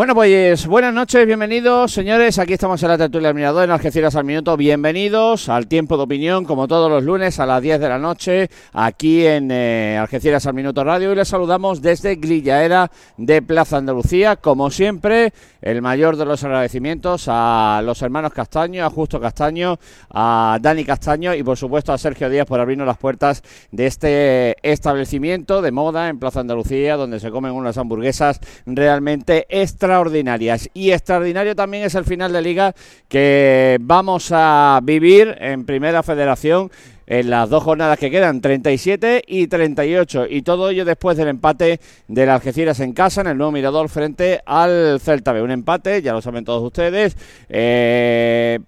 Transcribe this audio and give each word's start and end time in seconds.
Bueno, 0.00 0.14
pues 0.14 0.66
buenas 0.66 0.94
noches, 0.94 1.26
bienvenidos, 1.26 1.92
señores. 1.92 2.38
Aquí 2.38 2.54
estamos 2.54 2.82
en 2.82 2.88
la 2.88 2.96
tertulia 2.96 3.28
del 3.28 3.34
Mirador 3.34 3.64
en 3.64 3.70
Algeciras 3.70 4.16
al 4.16 4.24
Minuto. 4.24 4.56
Bienvenidos 4.56 5.50
al 5.50 5.66
tiempo 5.66 5.98
de 5.98 6.04
opinión, 6.04 6.46
como 6.46 6.66
todos 6.66 6.90
los 6.90 7.04
lunes 7.04 7.38
a 7.38 7.44
las 7.44 7.60
10 7.60 7.78
de 7.78 7.88
la 7.90 7.98
noche, 7.98 8.48
aquí 8.72 9.26
en 9.26 9.50
eh, 9.50 9.98
Algeciras 10.00 10.46
al 10.46 10.54
Minuto 10.54 10.82
Radio. 10.84 11.12
Y 11.12 11.16
les 11.16 11.28
saludamos 11.28 11.82
desde 11.82 12.16
Grillaera 12.16 12.90
de 13.18 13.42
Plaza 13.42 13.76
Andalucía. 13.76 14.36
Como 14.36 14.70
siempre, 14.70 15.34
el 15.60 15.82
mayor 15.82 16.16
de 16.16 16.24
los 16.24 16.42
agradecimientos 16.44 17.26
a 17.28 17.82
los 17.84 18.00
hermanos 18.00 18.32
Castaño, 18.32 18.86
a 18.86 18.88
Justo 18.88 19.20
Castaño, 19.20 19.78
a 20.08 20.56
Dani 20.62 20.82
Castaño 20.82 21.34
y, 21.34 21.42
por 21.42 21.58
supuesto, 21.58 21.92
a 21.92 21.98
Sergio 21.98 22.30
Díaz 22.30 22.46
por 22.46 22.58
abrirnos 22.58 22.86
las 22.86 22.96
puertas 22.96 23.42
de 23.70 23.86
este 23.86 24.56
establecimiento 24.62 25.60
de 25.60 25.72
moda 25.72 26.08
en 26.08 26.18
Plaza 26.18 26.40
Andalucía, 26.40 26.96
donde 26.96 27.20
se 27.20 27.30
comen 27.30 27.52
unas 27.52 27.76
hamburguesas 27.76 28.40
realmente 28.64 29.44
extra 29.50 29.89
extraordinarias. 29.90 30.70
Y 30.72 30.92
extraordinario 30.92 31.56
también 31.56 31.82
es 31.82 31.96
el 31.96 32.04
final 32.04 32.32
de 32.32 32.40
liga 32.40 32.74
que 33.08 33.76
vamos 33.80 34.30
a 34.32 34.78
vivir 34.84 35.36
en 35.40 35.64
Primera 35.64 36.04
Federación 36.04 36.70
en 37.08 37.28
las 37.28 37.50
dos 37.50 37.64
jornadas 37.64 37.98
que 37.98 38.08
quedan, 38.08 38.40
37 38.40 39.24
y 39.26 39.48
38. 39.48 40.26
Y 40.30 40.42
todo 40.42 40.70
ello 40.70 40.84
después 40.84 41.16
del 41.16 41.26
empate 41.26 41.80
del 42.06 42.30
Algeciras 42.30 42.78
en 42.78 42.92
casa, 42.92 43.22
en 43.22 43.26
el 43.26 43.36
nuevo 43.36 43.50
Mirador, 43.50 43.88
frente 43.88 44.40
al 44.46 45.00
Celta 45.00 45.32
B. 45.32 45.42
Un 45.42 45.50
empate, 45.50 46.02
ya 46.02 46.12
lo 46.12 46.22
saben 46.22 46.44
todos 46.44 46.62
ustedes. 46.62 47.16
Eh, 47.48 48.60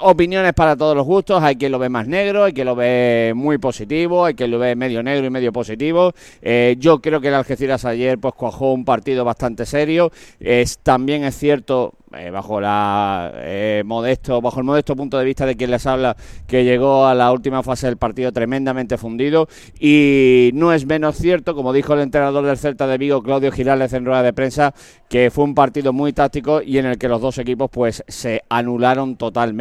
opiniones 0.00 0.52
para 0.52 0.76
todos 0.76 0.96
los 0.96 1.06
gustos. 1.06 1.42
Hay 1.42 1.56
quien 1.56 1.72
lo 1.72 1.78
ve 1.78 1.88
más 1.88 2.06
negro, 2.06 2.44
hay 2.44 2.52
quien 2.52 2.66
lo 2.66 2.74
ve 2.74 3.32
muy 3.34 3.58
positivo, 3.58 4.24
hay 4.24 4.34
quien 4.34 4.50
lo 4.50 4.58
ve 4.58 4.76
medio 4.76 5.02
negro 5.02 5.26
y 5.26 5.30
medio 5.30 5.52
positivo. 5.52 6.12
Eh, 6.40 6.76
yo 6.78 7.00
creo 7.00 7.20
que 7.20 7.28
el 7.28 7.34
Algeciras 7.34 7.84
ayer 7.84 8.18
pues 8.18 8.34
cuajó 8.34 8.72
un 8.72 8.84
partido 8.84 9.24
bastante 9.24 9.66
serio. 9.66 10.10
Es, 10.40 10.78
también 10.78 11.24
es 11.24 11.36
cierto, 11.36 11.94
eh, 12.14 12.30
bajo 12.30 12.60
la 12.60 13.32
eh, 13.36 13.82
modesto 13.86 14.42
bajo 14.42 14.60
el 14.60 14.66
modesto 14.66 14.94
punto 14.94 15.18
de 15.18 15.24
vista 15.24 15.46
de 15.46 15.56
quien 15.56 15.70
les 15.70 15.86
habla 15.86 16.14
que 16.46 16.62
llegó 16.62 17.06
a 17.06 17.14
la 17.14 17.32
última 17.32 17.62
fase 17.62 17.86
del 17.86 17.96
partido 17.96 18.32
tremendamente 18.32 18.98
fundido 18.98 19.48
y 19.80 20.50
no 20.52 20.74
es 20.74 20.84
menos 20.84 21.16
cierto 21.16 21.54
como 21.54 21.72
dijo 21.72 21.94
el 21.94 22.00
entrenador 22.00 22.44
del 22.44 22.58
Celta 22.58 22.86
de 22.86 22.98
Vigo 22.98 23.22
Claudio 23.22 23.50
Girales 23.50 23.94
en 23.94 24.04
rueda 24.04 24.22
de 24.22 24.34
prensa 24.34 24.74
que 25.08 25.30
fue 25.30 25.44
un 25.44 25.54
partido 25.54 25.94
muy 25.94 26.12
táctico 26.12 26.60
y 26.60 26.76
en 26.76 26.84
el 26.84 26.98
que 26.98 27.08
los 27.08 27.20
dos 27.20 27.38
equipos 27.38 27.70
pues 27.70 28.04
se 28.06 28.42
anularon 28.50 29.16
totalmente 29.16 29.51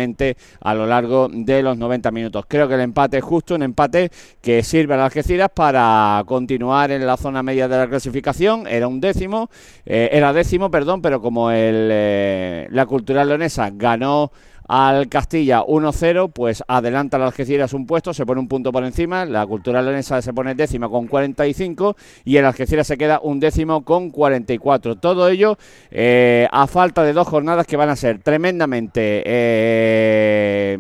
a 0.62 0.74
lo 0.74 0.86
largo 0.86 1.28
de 1.32 1.62
los 1.62 1.78
90 1.78 2.12
minutos. 2.12 2.46
Creo 2.48 2.68
que 2.68 2.76
el 2.76 2.82
empate 2.82 3.18
es 3.18 3.24
justo 3.24 3.56
un 3.56 3.64
empate 3.64 4.12
que 4.42 4.64
sirve 4.64 4.94
a 4.94 4.98
las 4.98 5.06
Algeciras 5.06 5.50
para 5.54 6.24
continuar 6.26 6.92
en 6.92 7.06
la 7.06 7.18
zona 7.18 7.44
media 7.44 7.68
de 7.68 7.78
la 7.78 7.88
clasificación. 7.88 8.68
Era 8.68 8.88
un 8.88 9.02
décimo 9.02 9.50
eh, 9.86 10.10
era 10.12 10.34
décimo 10.34 10.70
perdón 10.70 11.02
pero 11.02 11.22
como 11.22 11.52
el 11.52 12.68
la 12.70 12.86
Cultural 12.86 13.28
Leonesa 13.28 13.70
ganó 13.74 14.32
al 14.74 15.10
Castilla 15.10 15.66
1-0, 15.66 16.32
pues 16.32 16.64
adelanta 16.66 17.18
la 17.18 17.26
Algeciras 17.26 17.74
un 17.74 17.86
puesto, 17.86 18.14
se 18.14 18.26
pone 18.26 18.40
un 18.40 18.48
punto 18.48 18.72
por 18.72 18.86
encima, 18.86 19.26
la 19.26 19.46
Cultural 19.46 19.84
Leonesa 19.84 20.22
se 20.22 20.32
pone 20.32 20.56
décima 20.56 20.88
con 20.88 21.08
45 21.08 21.98
y 22.24 22.38
el 22.38 22.46
Algeciras 22.46 22.88
se 22.88 22.98
queda 22.98 23.20
un 23.22 23.42
décimo 23.42 23.84
con 23.84 24.12
44. 24.12 24.96
Todo 24.96 25.28
ello 25.28 25.58
eh, 25.90 26.48
a 26.50 26.68
falta 26.68 27.04
de 27.04 27.12
dos 27.12 27.28
jornadas 27.28 27.68
que 27.68 27.76
van 27.76 27.90
a 27.90 27.98
ser 27.98 28.20
tremendamente... 28.20 29.24
Eh, 29.26 30.78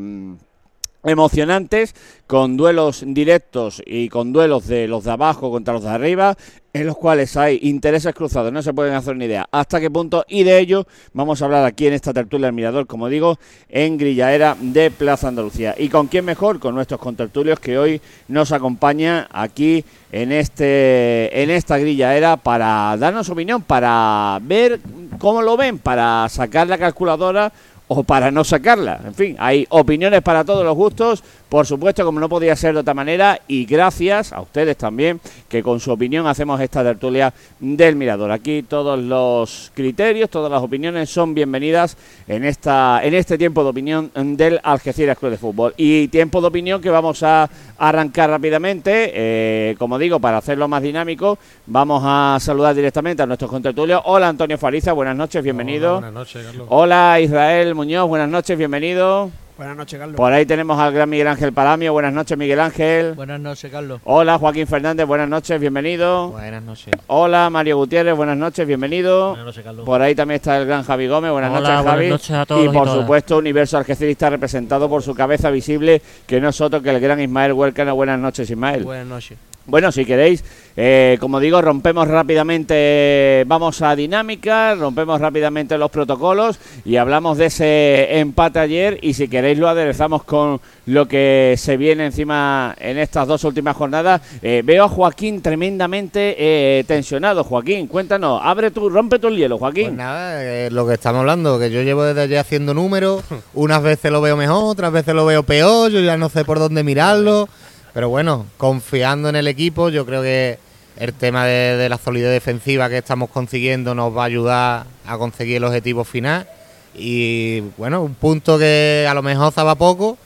emocionantes, 1.03 1.95
con 2.28 2.56
duelos 2.56 3.03
directos 3.06 3.81
y 3.85 4.09
con 4.09 4.31
duelos 4.31 4.67
de 4.67 4.88
los 4.88 5.03
de 5.03 5.12
abajo 5.12 5.51
contra 5.51 5.73
los 5.73 5.84
de 5.84 5.89
arriba, 5.89 6.38
en 6.73 6.88
los 6.88 6.95
cuales 6.95 7.35
hay 7.35 7.59
intereses 7.63 8.16
cruzados, 8.16 8.53
no 8.53 8.62
se 8.62 8.73
pueden 8.73 8.94
hacer 8.94 9.17
ni 9.17 9.25
idea 9.25 9.45
hasta 9.51 9.81
qué 9.81 9.91
punto, 9.91 10.23
y 10.29 10.44
de 10.44 10.57
ello 10.59 10.88
vamos 11.11 11.41
a 11.41 11.45
hablar 11.45 11.66
aquí 11.66 11.88
en 11.88 11.94
esta 11.94 12.13
tertulia 12.13 12.47
del 12.47 12.56
Mirador, 12.56 12.88
como 12.88 13.09
digo, 13.09 13.38
en 13.67 13.97
Grillaera 13.97 14.56
de 14.57 14.90
Plaza 14.91 15.28
Andalucía. 15.28 15.75
¿Y 15.78 15.90
con 15.90 16.07
quién 16.07 16.23
mejor? 16.23 16.59
Con 16.59 16.75
nuestros 16.75 17.01
contertulios 17.01 17.59
que 17.59 17.78
hoy 17.78 18.01
nos 18.29 18.53
acompaña 18.53 19.28
aquí 19.31 19.84
en, 20.13 20.31
este, 20.31 21.41
en 21.44 21.50
esta 21.50 21.78
Grillaera 21.78 22.38
para 22.38 22.95
darnos 22.97 23.29
opinión, 23.29 23.61
para 23.63 24.40
ver 24.41 24.79
cómo 25.19 25.41
lo 25.41 25.57
ven, 25.57 25.79
para 25.79 26.28
sacar 26.29 26.67
la 26.67 26.78
calculadora 26.78 27.51
o 27.94 28.03
para 28.03 28.31
no 28.31 28.46
sacarla. 28.46 29.02
En 29.03 29.13
fin, 29.13 29.35
hay 29.38 29.66
opiniones 29.69 30.22
para 30.22 30.46
todos 30.46 30.63
los 30.63 30.75
gustos, 30.75 31.24
por 31.51 31.67
supuesto, 31.67 32.06
como 32.06 32.22
no 32.22 32.29
podía 32.29 32.56
ser 32.56 32.73
de 32.75 32.79
otra 32.79 32.94
manera, 32.94 33.41
y 33.45 33.66
gracias 33.66 34.31
a 34.31 34.39
ustedes 34.39 34.78
también, 34.78 35.19
que 35.50 35.62
con 35.62 35.81
su 35.81 35.91
opinión 35.91 36.25
hacemos 36.25 36.62
esta 36.62 36.81
tertulia 36.81 37.34
del 37.59 37.97
Mirador. 37.97 38.31
Aquí 38.31 38.63
todos 38.63 38.97
los 38.97 39.69
criterios, 39.73 40.29
todas 40.29 40.50
las 40.50 40.63
opiniones 40.63 41.09
son 41.09 41.34
bienvenidas 41.34 41.97
en, 42.25 42.45
esta, 42.45 43.01
en 43.03 43.16
este 43.16 43.38
tiempo 43.38 43.66
de 43.66 43.69
opinión 43.69 44.11
del 44.16 44.61
Algeciras 44.64 45.17
Club 45.17 45.31
de 45.31 45.37
Fútbol. 45.37 45.73
Y 45.76 46.08
tiempo 46.08 46.40
de 46.40 46.47
opinión 46.47 46.79
que 46.79 46.90
vamos 46.90 47.22
a 47.22 47.49
arrancar 47.78 48.29
rápidamente, 48.29 49.11
eh, 49.14 49.76
como 49.78 49.99
digo, 49.99 50.22
para 50.22 50.37
hacerlo 50.37 50.70
más 50.70 50.81
dinámico, 50.81 51.37
vamos 51.66 52.02
a 52.05 52.37
saludar 52.40 52.76
directamente 52.76 53.23
a 53.23 53.26
nuestros 53.26 53.52
contertulios. 53.52 54.02
Hola 54.05 54.29
Antonio 54.29 54.58
Fariza, 54.58 54.93
buenas 54.93 55.17
noches, 55.17 55.43
bienvenido. 55.43 55.96
buenas 55.96 56.14
noches, 56.14 56.46
Carlos. 56.46 56.67
Hola 56.70 57.20
Israel 57.20 57.76
Muñoz, 57.76 58.08
buenas 58.08 58.29
noches, 58.29 58.58
bienvenido. 58.58 59.31
Buenas 59.61 59.78
noches, 59.78 59.99
Carlos. 59.99 60.16
Por 60.17 60.34
ahí 60.34 60.43
tenemos 60.47 60.79
al 60.79 60.91
gran 60.91 61.08
Miguel 61.08 61.28
Ángel 61.28 61.53
Palamio. 61.53 61.93
Buenas 61.93 62.11
noches, 62.11 62.35
Miguel 62.35 62.59
Ángel. 62.59 63.13
Buenas 63.13 63.40
noches, 63.40 63.72
Carlos. 63.72 64.02
Hola, 64.05 64.40
Joaquín 64.40 64.66
Fernández. 64.66 65.05
Buenas 65.05 65.29
noches, 65.29 65.61
bienvenido. 65.61 66.29
Buenas 66.31 66.63
noches. 66.63 66.91
Hola, 67.05 67.47
Mario 67.52 67.78
Gutiérrez. 67.78 68.16
Buenas 68.16 68.37
noches, 68.37 68.66
bienvenido. 68.66 69.29
Buenas 69.29 69.46
noches, 69.46 69.63
Carlos. 69.63 69.85
Por 69.85 70.02
ahí 70.02 70.16
también 70.16 70.37
está 70.37 70.58
el 70.58 70.66
gran 70.66 70.81
Javi 70.81 71.08
Gómez. 71.08 71.31
Buenas 71.31 71.52
Hola, 71.52 71.59
noches, 71.59 71.75
buenas 71.75 71.93
Javi. 71.93 72.09
noches 72.09 72.31
a 72.31 72.46
todos 72.47 72.66
y 72.66 72.69
por 72.69 72.90
supuesto, 72.90 73.37
Universo 73.37 73.78
Algecirista 73.78 74.31
representado 74.31 74.90
por 74.90 75.03
su 75.03 75.13
cabeza 75.13 75.52
visible, 75.52 76.02
que 76.25 76.41
no 76.41 76.49
es 76.49 76.59
otro 76.59 76.81
que 76.81 76.90
el 76.90 76.99
gran 76.99 77.22
Ismael 77.22 77.53
Huercano. 77.53 77.93
Buenas 77.93 78.17
noches, 78.17 78.49
Ismael. 78.49 78.84
Buenas 78.84 79.05
noches. 79.05 79.37
Bueno, 79.67 79.91
si 79.91 80.05
queréis, 80.05 80.43
eh, 80.75 81.17
como 81.19 81.40
digo, 81.40 81.61
rompemos 81.61 82.08
rápidamente, 82.08 83.43
vamos 83.46 83.81
a 83.81 83.96
dinámica, 83.96 84.75
rompemos 84.75 85.22
rápidamente 85.22 85.78
los 85.78 85.91
protocolos 85.91 86.59
y 86.84 86.97
hablamos 86.97 87.37
de 87.37 87.46
ese 87.46 88.19
empate 88.19 88.59
ayer 88.59 88.99
y 89.02 89.13
si 89.13 89.28
queréis 89.28 89.58
lo 89.59 89.69
aderezamos 89.69 90.23
con 90.23 90.59
lo 90.87 91.08
que 91.08 91.55
se 91.58 91.78
viene 91.78 92.08
encima 92.08 92.75
en 92.79 92.97
estas 92.97 93.28
dos 93.28 93.43
últimas 93.43 93.75
jornadas. 93.78 94.22
Eh, 94.41 94.61
veo 94.66 94.85
a 94.85 94.90
Joaquín 94.90 95.41
tremendamente 95.41 96.35
eh, 96.37 96.84
tensionado. 96.87 97.43
Joaquín, 97.43 97.87
cuéntanos, 97.87 98.41
abre 98.43 98.72
tu, 98.72 98.90
rompe 98.90 99.19
tu 99.19 99.28
el 99.28 99.37
hielo, 99.37 99.57
Pues 99.59 99.73
Joaquín. 99.73 99.96
nada, 99.96 100.43
eh, 100.43 100.69
lo 100.72 100.87
que 100.87 100.96
estamos 100.96 101.19
hablando, 101.19 101.59
que 101.59 101.69
yo 101.69 101.81
llevo 101.84 102.03
desde 102.03 102.22
ayer 102.22 102.40
haciendo 102.40 102.73
números, 102.73 103.23
unas 103.53 103.84
veces 103.84 104.11
lo 104.11 104.22
veo 104.22 104.35
mejor, 104.35 104.64
otras 104.64 104.91
veces 104.91 105.14
lo 105.14 105.25
veo 105.25 105.43
peor, 105.43 105.91
yo 105.91 105.99
ya 106.02 106.17
no 106.17 106.29
sé 106.29 106.43
por 106.46 106.59
dónde 106.59 106.84
mirarlo, 106.84 107.47
pero 107.93 108.09
bueno, 108.09 108.46
confiando 108.58 109.29
en 109.29 109.35
el 109.35 109.47
equipo, 109.47 109.90
yo 109.90 110.05
creo 110.05 110.22
que 110.22 110.58
el 110.97 111.14
tema 111.14 111.46
de, 111.46 111.88
la 111.90 111.97
solidez 111.97 112.32
defensiva 112.32 112.90
que 112.90 112.97
estamos 112.97 113.29
consiguiendo 113.29 113.96
nos 113.96 114.16
va 114.16 114.23
a 114.23 114.26
ayudar 114.26 114.85
a 115.05 115.17
conseguir 115.17 115.58
el 115.58 115.64
objetivo 115.64 116.03
final 116.03 116.47
Y 116.96 117.61
bueno, 117.78 118.02
un 118.03 118.14
punto 118.14 118.59
que 118.59 119.08
a 119.09 119.14
lo 119.14 119.22
mejor 119.22 119.49
estaba 119.49 119.76
poco, 119.76 120.17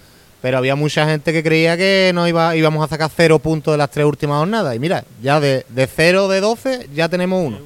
pero 0.41 0.57
había 0.57 0.75
mucha 0.75 1.07
gente 1.07 1.31
que 1.31 1.43
creía 1.43 1.77
que 1.77 2.11
no 2.13 2.27
iba, 2.27 2.55
íbamos 2.55 2.83
a 2.83 2.87
sacar 2.87 3.09
cero 3.15 3.39
puntos 3.39 3.73
de 3.73 3.77
las 3.77 3.89
tres 3.89 4.05
últimas 4.05 4.39
jornadas. 4.39 4.75
Y 4.75 4.79
mira, 4.79 5.03
ya 5.21 5.39
de, 5.39 5.65
de 5.69 5.87
cero 5.87 6.27
de 6.27 6.41
12 6.41 6.89
ya 6.93 7.09
tenemos 7.09 7.43
uno. 7.45 7.59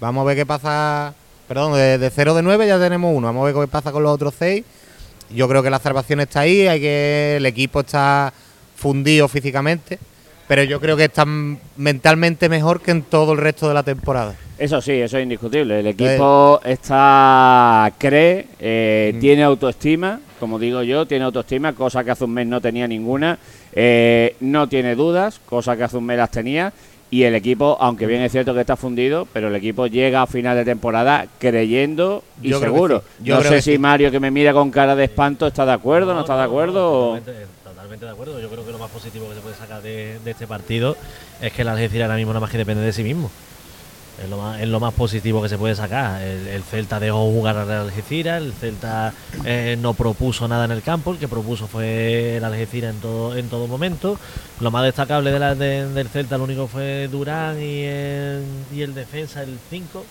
Vamos 0.00 0.22
a 0.22 0.24
ver 0.24 0.36
qué 0.36 0.46
pasa. 0.46 1.14
Perdón, 1.48 1.74
de, 1.74 1.98
de 1.98 2.10
cero 2.10 2.34
de 2.34 2.42
9 2.42 2.66
ya 2.66 2.78
tenemos 2.78 3.14
uno. 3.14 3.26
Vamos 3.26 3.42
a 3.42 3.52
ver 3.52 3.54
qué 3.54 3.70
pasa 3.70 3.90
con 3.90 4.02
los 4.02 4.12
otros 4.12 4.34
seis. 4.38 4.64
Yo 5.30 5.48
creo 5.48 5.62
que 5.62 5.70
la 5.70 5.78
salvación 5.78 6.20
está 6.20 6.40
ahí, 6.40 6.66
hay 6.66 6.80
que 6.80 7.36
el 7.36 7.46
equipo 7.46 7.80
está 7.80 8.32
fundido 8.78 9.26
físicamente, 9.28 9.98
pero 10.46 10.62
yo 10.62 10.80
creo 10.80 10.96
que 10.96 11.04
está 11.04 11.24
mentalmente 11.76 12.48
mejor 12.48 12.80
que 12.80 12.92
en 12.92 13.02
todo 13.02 13.32
el 13.32 13.38
resto 13.38 13.66
de 13.68 13.74
la 13.74 13.82
temporada. 13.82 14.34
Eso 14.58 14.80
sí, 14.80 14.92
eso 14.92 15.18
es 15.18 15.22
indiscutible. 15.22 15.80
El 15.80 15.86
equipo 15.88 16.60
está 16.64 17.92
cree, 17.98 18.46
eh, 18.58 19.12
Mm. 19.14 19.20
tiene 19.20 19.42
autoestima, 19.42 20.20
como 20.40 20.58
digo 20.58 20.82
yo, 20.82 21.06
tiene 21.06 21.24
autoestima, 21.24 21.72
cosa 21.74 22.02
que 22.04 22.10
hace 22.12 22.24
un 22.24 22.32
mes 22.32 22.46
no 22.46 22.60
tenía 22.60 22.86
ninguna. 22.88 23.38
Eh, 23.72 24.34
no 24.40 24.68
tiene 24.68 24.94
dudas, 24.94 25.40
cosa 25.44 25.76
que 25.76 25.84
hace 25.84 25.96
un 25.96 26.06
mes 26.06 26.16
las 26.18 26.30
tenía. 26.30 26.72
Y 27.10 27.22
el 27.22 27.34
equipo, 27.34 27.76
aunque 27.80 28.04
bien 28.06 28.20
es 28.20 28.32
cierto 28.32 28.52
que 28.52 28.60
está 28.60 28.76
fundido, 28.76 29.26
pero 29.32 29.48
el 29.48 29.56
equipo 29.56 29.86
llega 29.86 30.20
a 30.20 30.26
final 30.26 30.54
de 30.56 30.64
temporada 30.66 31.26
creyendo 31.38 32.22
y 32.42 32.50
Yo 32.50 32.60
seguro. 32.60 33.00
sí. 33.18 33.24
Yo 33.24 33.36
no 33.36 33.42
sé 33.44 33.62
si 33.62 33.72
sí. 33.72 33.78
Mario, 33.78 34.10
que 34.10 34.20
me 34.20 34.30
mira 34.30 34.52
con 34.52 34.70
cara 34.70 34.94
de 34.94 35.04
espanto, 35.04 35.46
está 35.46 35.64
de 35.64 35.72
acuerdo, 35.72 36.12
no, 36.12 36.20
está 36.20 36.36
de 36.36 36.42
acuerdo. 36.42 37.12
o- 37.12 37.20
De 37.88 38.10
acuerdo. 38.10 38.38
Yo 38.38 38.50
creo 38.50 38.66
que 38.66 38.72
lo 38.72 38.78
más 38.78 38.90
positivo 38.90 39.28
que 39.30 39.34
se 39.34 39.40
puede 39.40 39.56
sacar 39.56 39.80
de, 39.80 40.20
este 40.26 40.46
partido 40.46 40.96
es 41.40 41.52
que 41.52 41.62
el 41.62 41.68
Algeciras 41.68 42.04
ahora 42.04 42.16
mismo 42.16 42.32
nada 42.32 42.40
más 42.40 42.50
que 42.50 42.58
depende 42.58 42.82
de 42.82 42.92
sí 42.92 43.02
mismo. 43.02 43.30
Es 44.22 44.28
lo 44.28 44.36
más, 44.36 44.60
es 44.60 44.68
lo 44.68 44.78
más 44.78 44.92
positivo 44.92 45.40
que 45.42 45.48
se 45.48 45.56
puede 45.56 45.74
sacar. 45.74 46.20
El, 46.20 46.48
el 46.48 46.62
Celta 46.64 47.00
dejó 47.00 47.30
jugar 47.30 47.56
al 47.56 47.70
Algeciras, 47.70 48.42
el 48.42 48.52
Celta 48.52 49.14
eh, 49.44 49.76
no 49.80 49.94
propuso 49.94 50.46
nada 50.48 50.66
en 50.66 50.72
el 50.72 50.82
campo, 50.82 51.12
el 51.12 51.18
que 51.18 51.28
propuso 51.28 51.66
fue 51.66 52.36
el 52.36 52.44
Algeciras 52.44 52.94
en 52.94 53.00
todo, 53.00 53.36
en 53.36 53.48
todo 53.48 53.66
momento. 53.66 54.18
Lo 54.60 54.70
más 54.70 54.84
destacable 54.84 55.30
de 55.30 55.86
del 55.86 56.08
Celta, 56.08 56.36
lo 56.36 56.44
único 56.44 56.66
fue 56.66 57.08
Durán 57.08 57.60
y 57.62 57.84
el, 57.84 58.44
y 58.74 58.82
el 58.82 58.94
defensa, 58.94 59.42
el 59.42 59.58
5. 59.70 60.04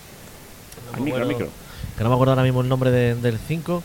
Al 0.96 1.02
micro, 1.02 1.22
al 1.22 1.28
micro. 1.28 1.50
Que 1.98 2.04
no 2.04 2.10
me 2.10 2.16
acuerdo 2.16 2.34
ahora 2.34 2.44
mismo 2.44 2.62
el 2.62 2.70
nombre 2.70 2.92
de- 2.92 3.16
del 3.16 3.40
5. 3.40 3.82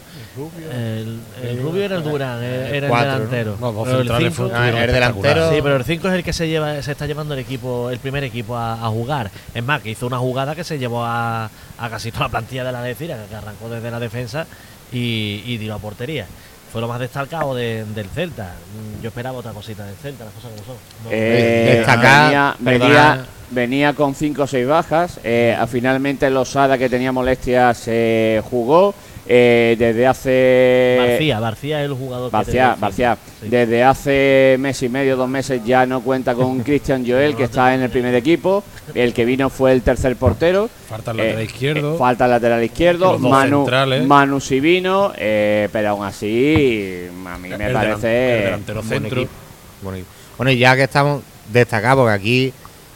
El, 0.71 1.21
el 1.43 1.63
rubio 1.63 1.83
era 1.83 1.97
el 1.97 2.03
Durán, 2.05 2.41
eh, 2.43 2.77
era 2.77 2.87
el 2.87 2.91
cuatro, 2.91 3.07
¿no? 3.11 3.15
delantero. 3.15 3.51
Los 3.61 3.75
dos 3.75 3.85
Pero 3.89 4.01
el 4.01 4.09
cinco- 4.35 4.51
Ah, 4.55 4.69
el 4.69 4.93
delantero. 4.93 5.51
Sí, 5.51 5.57
pero 5.63 5.77
el 5.77 5.85
5 5.85 6.09
es 6.09 6.15
el 6.15 6.25
que 6.25 6.33
se 6.35 6.49
lleva, 6.49 6.83
se 6.83 6.93
está 6.93 7.07
llevando 7.07 7.33
el 7.35 7.41
equipo, 7.41 7.91
el 7.91 7.99
primer 7.99 8.23
equipo 8.25 8.55
a, 8.57 8.75
a 8.85 8.89
jugar. 8.89 9.31
Es 9.55 9.65
más, 9.65 9.81
que 9.81 9.91
hizo 9.91 10.07
una 10.07 10.19
jugada 10.19 10.55
que 10.55 10.63
se 10.65 10.79
llevó 10.79 11.05
a, 11.05 11.47
a 11.79 11.91
casi 11.91 12.11
toda 12.13 12.25
la 12.27 12.31
plantilla 12.31 12.65
de 12.65 12.73
la 12.73 12.81
Algeciras, 12.81 13.19
que 13.29 13.35
arrancó 13.35 13.69
desde 13.71 13.91
la 13.91 13.99
defensa 13.99 14.47
y, 14.93 15.43
y 15.47 15.57
tiró 15.59 15.75
a 15.75 15.79
portería. 15.79 16.27
Fue 16.73 16.81
lo 16.81 16.89
más 16.89 16.99
destacado 16.99 17.55
de- 17.55 17.85
del 17.85 18.07
Celta. 18.09 18.55
Mm, 18.99 19.03
Yo 19.03 19.09
esperaba 19.09 19.37
otra 19.39 19.53
cosita 19.53 19.85
del 19.85 19.95
Celta, 19.97 20.25
las 20.25 20.33
cosas 20.33 20.51
como 20.53 20.65
son. 20.65 20.77
No- 21.05 21.11
Eh, 21.13 21.75
Destacar, 21.77 22.25
venía, 22.25 22.57
venía, 22.61 23.27
venía 23.51 23.93
con 23.93 24.15
5 24.15 24.45
o 24.45 24.47
6 24.47 24.67
bajas. 24.67 25.21
Eh, 25.23 25.55
a- 25.59 25.67
finalmente 25.67 26.31
Losada, 26.31 26.79
que 26.79 26.89
tenía 26.89 27.13
molestias, 27.13 27.77
se 27.77 28.43
jugó. 28.49 28.95
Eh, 29.27 29.77
desde 29.79 30.07
hace. 30.07 30.97
Barcía, 30.99 31.39
Barcía 31.41 31.81
es 31.85 31.87
el 31.91 31.95
jugador. 31.97 32.31
Barcia. 32.33 32.77
Sí. 33.41 33.49
Desde 33.49 33.85
hace 33.85 34.57
mes 34.59 34.83
y 34.83 34.89
medio, 34.89 35.17
dos 35.17 35.29
meses 35.29 35.63
ya 35.65 35.87
no 35.87 36.01
cuenta 36.01 36.35
con 36.35 36.61
Cristian 36.65 37.05
Joel, 37.07 37.37
que 37.37 37.45
está 37.45 37.73
en 37.75 37.83
el 37.83 37.91
primer 37.91 38.15
equipo. 38.17 38.65
El 38.95 39.15
que 39.15 39.25
vino 39.25 39.49
fue 39.49 39.73
el 39.73 39.83
tercer 39.83 40.17
portero. 40.17 40.69
Falta 40.89 41.13
el 41.13 41.19
lateral 41.19 41.39
Eh, 41.41 41.45
izquierdo. 41.45 41.95
eh, 41.95 41.99
falta 41.99 42.25
el 42.25 42.31
lateral 42.33 42.65
izquierdo. 42.65 43.19
Manu. 43.19 43.67
Manu 44.07 44.41
Sivino. 44.41 45.13
eh, 45.17 45.69
pero 45.73 45.91
aún 45.91 46.05
así, 46.05 47.07
a 47.27 47.39
mí 47.39 47.49
me 47.49 47.55
el 47.55 47.61
delan- 47.61 47.73
parece. 47.73 48.49
el 48.55 48.65
centro. 48.83 49.21
equipo, 49.21 49.33
buen 49.83 49.97
equipo. 49.97 50.11
Bueno, 50.37 50.51
y 50.51 50.59
ya 50.59 50.75
que 50.75 50.83
estamos 50.83 51.23
destacados, 51.53 51.99
porque 52.03 52.13
aquí 52.15 52.53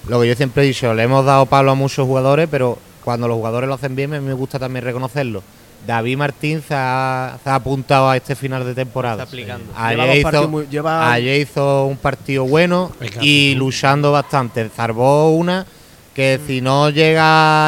lo 0.09 0.21
que 0.21 0.29
yo 0.29 0.35
siempre 0.35 0.65
he 0.65 0.67
dicho, 0.67 0.93
le 0.93 1.05
hemos 1.05 1.25
dado 1.25 1.47
palo 1.47 1.71
a 1.71 1.75
muchos 1.77 2.05
jugadores, 2.07 2.49
pero 2.51 2.79
cuando 3.05 3.29
los 3.29 3.37
jugadores 3.37 3.69
lo 3.69 3.75
hacen 3.75 3.95
bien, 3.95 4.11
me 4.11 4.33
gusta 4.33 4.59
también 4.59 4.85
reconocerlo. 4.85 5.43
David 5.87 6.17
Martín 6.17 6.63
se 6.67 6.75
ha, 6.75 7.39
se 7.43 7.51
ha 7.51 7.57
apuntado 7.57 8.09
a 8.11 8.17
este 8.17 8.35
final 8.35 8.65
de 8.65 8.75
temporada. 8.75 9.23
Está 9.23 9.29
aplicando. 9.29 9.73
Ayer 9.77 9.99
Lleva 10.15 10.31
hizo- 10.39 10.49
muy- 10.49 10.67
lleva- 10.69 11.13
Ayer 11.13 11.41
hizo 11.41 11.87
un 11.87 11.97
partido 11.97 12.45
bueno 12.45 12.93
y 13.21 13.55
luchando 13.57 14.13
bastante. 14.13 14.69
Salvó 14.75 15.31
una 15.31 15.67
que 16.15 16.41
si 16.47 16.61
no 16.63 16.89
llega 16.91 17.23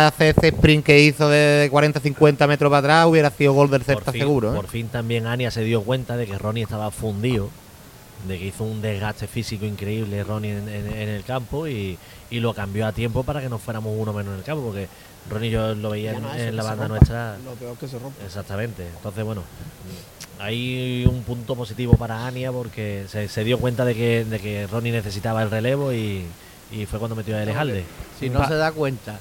a 0.05 0.07
hacer 0.09 0.35
ese 0.37 0.49
sprint 0.49 0.85
que 0.87 1.01
hizo 1.03 1.29
de 1.29 1.69
40-50 1.71 2.47
metros 2.49 2.71
para 2.71 2.79
atrás, 2.79 3.07
hubiera 3.07 3.31
sido 3.31 3.53
gol 3.53 3.71
del 3.71 3.83
Celta 3.85 4.05
por 4.07 4.13
fin, 4.15 4.23
seguro. 4.23 4.53
¿eh? 4.53 4.57
por 4.57 4.67
fin 4.69 4.89
también 4.89 5.27
Ania 5.27 5.51
se 5.51 5.63
dio 5.63 5.83
cuenta 5.83 6.17
de 6.17 6.27
que 6.27 6.39
Ronnie 6.39 6.63
estaba 6.65 6.91
fundido, 6.91 7.51
de 8.27 8.39
que 8.39 8.47
hizo 8.47 8.65
un 8.65 8.81
desgaste 8.81 9.27
físico 9.29 9.67
increíble 9.67 10.25
Ronnie 10.25 10.53
en, 10.53 10.67
en- 10.69 10.93
en 10.93 11.09
el 11.11 11.25
campo 11.25 11.69
y, 11.69 11.99
y 12.31 12.41
lo 12.41 12.55
cambió 12.55 12.87
a 12.87 12.93
tiempo 12.93 13.23
para 13.23 13.43
que 13.43 13.51
no 13.51 13.59
fuéramos 13.59 13.93
uno 13.97 14.15
menos 14.15 14.33
en 14.33 14.39
el 14.39 14.45
campo, 14.45 14.65
porque 14.65 14.89
Ronnie 15.31 15.51
yo 15.51 15.75
lo 15.75 15.91
veía 15.91 16.13
en, 16.13 16.57
la 16.57 16.63
banda 16.63 16.87
rompa. 16.87 16.89
nuestra. 16.89 17.37
Lo 17.45 17.53
peor 17.55 17.77
que 17.77 17.89
se 17.89 17.99
rompe. 17.99 18.25
Exactamente. 18.25 18.87
Entonces, 18.87 19.25
bueno, 19.25 19.43
hay 20.39 21.05
un 21.09 21.23
punto 21.25 21.55
positivo 21.57 21.97
para 21.97 22.27
Ania 22.27 22.53
porque 22.53 23.05
se, 23.09 23.29
se 23.29 23.45
dio 23.45 23.59
cuenta 23.59 23.85
de 23.85 23.95
que, 23.95 24.25
de 24.25 24.39
que 24.39 24.67
Ronnie 24.67 24.93
necesitaba 24.93 25.43
el 25.43 25.51
relevo 25.51 25.93
y, 25.93 26.25
y 26.71 26.87
fue 26.87 26.99
cuando 26.99 27.17
metió 27.17 27.37
a 27.37 27.43
Elejalde. 27.43 27.85
Si 28.21 28.31
no 28.31 28.39
Pa- 28.41 28.49
se 28.49 28.55
da 28.55 28.71
cuenta, 28.73 29.19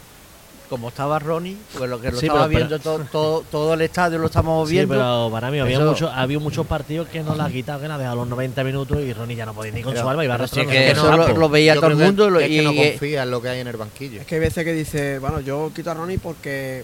como 0.69 0.89
estaba 0.89 1.17
Ronnie, 1.19 1.55
pues 1.77 1.89
lo 1.89 1.99
que 2.01 2.11
lo 2.11 2.19
Sí, 2.19 2.25
estaba 2.25 2.47
pero- 2.47 2.57
viendo 2.57 2.79
todo, 2.79 2.99
todo, 3.11 3.43
todo 3.49 3.73
el 3.73 3.81
estadio 3.81 4.17
lo 4.17 4.25
estamos 4.25 4.67
Sí, 4.67 4.75
viendo. 4.75 4.93
pero 4.95 5.29
para 5.31 5.49
mí 5.49 5.59
había, 5.59 5.79
muchos 5.79 6.11
había 6.13 6.39
muchos 6.39 6.67
partidos 6.67 7.07
que 7.07 7.21
no 7.23 7.35
la 7.35 7.45
ha 7.45 7.49
quitado, 7.49 7.79
que 7.81 7.87
la 7.87 7.95
ha 7.95 7.97
dejado 7.97 8.13
a 8.13 8.19
los 8.23 8.27
90 8.27 8.63
minutos 8.63 8.99
y 8.99 9.13
Ronnie 9.13 9.35
ya 9.37 9.45
no 9.45 9.53
podía 9.53 9.71
ni 9.71 9.81
con 9.81 9.93
Pero- 9.93 10.03
su 10.03 10.09
alma 10.09 10.25
y 10.25 10.27
va 10.27 10.35
arrastrando. 10.35 10.71
es 10.71 10.77
que 10.77 10.91
eso 10.91 11.15
lo- 11.15 11.37
lo 11.37 11.49
veía 11.49 11.75
Yo 11.75 11.81
todo 11.81 11.91
el 11.91 11.97
que- 11.97 12.03
mundo 12.03 12.39
es 12.39 12.47
que 12.49 12.61
no 12.61 12.71
y- 12.73 12.79
y- 12.81 12.89
confía 12.91 13.23
en 13.23 13.31
lo 13.31 13.41
que 13.41 13.49
hay 13.49 13.59
en 13.61 13.67
el 13.67 13.77
banquillo. 13.77 14.21
Es 14.21 14.27
que 14.27 14.35
hay 14.35 14.41
veces 14.41 14.63
que 14.65 14.73
dice, 14.73 15.19
bueno, 15.19 15.39
yo 15.39 15.71
quito 15.75 15.91
a 15.91 15.93
Ronnie 15.93 16.17
porque. 16.17 16.83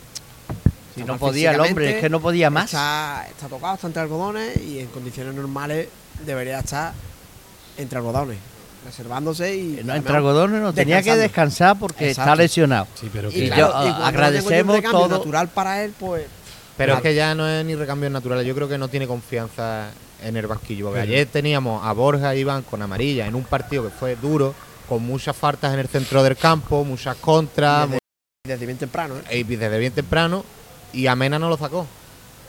si 0.96 1.03
no 1.03 1.17
podía 1.17 1.51
el 1.51 1.60
hombre, 1.60 1.96
es 1.96 2.01
que 2.01 2.10
no 2.10 2.19
podía 2.19 2.50
más. 2.51 2.65
Está, 2.65 3.25
está 3.27 3.48
tocado, 3.48 3.74
está 3.75 3.88
entre 3.88 4.03
algodones 4.03 4.55
y 4.58 4.79
en 4.79 4.88
condiciones 4.88 5.34
normales 5.34 5.88
debería 6.25 6.60
estar 6.60 6.93
entre 7.77 7.98
algodones, 7.98 8.38
reservándose 8.84 9.56
y. 9.56 9.63
No 9.63 9.74
además- 9.94 9.98
entre 9.98 10.16
algodones, 10.18 10.62
no 10.62 10.74
tenía 10.74 11.02
que 11.02 11.16
descansar 11.16 11.78
porque 11.80 12.10
está 12.10 12.24
Exacto. 12.24 12.42
lesionado. 12.42 12.88
Sí, 12.96 13.10
pero 13.12 13.30
Y 13.30 13.34
que. 13.34 13.48
yo- 13.50 13.56
y 13.56 13.58
no 13.60 13.84
tengo 13.84 14.06
agradecemos 14.06 14.82
todo. 14.84 15.08
natural 15.08 15.48
para 15.50 15.84
él, 15.84 15.94
pues. 16.00 16.25
Pero 16.78 16.94
Claro. 16.94 16.98
es 16.98 17.04
que 17.04 17.16
ya 17.16 17.36
no 17.36 17.48
es 17.48 17.63
ni 17.66 17.75
recambios 17.75 18.12
naturales. 18.12 18.46
Yo 18.48 18.56
creo 18.56 18.68
que 18.68 18.78
no 18.80 18.88
tiene 18.88 19.06
confianza 19.08 19.90
en 20.24 20.36
el 20.38 20.48
banquillo. 20.48 20.86
Porque 20.88 21.02
ayer 21.02 21.28
teníamos 21.28 21.86
a 21.86 21.92
Borja 21.94 22.36
y 22.36 22.40
Iván 22.40 22.63
con 22.63 22.82
amarilla 22.82 23.28
en 23.28 23.36
un 23.36 23.44
partido 23.44 23.84
que 23.84 23.90
fue 23.92 24.16
duro, 24.16 24.56
con 24.90 25.04
muchas 25.04 25.36
faltas 25.36 25.74
en 25.74 25.80
el 25.80 25.88
centro 25.88 26.24
del 26.24 26.36
campo, 26.36 26.84
muchas 26.84 27.16
contras, 27.18 27.90
Desde, 27.90 28.00
desde 28.46 28.66
bien 28.66 28.78
temprano, 28.78 29.16
¿eh? 29.30 29.40
y 29.40 29.44
desde 29.44 29.78
bien 29.80 29.94
temprano. 29.94 30.44
Y 30.94 31.08
a 31.08 31.16
Mena 31.16 31.38
no 31.40 31.48
lo 31.50 31.58
sacó. 31.58 31.86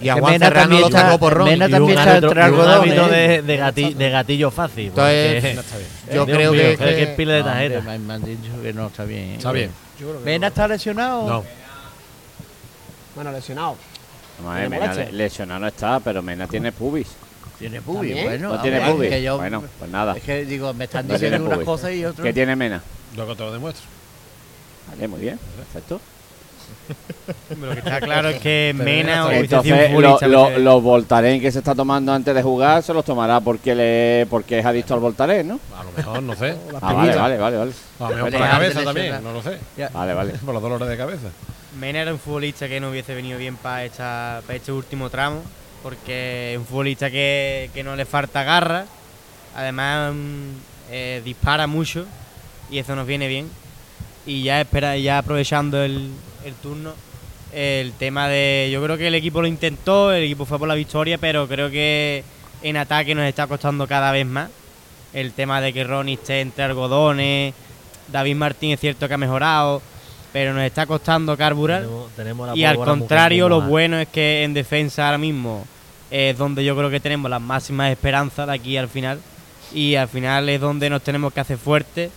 Y 0.01 0.09
a 0.09 0.15
Juan 0.15 0.33
Mena 0.33 0.51
también 0.51 0.81
lo 0.81 0.87
está- 0.89 1.03
sacó 1.03 1.19
por 1.19 1.33
Ron. 1.35 1.49
Mena 1.49 1.69
Y 1.69 1.71
también 1.71 1.99
está 1.99 2.13
árbitro- 2.17 2.29
entre 2.31 2.47
y 2.47 2.51
un 2.51 2.61
árbitro 2.69 3.07
¿eh? 3.07 3.11
de, 3.11 3.43
de, 3.43 3.61
gati- 3.61 3.95
de 3.95 4.11
gatillo 4.11 4.51
fácil. 4.51 4.87
Entonces, 4.89 5.35
porque- 5.43 5.55
No 5.55 5.61
está 5.61 5.77
bien. 5.79 5.89
Yo 6.09 6.13
Dios 6.27 6.37
creo 6.37 6.53
mío, 6.53 6.61
que- 6.63 6.73
es 6.73 6.79
que 6.79 6.85
que- 6.85 7.03
es 7.05 7.09
pile 7.11 7.33
de 7.35 7.41
No, 7.43 7.47
hombre, 7.51 7.69
tarjeta. 7.71 7.91
me, 7.93 7.99
me 8.01 8.15
han 8.15 8.25
dicho 8.25 8.63
que 8.63 8.73
no 8.73 8.87
está 8.89 9.05
bien. 9.05 9.21
¿eh? 9.23 9.35
Está 9.37 9.53
bien. 9.53 9.71
¿Mena 10.25 10.47
está 10.49 10.69
lesionado? 10.69 11.29
No. 11.29 11.45
Bueno, 13.15 13.33
lesionado. 13.33 13.77
Madre, 14.45 14.69
¿Tiene 14.69 14.81
Mena 14.81 14.95
le- 14.95 15.13
lesionado 15.13 15.61
no 15.61 15.67
está, 15.69 16.01
pero 16.01 16.23
Mena 16.23 16.47
tiene 16.49 16.73
pubis. 16.73 17.07
Tiene 17.59 17.81
pubis, 17.81 18.11
¿También? 18.15 18.25
bueno. 18.25 18.49
¿No 18.57 18.61
tiene 18.61 18.79
hombre, 18.79 18.93
pubis? 18.95 19.11
que 19.11 19.23
yo- 19.23 19.37
Bueno, 19.39 19.63
pues 19.79 19.91
nada. 19.91 20.17
Es 20.17 20.23
que 20.25 20.45
digo, 20.45 20.75
me 20.75 20.85
están 20.85 21.07
No 21.07 21.15
tiene 21.15 21.37
diciendo 21.37 21.47
unas 21.47 21.59
pubis. 21.59 21.67
cosas 21.67 21.93
y 21.93 22.05
otras. 22.05 22.25
¿Qué 22.27 22.33
tiene 22.33 22.57
Mena? 22.57 22.83
Luego 23.15 23.37
te 23.37 23.43
lo 23.45 23.53
demuestro. 23.53 23.87
Vale, 24.91 25.07
muy 25.09 25.21
bien, 25.21 25.39
perfecto. 25.57 26.01
Lo 27.59 27.71
que 27.73 27.79
está 27.79 28.01
claro 28.01 28.29
es 28.29 28.41
que 28.41 28.73
Mena 28.77 29.27
o 29.27 29.31
Entonces, 29.31 29.91
lo- 30.29 30.59
los 30.59 30.83
Voltaren 30.83 31.41
que 31.41 31.51
se 31.51 31.59
está 31.59 31.75
tomando 31.75 32.13
antes 32.13 32.35
de 32.35 32.43
jugar 32.43 32.83
se 32.83 32.93
los 32.93 33.05
tomará 33.05 33.41
porque 33.41 33.75
le 33.75 34.27
porque 34.29 34.59
es 34.59 34.67
adicto 34.67 34.95
al 34.95 35.01
Voltaren, 35.01 35.49
¿no? 35.49 35.61
A 35.79 35.85
lo 35.85 35.93
mejor, 35.93 36.23
no 36.23 36.35
sé. 36.37 36.55
Ah, 36.81 36.93
vale, 36.93 37.15
vale, 37.17 37.39
vale, 37.39 37.57
vale. 37.57 37.73
A 38.01 38.03
lo 38.11 38.15
mejor 38.17 38.31
por 38.31 38.41
la 38.41 38.51
cabeza 38.51 38.85
también, 38.85 39.23
no 39.23 39.33
lo 39.33 39.43
sé. 39.43 39.59
Vale, 39.93 40.15
vale. 40.15 40.33
Por 40.45 40.53
los 40.55 40.63
dolores 40.63 40.89
de 40.89 40.97
cabeza. 40.97 41.29
Mena 41.79 42.03
era 42.03 42.13
un 42.13 42.19
futbolista 42.19 42.69
que 42.69 42.79
no 42.81 42.91
hubiese 42.91 43.15
venido 43.15 43.39
bien 43.39 43.57
para 43.57 43.85
esta, 43.85 44.43
para 44.47 44.57
este 44.57 44.71
último 44.71 45.11
tramo, 45.11 45.43
porque 45.83 46.53
es 46.53 46.59
un 46.59 46.67
futbolista 46.67 47.11
que, 47.11 47.71
que 47.75 47.83
no 47.83 47.97
le 47.97 48.05
falta 48.05 48.43
garra, 48.45 48.85
además 49.57 50.13
mm, 50.15 50.49
eh, 50.91 51.23
dispara 51.25 51.67
mucho 51.67 52.07
y 52.71 52.79
eso 52.79 52.95
nos 52.95 53.07
viene 53.07 53.27
bien. 53.29 53.49
Y 54.27 54.43
ya 54.45 54.61
espera, 54.61 54.97
ya 54.97 55.19
aprovechando 55.19 55.83
el, 55.83 56.11
el 56.45 56.55
turno, 56.55 56.93
el 57.53 57.93
tema 57.93 58.29
de, 58.29 58.69
yo 58.73 58.83
creo 58.83 58.97
que 58.97 59.09
el 59.09 59.15
equipo 59.15 59.41
lo 59.41 59.47
intentó, 59.47 60.13
el 60.13 60.25
equipo 60.25 60.45
fue 60.45 60.59
por 60.59 60.69
la 60.69 60.75
victoria, 60.75 61.19
pero 61.19 61.47
creo 61.49 61.71
que 61.71 62.25
en 62.63 62.77
ataque 62.77 63.15
nos 63.15 63.25
está 63.25 63.47
costando 63.47 63.87
cada 63.87 64.13
vez 64.13 64.27
más. 64.27 64.51
El 65.13 65.33
tema 65.33 65.61
de 65.61 65.73
que 65.73 65.85
Ronnie 65.85 66.15
esté 66.15 66.41
entre 66.41 66.65
algodones, 66.65 67.55
David 68.11 68.35
Martín 68.35 68.73
es 68.73 68.81
cierto 68.81 69.07
que 69.07 69.15
ha 69.15 69.19
mejorado, 69.19 69.81
pero 70.33 70.53
nos 70.53 70.65
está 70.65 70.87
costando 70.87 71.37
carburar. 71.37 71.83
Tenemos, 71.83 72.11
tenemos 72.17 72.49
la 72.49 72.57
Y 72.57 72.65
al 72.65 72.77
contrario, 72.77 73.49
lo 73.49 73.61
bueno 73.61 73.99
es 73.99 74.09
que 74.09 74.43
en 74.43 74.55
defensa 74.55 75.07
ahora 75.07 75.19
mismo 75.19 75.65
es 76.11 76.37
donde 76.37 76.65
yo 76.65 76.77
creo 76.77 76.91
que 76.91 77.01
tenemos 77.01 77.31
las 77.31 77.41
máximas 77.41 77.93
esperanzas 77.93 78.49
de 78.49 78.53
aquí 78.53 78.77
al 78.77 78.89
final. 78.89 79.21
Y 79.73 79.95
al 79.95 80.09
final 80.09 80.49
es 80.49 80.61
donde 80.61 80.91
nos 80.91 81.03
tenemos 81.03 81.33
que 81.33 81.41
hacer 81.41 81.59
fuertes 81.59 82.11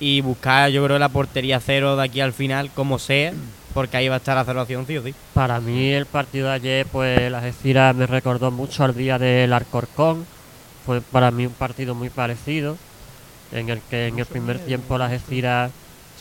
y 0.00 0.20
buscar, 0.20 0.70
yo 0.70 0.84
creo, 0.84 0.98
la 0.98 1.08
portería 1.08 1.60
cero 1.60 1.94
de 1.96 2.04
aquí 2.04 2.20
al 2.20 2.32
final, 2.32 2.70
como 2.74 2.98
sea, 2.98 3.32
porque 3.74 3.96
ahí 3.96 4.08
va 4.08 4.16
a 4.16 4.18
estar 4.18 4.36
la 4.36 4.44
salvación, 4.44 4.86
sí 4.86 4.96
o 4.96 5.02
sí. 5.02 5.14
Para 5.34 5.60
mí 5.60 5.90
el 5.92 6.06
partido 6.06 6.48
de 6.48 6.54
ayer, 6.54 6.86
pues 6.86 7.30
la 7.30 7.38
Algeciras 7.38 7.94
me 7.94 8.06
recordó 8.06 8.50
mucho 8.50 8.84
al 8.84 8.94
día 8.94 9.18
del 9.18 9.52
Alcorcón. 9.52 10.26
Fue 10.86 11.00
para 11.00 11.30
mí 11.30 11.46
un 11.46 11.52
partido 11.52 11.94
muy 11.94 12.08
parecido, 12.10 12.76
en 13.52 13.68
el 13.68 13.80
que 13.82 14.08
en 14.08 14.18
el 14.18 14.26
primer 14.26 14.58
tiempo 14.60 14.96
la 14.98 15.06
Algeciras 15.06 15.70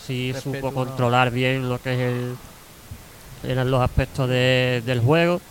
sí 0.05 0.33
supo 0.41 0.71
controlar 0.73 1.31
bien 1.31 1.69
lo 1.69 1.79
que 1.81 1.93
es 1.93 1.99
el, 1.99 2.35
eran 3.43 3.71
los 3.71 3.81
aspectos 3.81 4.27
de- 4.29 4.81
del 4.85 4.99
juego. 4.99 5.41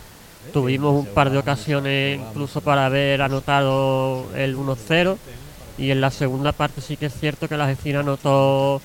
Tuvimos 0.53 0.95
un 0.95 1.05
par 1.07 1.29
de 1.29 1.37
ocasiones 1.37 2.19
incluso 2.19 2.61
para 2.61 2.85
haber 2.85 3.21
anotado 3.21 4.25
el 4.35 4.55
1-0 4.55 5.17
y 5.77 5.91
en 5.91 6.01
la 6.01 6.11
segunda 6.11 6.51
parte 6.53 6.81
sí 6.81 6.97
que 6.97 7.07
es 7.07 7.13
cierto 7.13 7.47
que 7.47 7.57
la 7.57 7.65
Algeciras 7.65 8.05
notó 8.05 8.81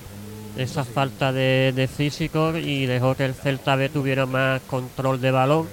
esa 0.57 0.83
falta 0.83 1.31
de, 1.31 1.89
físico 1.93 2.55
y 2.57 2.85
dejó 2.85 3.15
que 3.15 3.25
el 3.25 3.33
Celta 3.33 3.75
B 3.75 3.89
tuviera 3.89 4.25
más 4.25 4.61
control 4.61 5.19
de 5.19 5.31
balón, 5.31 5.67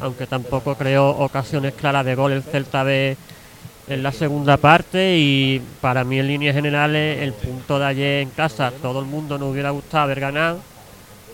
aunque 0.00 0.26
tampoco 0.26 0.74
creó 0.74 1.10
ocasiones 1.10 1.74
claras 1.74 2.04
de 2.04 2.14
gol 2.14 2.32
el 2.32 2.42
Celta 2.42 2.82
B 2.82 3.16
en 3.88 4.02
la 4.02 4.12
segunda 4.12 4.56
parte. 4.56 5.16
Y 5.18 5.60
para 5.80 6.04
mí 6.04 6.18
en 6.18 6.28
líneas 6.28 6.54
generales 6.54 7.20
el 7.20 7.32
punto 7.32 7.78
de 7.78 7.84
ayer 7.86 8.22
en 8.22 8.30
casa 8.30 8.72
todo 8.80 9.00
el 9.00 9.06
mundo 9.06 9.38
nos 9.38 9.50
hubiera 9.52 9.70
gustado 9.70 10.04
haber 10.04 10.20
ganado, 10.20 10.60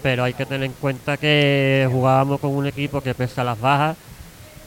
pero 0.02 0.24
hay 0.24 0.34
que 0.34 0.46
tener 0.46 0.64
en 0.64 0.72
cuenta 0.72 1.16
que 1.16 1.88
jugábamos 1.90 2.40
con 2.40 2.50
un 2.50 2.66
equipo 2.66 3.00
que 3.00 3.14
pese 3.14 3.40
a 3.40 3.44
las 3.44 3.60
bajas 3.60 3.96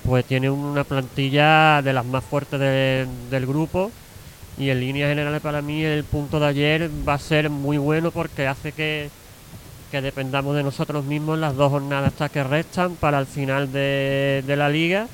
pues 0.06 0.26
tiene 0.26 0.50
una 0.50 0.84
plantilla 0.84 1.82
de 1.84 1.94
las 1.94 2.04
más 2.04 2.24
fuertes 2.24 2.60
de- 2.60 3.06
del 3.30 3.46
grupo 3.46 3.92
y 4.58 4.70
en 4.70 4.80
líneas 4.80 5.10
generales 5.10 5.42
para 5.42 5.62
mí 5.62 5.84
el 5.84 6.04
punto 6.04 6.40
de 6.40 6.48
ayer 6.48 6.90
va 7.08 7.16
a 7.16 7.20
ser 7.20 7.50
muy 7.50 7.78
bueno 7.78 8.12
porque 8.12 8.48
hace 8.48 8.72
que, 8.72 9.10
que 9.90 10.02
dependamos 10.02 10.56
de 10.56 10.64
nosotros 10.64 11.06
mismos 11.06 11.40
las 11.40 11.56
dos 11.56 11.72
jornadas 11.72 12.14
que 12.32 12.44
restan 12.44 12.96
para 12.96 13.20
el 13.20 13.26
final 13.26 13.72
de, 13.72 14.44
de 14.46 14.56
la 14.56 14.70
liga 14.70 15.08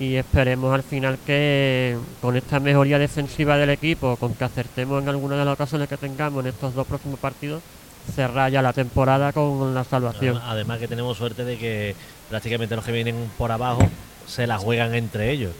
y 0.00 0.14
esperemos 0.14 0.72
al 0.72 0.82
final 0.82 1.18
que 1.26 1.98
con 2.20 2.36
esta 2.36 2.60
mejoría 2.60 2.98
defensiva 2.98 3.56
del 3.56 3.70
equipo, 3.70 4.16
con 4.16 4.34
que 4.34 4.44
acertemos 4.44 5.02
en 5.02 5.08
alguna 5.08 5.36
de 5.36 5.44
las 5.44 5.54
ocasiones 5.54 5.88
que 5.88 5.96
tengamos 5.96 6.44
en 6.44 6.50
estos 6.50 6.74
dos 6.74 6.86
próximos 6.86 7.18
partidos, 7.18 7.62
cerrar 8.14 8.50
ya 8.50 8.62
la 8.62 8.72
temporada 8.72 9.32
con 9.32 9.74
la 9.74 9.84
salvación. 9.84 10.40
Además 10.44 10.78
que 10.78 10.88
tenemos 10.88 11.16
suerte 11.18 11.44
de 11.44 11.58
que 11.58 11.96
prácticamente 12.28 12.76
los 12.76 12.84
que 12.84 12.92
vienen 12.92 13.30
por 13.36 13.50
abajo 13.50 13.82
se 14.26 14.46
la 14.46 14.58
juegan 14.58 14.94
entre 14.94 15.32
ellos. 15.32 15.52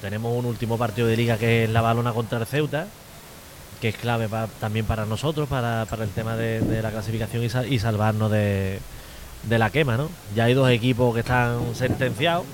Tenemos 0.00 0.36
un 0.36 0.44
último 0.44 0.78
partido 0.78 1.06
de 1.08 1.16
liga 1.16 1.38
que 1.38 1.64
es 1.64 1.70
la 1.70 1.80
balona 1.80 2.12
contra 2.12 2.38
el 2.38 2.46
Ceuta, 2.46 2.86
que 3.80 3.88
es 3.88 3.96
clave 3.96 4.28
también 4.60 4.86
para 4.86 5.06
nosotros, 5.06 5.48
para, 5.48 5.82
el 5.82 6.10
tema 6.10 6.36
de, 6.36 6.82
la 6.82 6.90
clasificación 6.90 7.44
y 7.68 7.78
salvarnos 7.78 8.30
de, 8.30 8.80
de 9.44 9.58
la 9.58 9.70
quema, 9.70 9.96
¿no? 9.96 10.08
Ya 10.34 10.44
hay 10.44 10.54
dos 10.54 10.70
equipos 10.70 11.14
que 11.14 11.20
están 11.20 11.74
sentenciados. 11.74 12.44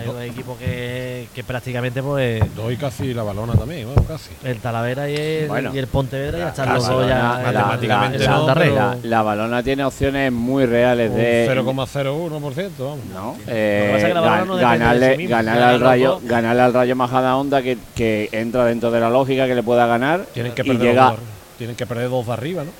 Hay 0.00 0.06
dos 0.06 0.22
equipos 0.22 0.58
que, 0.58 1.28
que 1.34 1.44
prácticamente 1.44 2.02
pues 2.02 2.42
Doy 2.54 2.76
casi 2.76 3.12
la 3.14 3.22
balona 3.22 3.54
también, 3.54 3.86
bueno, 3.86 4.02
casi. 4.04 4.30
el 4.44 4.58
Talavera 4.58 5.08
y 5.10 5.14
el, 5.16 5.48
Bueno. 5.48 5.70
y 5.74 5.78
el 5.78 5.86
Pontevedra 5.86 6.38
ya 6.38 6.48
están 6.48 6.74
los 6.74 6.86
dos 6.88 7.06
la- 7.06 7.40
matemáticamente 7.44 8.16
en 8.18 8.24
la 8.24 8.36
no, 8.38 8.54
la, 8.54 8.96
la 9.02 9.22
balona 9.22 9.62
tiene 9.62 9.84
opciones 9.84 10.30
muy 10.32 10.66
reales 10.66 11.10
Un 11.10 11.16
de 11.16 11.48
0,01%, 11.50 12.70
vamos. 12.78 12.98
¿no? 13.12 13.36
que 13.44 13.90
pasa 13.92 13.98
es 13.98 14.04
que 14.04 14.14
la 14.14 14.20
Eh, 14.42 14.44
no 14.46 14.56
ganarle, 14.56 15.16
sí 15.16 15.26
ganarle 15.26 15.62
al 15.64 15.80
rayo, 15.80 16.10
dos. 16.12 16.24
ganarle 16.24 16.62
al 16.62 16.74
rayo 16.74 16.96
Majada 16.96 17.36
Onda 17.36 17.62
que, 17.62 17.78
que 17.94 18.28
entra 18.32 18.64
dentro 18.64 18.90
de 18.90 19.00
la 19.00 19.10
lógica 19.10 19.46
que 19.46 19.54
le 19.54 19.62
pueda 19.62 19.86
ganar 19.86 20.26
Tienen 20.34 20.52
que 20.52 20.62
y 20.62 20.66
perder 20.66 20.86
llega, 20.88 21.10
dos, 21.10 21.18
tienen 21.58 21.76
que 21.76 21.86
perder 21.86 22.08
dos 22.10 22.26
de 22.26 22.32
arriba, 22.32 22.64
¿no? 22.64 22.70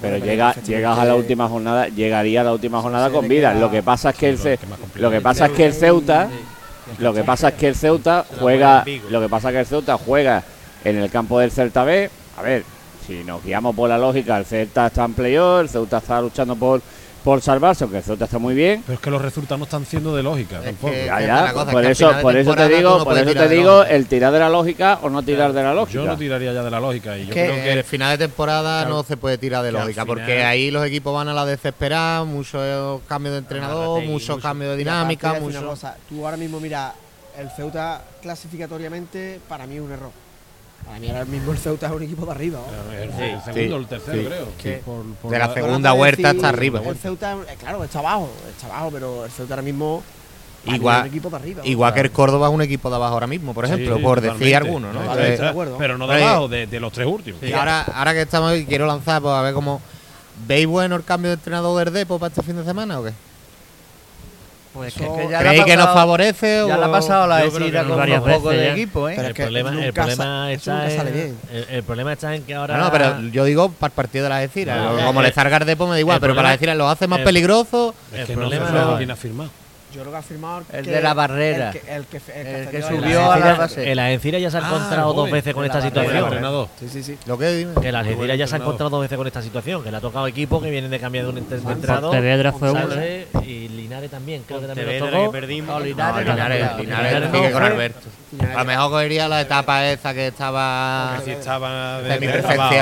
Pero 0.00 0.18
llega, 0.18 0.54
llegas 0.66 0.98
a 0.98 1.04
la 1.04 1.14
última 1.14 1.48
jornada, 1.48 1.88
llegaría 1.88 2.40
a 2.40 2.44
la 2.44 2.52
última 2.52 2.80
jornada 2.80 3.10
con 3.10 3.28
vida. 3.28 3.54
Lo 3.54 3.70
que 3.70 3.82
pasa 3.82 4.10
es 4.10 4.16
que 4.16 4.28
el 4.30 4.38
Sí, 4.38 4.56
complicado. 4.56 4.78
lo 4.96 5.10
que 5.10 5.20
pasa 5.20 5.46
es 5.46 5.52
que 5.52 5.66
el 5.66 5.72
Ceuta, 5.74 6.28
lo 6.98 7.12
que 7.14 7.22
pasa 7.24 7.48
es 7.48 7.54
que 7.54 7.68
el 7.68 7.74
Ceuta 7.74 8.24
juega, 8.40 8.84
lo 9.10 9.20
que 9.20 9.28
pasa 9.28 9.48
es 9.48 9.54
que 9.54 9.60
el 9.60 9.66
Ceuta 9.66 9.96
juega 9.98 10.42
en 10.84 10.96
el 10.96 11.10
campo 11.10 11.38
del 11.38 11.50
Celta 11.50 11.84
B. 11.84 12.10
A 12.38 12.42
ver, 12.42 12.64
si 13.06 13.22
nos 13.24 13.44
guiamos 13.44 13.74
por 13.76 13.88
la 13.88 13.98
lógica, 13.98 14.38
el 14.38 14.44
Celta 14.44 14.86
está 14.86 15.04
en 15.04 15.14
playoff, 15.14 15.60
el 15.62 15.68
Ceuta 15.68 15.98
está 15.98 16.20
luchando 16.20 16.56
por 16.56 16.80
por 17.24 17.40
salvarse, 17.42 17.84
aunque 17.84 17.98
el 17.98 18.02
Ceuta 18.04 18.24
está 18.24 18.38
muy 18.38 18.54
bien. 18.54 18.82
Pero 18.86 18.94
es 18.94 19.00
que 19.00 19.10
los 19.10 19.20
resultados 19.20 19.58
no 19.58 19.64
están 19.64 19.84
siendo 19.84 20.16
de 20.16 20.22
lógica 20.22 20.58
Es 20.60 20.64
tampoco. 20.64 20.92
que- 20.92 21.06
Ya, 21.06 21.20
es 21.20 21.26
ya, 21.26 21.42
una 21.44 21.52
cosa, 21.52 21.70
por 21.72 21.84
eso, 21.84 22.12
por 22.22 22.36
eso 22.36 22.54
te 22.54 22.68
digo, 22.68 22.98
no 22.98 23.04
por 23.04 23.18
eso 23.18 23.32
te 23.34 23.48
digo 23.48 23.84
el 23.84 24.06
tirar 24.06 24.32
de 24.32 24.38
la 24.38 24.48
lógica 24.48 24.98
o 25.02 25.10
no 25.10 25.22
tirar 25.22 25.52
de 25.52 25.62
la 25.62 25.74
lógica. 25.74 25.94
Yo 26.00 26.06
no 26.06 26.16
tiraría 26.16 26.52
ya 26.52 26.62
de 26.62 26.70
la 26.70 26.80
lógica. 26.80 27.18
Y 27.18 27.26
yo 27.26 27.34
que 27.34 27.44
creo 27.46 27.54
que 27.56 27.72
el 27.72 27.84
final 27.84 28.16
de 28.18 28.26
temporada 28.26 28.80
Claro. 28.82 28.96
no 28.96 29.02
se 29.02 29.16
puede 29.16 29.36
tirar 29.38 29.62
de 29.62 29.72
lógica, 29.72 30.02
final- 30.02 30.06
porque 30.06 30.42
ahí 30.44 30.70
los 30.70 30.84
equipos 30.86 31.14
van 31.14 31.28
a 31.28 31.34
la 31.34 31.44
desesperada, 31.44 32.24
muchos 32.24 33.00
cambios 33.06 33.32
de 33.34 33.38
entrenador, 33.40 34.02
muchos 34.04 34.36
mucho. 34.36 34.40
cambios 34.42 34.70
de 34.72 34.76
dinámica, 34.78 35.32
una 35.32 35.40
mucho... 35.40 35.66
cosa, 35.66 35.96
tú 36.08 36.24
ahora 36.24 36.36
mismo, 36.36 36.58
mira, 36.60 36.94
el 37.38 37.50
Ceuta 37.50 38.02
clasificatoriamente 38.22 39.40
para 39.48 39.66
mí 39.66 39.76
es 39.76 39.80
un 39.82 39.92
error. 39.92 40.10
Para 40.84 40.98
mí 40.98 41.08
ahora 41.08 41.24
mismo 41.24 41.52
el 41.52 41.58
Ceuta 41.58 41.86
es 41.86 41.92
un 41.92 42.02
equipo 42.02 42.24
de 42.26 42.32
arriba. 42.32 42.58
¿no? 42.58 42.92
el, 42.92 43.10
Sí. 43.10 43.22
el 43.22 43.40
segundo 43.42 43.76
o 43.76 43.78
el 43.78 43.86
tercero, 43.86 44.18
sí, 44.20 44.26
creo. 44.26 44.46
sí. 44.62 44.82
Por- 44.84 45.04
por 45.22 45.30
De 45.30 45.38
la 45.38 45.46
la- 45.48 45.54
segunda 45.54 45.94
decir, 45.94 46.26
está 46.26 46.48
arriba. 46.48 46.80
El 46.84 46.96
Ceuta, 46.96 47.32
eh, 47.48 47.56
claro, 47.58 47.84
está 47.84 47.98
abajo, 48.00 48.28
está 48.50 48.66
abajo, 48.66 48.90
pero 48.92 49.24
el 49.24 49.30
Ceuta 49.30 49.54
ahora 49.54 49.62
mismo 49.62 50.02
Igual- 50.66 50.96
es 50.96 51.02
un 51.02 51.08
equipo 51.08 51.30
de 51.30 51.36
arriba. 51.36 51.62
¿no? 51.64 51.70
Igual 51.70 51.94
que 51.94 52.00
el 52.00 52.10
Córdoba 52.10 52.48
es 52.48 52.54
un 52.54 52.62
equipo 52.62 52.90
de 52.90 52.96
abajo 52.96 53.14
ahora 53.14 53.26
mismo, 53.26 53.54
por 53.54 53.66
Sí, 53.66 53.72
ejemplo, 53.72 53.96
sí, 53.96 54.02
por 54.02 54.20
decir 54.20 54.56
alguno, 54.56 54.92
¿no? 54.92 55.00
Entonces, 55.00 55.40
acuerdo. 55.42 55.76
Pero 55.78 55.96
no 55.96 56.06
de 56.06 56.22
abajo, 56.22 56.48
de, 56.48 56.66
de 56.66 56.80
los 56.80 56.92
tres 56.92 57.06
últimos. 57.06 57.42
y 57.42 57.52
ahora, 57.52 57.82
ahora 57.82 58.12
que 58.12 58.22
estamos 58.22 58.52
aquí, 58.52 58.66
quiero 58.66 58.86
lanzar, 58.86 59.22
pues 59.22 59.32
a 59.34 59.42
ver 59.42 59.54
cómo... 59.54 59.80
¿Veis 60.46 60.66
bueno 60.66 60.96
el 60.96 61.04
cambio 61.04 61.28
de 61.30 61.34
entrenador 61.34 61.84
del 61.84 61.92
Depo 61.92 62.18
para 62.18 62.28
este 62.30 62.42
fin 62.42 62.56
de 62.56 62.64
semana 62.64 62.98
o 62.98 63.04
qué? 63.04 63.12
Pues 64.72 64.94
que- 64.94 65.00
que 65.00 65.22
ya 65.24 65.28
le 65.28 65.36
ha 65.36 65.38
¿Creéis 65.40 65.64
que 65.64 65.76
nos 65.76 65.86
favorece 65.86 66.62
o...? 66.62 66.68
Ya 66.68 66.76
le 66.78 66.84
ha 66.84 66.90
pasado 66.92 67.26
la 67.26 67.40
no. 67.82 67.88
con 67.88 67.98
Varias 67.98 68.22
un 68.22 68.30
poco 68.30 68.50
de 68.50 68.64
ya. 68.66 68.72
equipo, 68.72 69.08
¿eh? 69.08 69.14
Pero 69.16 69.28
el 69.28 69.34
problema, 69.34 69.70
el 69.84 69.92
está 70.86 71.08
en, 71.08 71.12
bien. 71.12 71.38
el, 71.52 71.66
el 71.70 71.82
problema 71.82 72.12
está 72.12 72.34
en 72.36 72.42
que 72.44 72.54
ahora 72.54 72.76
No, 72.76 72.84
no, 72.84 72.92
pero 72.92 73.20
yo 73.32 73.44
digo 73.44 73.70
para 73.72 73.90
el 73.90 73.94
partido 73.96 74.24
de 74.24 74.28
la 74.28 74.36
Algeciras. 74.36 74.78
No, 74.78 75.04
como 75.06 75.20
eh, 75.22 75.24
le 75.24 75.32
salga 75.32 75.56
el 75.56 75.66
Depo 75.66 75.86
me 75.86 75.94
da 75.94 75.98
igual, 76.00 76.16
el 76.16 76.20
pero 76.20 76.34
para 76.36 76.48
la 76.48 76.52
Algeciras 76.52 76.76
lo 76.76 76.88
hace 76.88 77.08
más 77.08 77.18
el- 77.18 77.24
peligroso. 77.24 77.94
Es 78.12 78.20
el 78.20 78.26
que 78.26 78.34
no 78.36 78.40
problema 78.42 78.70
no- 78.70 78.78
sabe 78.84 78.96
quién 78.98 79.10
ha 79.10 79.16
firmado. 79.16 79.50
Yo 79.92 80.00
creo 80.02 80.12
que 80.12 80.18
ha 80.18 80.22
firmado 80.22 80.62
El 80.72 80.84
que- 80.84 80.90
de 80.90 81.02
la 81.02 81.14
barrera. 81.14 81.70
El 81.70 81.80
que, 81.80 81.94
el 81.94 82.04
que, 82.06 82.16
el 82.18 82.22
que 82.22 82.60
El 82.62 82.68
que 82.68 82.76
accedió 82.78 82.98
a 82.98 83.02
subió 83.02 83.32
a 83.32 83.38
la 83.38 83.54
base. 83.54 83.90
el 83.90 83.98
Algeciras 83.98 84.40
ya 84.42 84.50
se 84.50 84.56
ha 84.58 84.60
Ah, 84.60 84.68
encontrado 84.68 85.12
dos 85.14 85.30
veces 85.30 85.52
con 85.54 85.64
esta 85.64 85.78
la 85.78 85.84
El 85.84 85.90
situación. 85.90 86.24
entrenador. 86.24 86.68
Sí, 86.78 86.88
sí, 86.88 87.02
sí. 87.02 87.18
Lo 87.26 87.36
que 87.36 87.48
dime. 87.52 87.74
Que 87.80 87.88
el 87.88 87.96
Algeciras 87.96 88.38
ya 88.38 88.46
se 88.46 88.54
ha 88.54 88.58
encontrado 88.58 88.90
dos 88.90 89.00
veces 89.02 89.18
con 89.18 89.26
esta 89.26 89.42
situación. 89.42 89.82
Que 89.82 89.90
le 89.90 89.96
ha 89.96 90.00
tocado 90.00 90.26
equipos 90.26 90.62
que 90.62 90.70
vienen 90.70 90.90
de 90.90 91.00
cambiar 91.00 91.24
de 91.24 91.30
un 91.30 91.38
entrenador. 91.38 92.02
Pontevedra 92.10 92.52
fue 92.52 92.70
una. 92.70 92.82
Sánchez 92.88 93.28
y 93.46 93.68
Linares 93.68 94.10
también. 94.10 94.42
Creo 94.46 94.60
que 94.60 94.66
también 94.68 94.88
que 94.88 94.98
tocó. 94.98 95.32
perdimos. 95.32 95.68
No, 95.68 95.78
No, 95.80 95.84
Linares, 95.84 96.26
Linares, 96.26 96.76
Linares 96.78 97.52
con. 97.52 97.62
Alberto. 97.62 98.08
A 98.54 98.58
lo 98.60 98.64
mejor 98.64 98.90
cogería 98.92 99.26
la 99.26 99.40
etapa 99.40 99.84
esa 99.90 100.14
que 100.14 100.28
estaba... 100.28 101.14
Que 101.18 101.24
sí 101.24 101.30
estaba 101.32 102.00
de, 102.00 102.28
trabajo. 102.42 102.72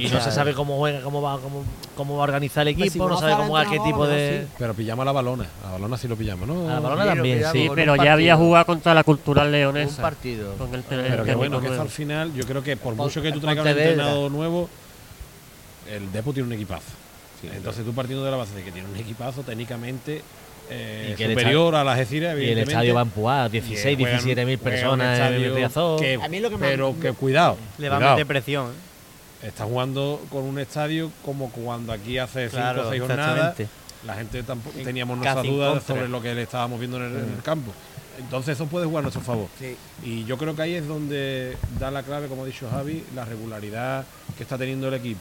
y 0.00 0.08
no 0.08 0.20
se 0.20 0.32
sabe 0.32 0.52
cómo 0.52 0.76
juega, 0.78 1.00
cómo 1.00 1.22
va, 1.22 1.38
cómo, 1.38 1.62
cómo 1.98 2.14
va 2.16 2.20
a 2.20 2.24
organizar 2.24 2.66
el 2.66 2.74
Pues 2.74 2.84
si 2.92 2.98
equipo, 2.98 3.08
no 3.10 3.18
sabe 3.18 3.34
cómo 3.34 3.52
va, 3.52 3.68
qué 3.68 3.78
tipo 3.80 4.06
de. 4.06 4.46
Pero 4.56 4.72
pillamos 4.72 5.02
a 5.02 5.06
la 5.06 5.12
balona. 5.12 5.46
A 5.62 5.66
la 5.66 5.72
balona 5.72 5.98
sí 5.98 6.08
lo 6.08 6.16
pillamos, 6.16 6.48
¿no? 6.48 6.70
A 6.70 6.74
la 6.74 6.80
balona 6.80 7.02
Sí, 7.02 7.08
también, 7.08 7.42
sí. 7.52 7.68
Pero 7.74 7.92
un 7.94 7.98
ya 8.04 8.12
había 8.14 8.32
partido. 8.32 8.46
jugado 8.46 8.64
contra 8.66 8.94
la 8.94 9.04
cultural 9.04 9.46
Un 9.46 9.52
leonesa. 9.52 10.00
partido. 10.00 10.54
Con 10.54 10.74
el 10.74 10.82
Pero 10.84 11.02
tele- 11.02 11.22
qué 11.24 11.34
bueno 11.34 11.60
que 11.60 11.66
eso 11.66 11.82
al 11.82 11.88
final, 11.90 12.32
yo 12.32 12.44
creo 12.46 12.62
que 12.62 12.76
por 12.76 12.94
mucho 12.94 13.20
que 13.20 13.30
tú 13.30 13.36
el 13.36 13.42
traigas 13.42 13.64
un 13.66 13.70
entrenador 13.72 14.30
nuevo, 14.30 14.70
el 15.92 16.10
Depo 16.12 16.32
tiene 16.32 16.46
un 16.46 16.52
equipazo. 16.52 16.84
Entonces 17.42 17.84
tú 17.84 17.92
partiendo 17.92 18.24
de 18.24 18.30
la 18.30 18.36
base 18.36 18.54
de 18.54 18.62
que 18.64 18.72
tiene 18.72 18.88
un 18.88 18.96
equipazo 18.96 19.42
técnicamente 19.42 20.22
eh, 20.70 21.10
Y 21.12 21.16
que 21.16 21.24
el 21.24 21.30
superior 21.30 21.74
a 21.76 21.82
las 21.84 21.94
Algeciras, 21.98 22.36
Y 22.38 22.44
el 22.50 22.58
estadio 22.58 22.94
va 22.94 23.00
a 23.00 23.04
empujar, 23.04 23.48
Y 23.48 23.52
16, 23.60 23.96
juegan- 23.96 24.12
17 24.18 24.44
mil 24.44 24.56
un 24.58 24.64
personas 24.64 25.18
en 25.18 25.34
el 25.34 25.54
Riazor. 25.54 25.98
que- 26.00 26.18
A 26.22 26.28
mí 26.28 26.40
lo 26.40 26.50
que 26.50 26.56
me- 26.58 26.68
pero 26.68 26.94
que 27.00 27.12
cuidado, 27.12 27.56
Le 27.78 27.88
va 27.88 27.96
a 27.96 28.10
meter 28.10 28.26
presión. 28.26 28.66
¿eh? 28.66 28.87
Está 29.42 29.64
jugando 29.64 30.20
con 30.30 30.42
un 30.44 30.58
estadio 30.58 31.10
como 31.24 31.50
cuando 31.50 31.92
aquí 31.92 32.18
hace 32.18 32.48
5 32.48 32.56
Claro, 32.56 32.86
o 32.86 32.90
6 32.90 33.00
jornadas 33.02 33.56
la 34.06 34.14
gente 34.14 34.42
tampoco 34.42 34.78
teníamos 34.84 35.16
nuestras 35.18 35.44
dudas 35.44 35.82
sobre 35.84 36.08
lo 36.08 36.22
que 36.22 36.34
le 36.34 36.42
estábamos 36.42 36.78
viendo 36.78 36.98
en 36.98 37.04
el, 37.04 37.12
en 37.24 37.32
el 37.34 37.42
campo. 37.42 37.72
Entonces 38.18 38.54
eso 38.56 38.66
puede 38.66 38.86
jugar 38.86 39.00
a 39.00 39.02
nuestro 39.02 39.22
favor. 39.22 39.46
Sí. 39.58 39.76
Y 40.04 40.24
yo 40.24 40.36
creo 40.38 40.54
que 40.56 40.62
ahí 40.62 40.74
es 40.74 40.86
donde 40.88 41.56
da 41.78 41.90
la 41.90 42.02
clave, 42.02 42.26
como 42.28 42.42
ha 42.42 42.46
dicho 42.46 42.68
Javi, 42.70 43.04
la 43.14 43.24
regularidad 43.24 44.04
que 44.36 44.42
está 44.42 44.56
teniendo 44.58 44.88
el 44.88 44.94
equipo 44.94 45.20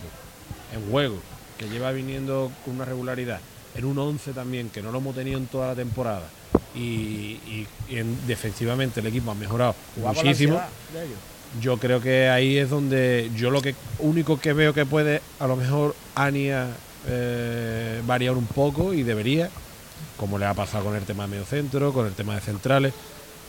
en 0.74 0.90
juego, 0.92 1.18
que 1.60 1.70
lleva 1.70 1.92
viniendo 1.92 2.52
con 2.66 2.76
una 2.76 2.86
regularidad. 2.86 3.40
En 3.76 3.86
un 3.86 3.98
11 4.00 4.34
también, 4.34 4.70
que 4.70 4.82
no 4.82 4.92
lo 4.92 4.98
hemos 5.00 5.16
tenido 5.16 5.38
en 5.38 5.46
toda 5.48 5.68
la 5.70 5.76
temporada. 5.76 6.28
Y, 6.74 6.80
y- 6.80 7.68
y 7.90 7.98
en- 7.98 8.28
defensivamente 8.28 9.00
el 9.00 9.08
equipo 9.08 9.30
ha 9.32 9.36
mejorado 9.36 9.76
Jugaba 9.96 10.14
la 10.24 10.32
Yo 11.62 11.78
creo 11.78 12.02
que 12.02 12.30
ahí 12.30 12.58
es 12.58 12.70
donde 12.70 13.32
yo 13.36 13.50
lo 13.50 13.62
que 13.62 13.76
único 14.00 14.40
que 14.40 14.54
veo 14.54 14.74
que 14.74 14.86
puede 14.86 15.22
a 15.40 15.48
lo 15.48 15.56
mejor 15.56 15.96
Ania 16.16 16.68
eh, 17.08 18.02
variar 18.06 18.36
un 18.36 18.46
poco 18.46 18.94
y 18.94 19.04
debería, 19.04 19.50
como 20.18 20.38
le 20.38 20.46
ha 20.46 20.54
pasado 20.54 20.86
con 20.86 20.96
el 20.96 21.04
tema 21.04 21.24
de 21.24 21.30
mediocentro, 21.32 21.94
con 21.94 22.06
el 22.06 22.14
tema 22.14 22.36
de 22.36 22.42
centrales. 22.42 22.94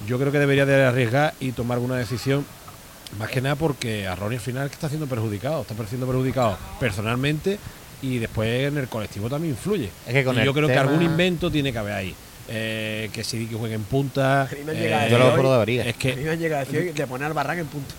Yo 0.06 0.18
creo 0.18 0.30
que 0.30 0.38
debería 0.38 0.64
de 0.64 0.84
arriesgar 0.84 1.34
y 1.40 1.52
tomar 1.52 1.76
alguna 1.76 1.96
decisión, 1.96 2.46
más 3.18 3.30
que 3.30 3.40
nada 3.40 3.56
porque 3.56 4.06
a 4.06 4.14
Ronnie 4.14 4.38
al 4.38 4.44
final 4.44 4.66
está 4.70 4.88
siendo 4.88 5.06
perjudicado, 5.06 5.62
está 5.62 5.74
siendo 5.86 6.06
perjudicado 6.06 6.56
personalmente 6.78 7.58
y 8.00 8.18
después 8.18 8.68
en 8.68 8.78
el 8.78 8.86
colectivo 8.88 9.28
también 9.28 9.54
influye. 9.54 9.90
Es 10.06 10.14
que 10.14 10.24
con 10.24 10.38
Y 10.38 10.44
yo 10.44 10.54
creo 10.54 10.68
que 10.68 10.78
algún 10.78 11.02
invento 11.02 11.50
tiene 11.50 11.72
que 11.72 11.78
haber 11.78 11.94
ahí. 11.94 12.14
Eh, 12.50 13.10
que 13.12 13.24
si 13.24 13.46
que 13.46 13.54
juegue 13.56 13.74
en 13.74 13.82
punta. 13.84 14.42
A 14.42 14.48
eh, 14.52 14.94
a 14.94 15.08
Yo 15.08 15.18
lo 15.18 15.52
debería. 15.52 15.84
es 15.84 15.94
A 15.94 15.98
que 15.98 16.16
mí 16.16 16.24
me 16.24 16.36
llega 16.38 16.56
a 16.58 16.64
decir 16.64 16.94
de 16.94 17.06
poner 17.06 17.26
al 17.26 17.34
Barran 17.34 17.58
en 17.58 17.66
punto. 17.66 17.94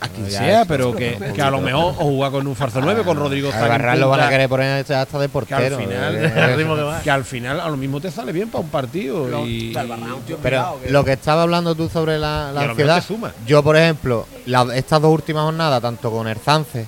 a 0.00 0.08
quien 0.08 0.30
sea, 0.30 0.64
pero 0.66 0.90
es 0.90 0.96
que, 0.96 1.32
que 1.32 1.40
a 1.40 1.50
lo 1.50 1.60
mejor 1.60 1.94
o 1.98 2.04
jugar 2.04 2.30
con 2.32 2.46
un 2.46 2.54
falso 2.56 2.80
9, 2.82 3.02
con 3.04 3.16
Rodrigo 3.16 3.50
A 3.52 3.62
en 3.62 3.68
Barran 3.68 4.00
lo 4.00 4.08
van 4.08 4.20
a 4.20 4.22
punta, 4.24 4.30
querer 4.34 4.48
poner 4.48 4.92
hasta 4.92 4.98
de 5.04 5.06
que 5.06 5.22
al 5.24 5.30
portero. 5.30 5.78
final 5.78 6.16
Eh, 6.16 6.56
ritmo 6.56 6.76
que 7.02 7.10
al 7.10 7.24
final 7.24 7.60
a 7.60 7.68
lo 7.68 7.76
mismo 7.76 8.00
te 8.00 8.10
sale 8.10 8.32
bien 8.32 8.50
para 8.50 8.62
un 8.64 8.70
partido 8.70 9.26
Lo- 9.28 9.46
y, 9.46 9.72
Barran 9.72 10.20
tío 10.26 10.36
Pero 10.42 10.78
lo 10.90 11.04
que 11.04 11.12
estaba 11.12 11.42
hablando 11.42 11.74
tú 11.74 11.88
sobre 11.88 12.18
la, 12.18 12.48
a 12.50 12.60
ansiedad, 12.60 13.02
yo 13.46 13.62
por 13.62 13.76
ejemplo, 13.76 14.26
la- 14.46 14.66
estas 14.76 15.00
dos 15.00 15.12
últimas 15.14 15.44
jornadas, 15.44 15.80
tanto 15.80 16.10
con 16.10 16.26
el 16.28 16.36
Zance 16.38 16.86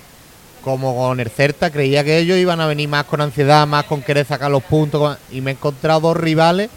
como 0.63 0.93
con 0.95 1.19
el 1.21 1.29
Certa, 1.29 1.71
creía 1.71 2.03
que 2.03 2.17
ellos 2.19 2.37
iban 2.37 2.59
a 2.59 2.67
venir 2.67 2.89
más 2.89 3.05
con 3.05 3.21
ansiedad, 3.21 3.65
más 3.65 3.85
con 3.85 4.01
querer 4.01 4.25
sacar 4.25 4.51
los 4.51 4.61
puntos, 4.63 4.99
con- 4.99 5.17
y 5.35 5.39
me 5.41 5.51
he 5.51 5.53
encontrado 5.53 6.01
dos 6.01 6.17
rivales 6.17 6.69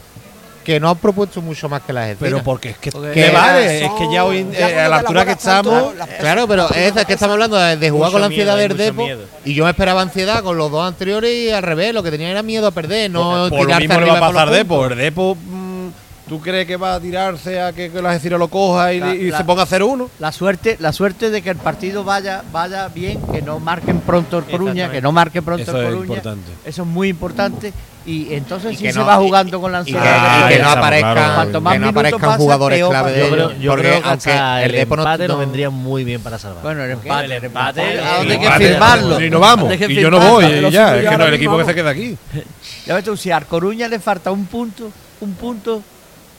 que 0.64 0.78
no 0.80 0.90
han 0.90 0.96
propuesto 0.96 1.42
mucho 1.42 1.68
más 1.68 1.82
que 1.82 1.92
las 1.92 2.04
pero 2.18 2.36
Algeciras. 2.38 2.42
porque 2.44 2.70
es 2.70 2.78
que 2.78 2.92
Porque 2.92 3.12
¿qué 3.12 3.30
vale? 3.30 3.80
son- 3.80 3.92
es 3.92 3.98
que 4.08 4.14
ya 4.14 4.24
hoy 4.24 4.46
ya 4.52 4.70
eh, 4.70 4.80
a 4.80 4.88
la 4.88 4.96
altura 4.98 5.24
que 5.24 5.32
estamos 5.32 5.94
la- 5.96 6.06
Claro, 6.06 6.46
pero 6.48 6.68
es, 6.70 6.96
es 6.96 7.04
que 7.04 7.12
estamos 7.14 7.34
hablando 7.34 7.56
de, 7.56 7.76
de 7.76 7.90
jugar 7.90 8.12
con 8.12 8.20
la 8.20 8.26
ansiedad 8.28 8.56
del 8.56 8.70
mucho 8.72 8.82
Depo 8.82 9.02
miedo. 9.04 9.24
y 9.44 9.54
yo 9.54 9.64
me 9.64 9.70
esperaba 9.70 10.02
ansiedad 10.02 10.42
con 10.42 10.56
los 10.56 10.70
dos 10.70 10.86
anteriores 10.86 11.30
y 11.34 11.50
al 11.50 11.62
revés, 11.62 11.92
lo 11.94 12.02
que 12.02 12.10
tenía 12.10 12.30
era 12.30 12.42
miedo 12.42 12.66
a 12.66 12.70
perder, 12.70 13.10
no 13.10 13.48
por 13.48 13.58
lo 13.60 13.66
tirarse 13.66 13.88
mismo 13.88 14.00
le 14.00 14.06
va 14.06 14.16
a 14.16 14.20
pasar. 14.20 14.32
puntos. 14.66 14.92
El 14.92 14.98
Depo, 14.98 15.34
mm, 15.36 15.88
¿tú 16.32 16.40
crees 16.40 16.66
que 16.66 16.76
va 16.78 16.94
a 16.94 17.00
tirarse 17.00 17.60
a 17.60 17.74
que, 17.74 17.90
que 17.90 18.00
la 18.00 18.08
Algeciras 18.08 18.38
lo 18.38 18.48
coja 18.48 18.94
y, 18.94 19.00
La- 19.00 19.14
y 19.14 19.30
la- 19.30 19.36
se 19.36 19.44
ponga 19.44 19.64
a 19.64 19.66
0-1? 19.66 20.08
La 20.18 20.32
suerte, 20.32 20.78
la 20.80 20.90
suerte 20.90 21.28
de 21.28 21.42
que 21.42 21.50
el 21.50 21.56
partido 21.58 22.04
vaya, 22.04 22.42
vaya 22.50 22.88
bien, 22.88 23.20
que 23.30 23.42
no 23.42 23.60
marquen 23.60 24.00
pronto 24.00 24.38
el 24.38 24.44
Coruña, 24.44 24.90
que 24.90 25.02
no 25.02 25.12
marquen 25.12 25.44
pronto 25.44 25.62
Eso 25.62 25.76
el 25.76 25.82
es 25.84 25.90
Coruña. 25.90 26.06
importante. 26.06 26.50
Eso 26.64 26.82
es 26.82 26.88
muy 26.88 27.08
importante. 27.10 27.70
Y 28.06 28.32
entonces 28.34 28.72
Y 28.72 28.76
sí 28.78 28.92
se 28.92 28.98
va 29.00 29.16
jugando 29.16 29.60
con 29.60 29.70
la 29.72 29.82
Y 29.82 29.92
que, 29.92 29.98
ansiedad. 29.98 30.16
Ah, 30.18 30.46
y 30.50 30.54
que 30.54 30.62
no 30.62 30.70
aparezcan, 30.70 31.12
claro. 31.14 31.34
Cuanto 31.34 31.60
más 31.60 31.72
que 31.74 31.78
no 31.80 31.88
aparezcan 31.88 32.20
pasa, 32.20 32.36
jugadores 32.38 32.78
peor 32.78 32.90
clave 32.90 33.12
de 33.12 33.18
Yo 33.18 33.26
ellos. 33.34 33.52
yo 33.60 33.70
porque 33.72 33.88
creo 33.88 34.02
que 34.02 34.08
hasta 34.08 34.64
el 34.64 34.74
el 34.74 34.80
empate 34.80 35.28
no- 35.28 35.36
vendría 35.38 35.68
muy 35.70 36.02
bien 36.04 36.20
para 36.22 36.38
salvar. 36.38 36.62
Bueno, 36.62 36.82
el 36.82 36.90
empate, 36.92 37.24
el 37.36 37.44
empate, 37.44 37.80
¿A 38.00 38.22
el 38.22 38.30
hay 38.32 38.38
que 38.40 38.50
firmarlo? 38.52 39.20
Y 39.20 39.28
no 39.30 39.38
vamos. 39.38 39.72
Y 39.88 39.94
yo 39.96 40.10
no 40.10 40.18
voy. 40.18 40.46
y 40.46 40.70
ya, 40.70 40.96
es 40.96 41.08
que 41.10 41.16
no, 41.18 41.26
el 41.26 41.34
equipo 41.34 41.58
que 41.58 41.64
se 41.66 41.74
queda 41.74 41.90
aquí. 41.90 42.16
Ya 42.86 42.94
ves 42.96 43.04
tú, 43.04 43.16
si 43.16 43.30
al 43.30 43.46
Coruña 43.46 43.86
le 43.86 44.00
falta 44.00 44.32
un 44.32 44.46
punto, 44.46 44.90
un 45.20 45.34
punto 45.34 45.82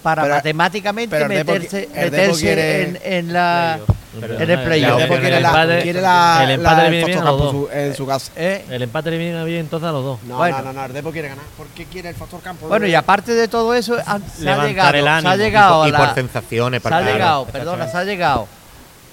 para 0.04 0.22
Pero- 0.24 0.36
matemáticamente 0.36 1.16
pero 1.16 1.30
meterse, 1.30 1.90
meterse 1.96 2.42
quiere- 2.42 2.82
en, 2.84 3.00
en 3.04 3.34
la 3.34 3.80
Pero 4.20 4.34
en 4.39 4.50
el 4.52 4.60
playoff. 4.63 5.02
el- 5.02 5.08
empate- 5.12 5.82
quiere 5.82 6.02
la, 6.02 6.44
el 6.44 6.52
empate 6.52 6.76
la- 6.78 6.84
le 6.84 6.89
viene 6.92 7.06
bien 7.06 7.18
a 7.20 7.24
los 7.24 7.39
dos. 7.39 7.52
su- 7.52 7.70
en 7.72 7.96
su 7.96 8.06
casa. 8.06 8.32
¿eh? 8.36 8.66
El 8.70 8.82
empate 8.84 9.12
le 9.12 9.18
viene 9.18 9.44
bien 9.46 9.62
entonces 9.62 9.88
a 9.89 9.92
los 9.94 10.04
dos. 10.04 10.20
No, 10.24 10.36
Bueno. 10.38 10.58
no, 10.58 10.63
no, 10.66 10.74
no, 10.74 10.86
el 10.86 10.94
Depo 10.94 11.12
quiere 11.12 11.30
ganar. 11.30 11.46
¿Por 11.58 11.68
qué 11.68 11.86
quiere 11.86 12.10
el 12.10 12.16
factor 12.16 12.42
campo? 12.42 12.68
Bueno, 12.68 12.86
y 12.86 12.94
aparte 12.94 13.34
de 13.34 13.48
todo 13.48 13.74
eso, 13.74 13.96
se 13.98 14.02
ha 14.50 14.66
llegado, 14.68 14.89
el 14.94 15.04
se 15.24 15.28
ha 15.30 15.36
llegado 15.38 15.84
a 15.84 15.88
y 15.88 15.92
la- 15.92 15.98
por 16.00 16.13
sensaciones. 16.13 16.82
se 16.82 16.88
ha 16.88 16.92
para 16.92 17.12
llegado, 17.12 17.46
perdona, 17.46 17.88
se 17.88 17.98
ha 17.98 18.04
llegado 18.04 18.48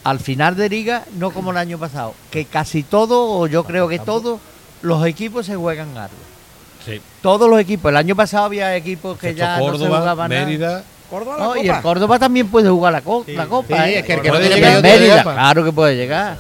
al 0.03 0.18
final 0.18 0.57
de 0.57 0.68
liga, 0.68 1.05
no 1.16 1.31
como 1.31 1.53
el 1.53 1.57
año 1.57 1.79
pasado, 1.79 2.14
que 2.31 2.46
casi 2.46 2.83
todo, 2.83 3.38
o 3.38 3.46
yo 3.46 3.64
creo 3.64 3.87
que 3.88 3.98
todos, 4.00 4.40
los 4.83 5.07
equipos 5.07 5.46
se 5.46 5.55
juegan 5.57 5.90
algo. 5.96 6.14
Sí. 6.84 7.00
Todos 7.22 7.48
los 7.50 7.60
equipos. 7.60 7.90
El 7.90 7.96
año 7.96 8.16
pasado 8.16 8.44
había 8.44 8.74
equipos 8.76 9.18
que 9.18 9.34
ya 9.34 9.58
no 9.58 9.64
se 9.64 9.70
Córdoba, 9.72 9.98
jugaban 10.00 10.30
nada. 10.30 10.44
Mérida. 10.46 10.82
Córdoba 11.10 11.36
la 11.38 11.44
No, 11.44 11.56
y 11.56 11.60
Copa. 11.66 11.76
el 11.76 11.82
Córdoba 11.82 12.18
también 12.18 12.48
puede 12.48 12.68
jugar 12.70 12.92
la, 12.92 13.00
co- 13.02 13.24
la 13.26 13.46
Copa. 13.46 13.76
Sí, 13.84 13.90
¿eh? 13.90 13.98
es 13.98 14.04
que 14.06 14.14
el 14.14 14.20
que 14.22 14.28
no 14.28 14.34
Córdoba 14.34 14.54
tiene 14.54 14.78
y 14.78 14.82
Mérida, 14.82 15.18
Copa. 15.24 15.32
claro 15.34 15.64
que 15.64 15.72
puede 15.72 15.96
llegar. 15.96 16.38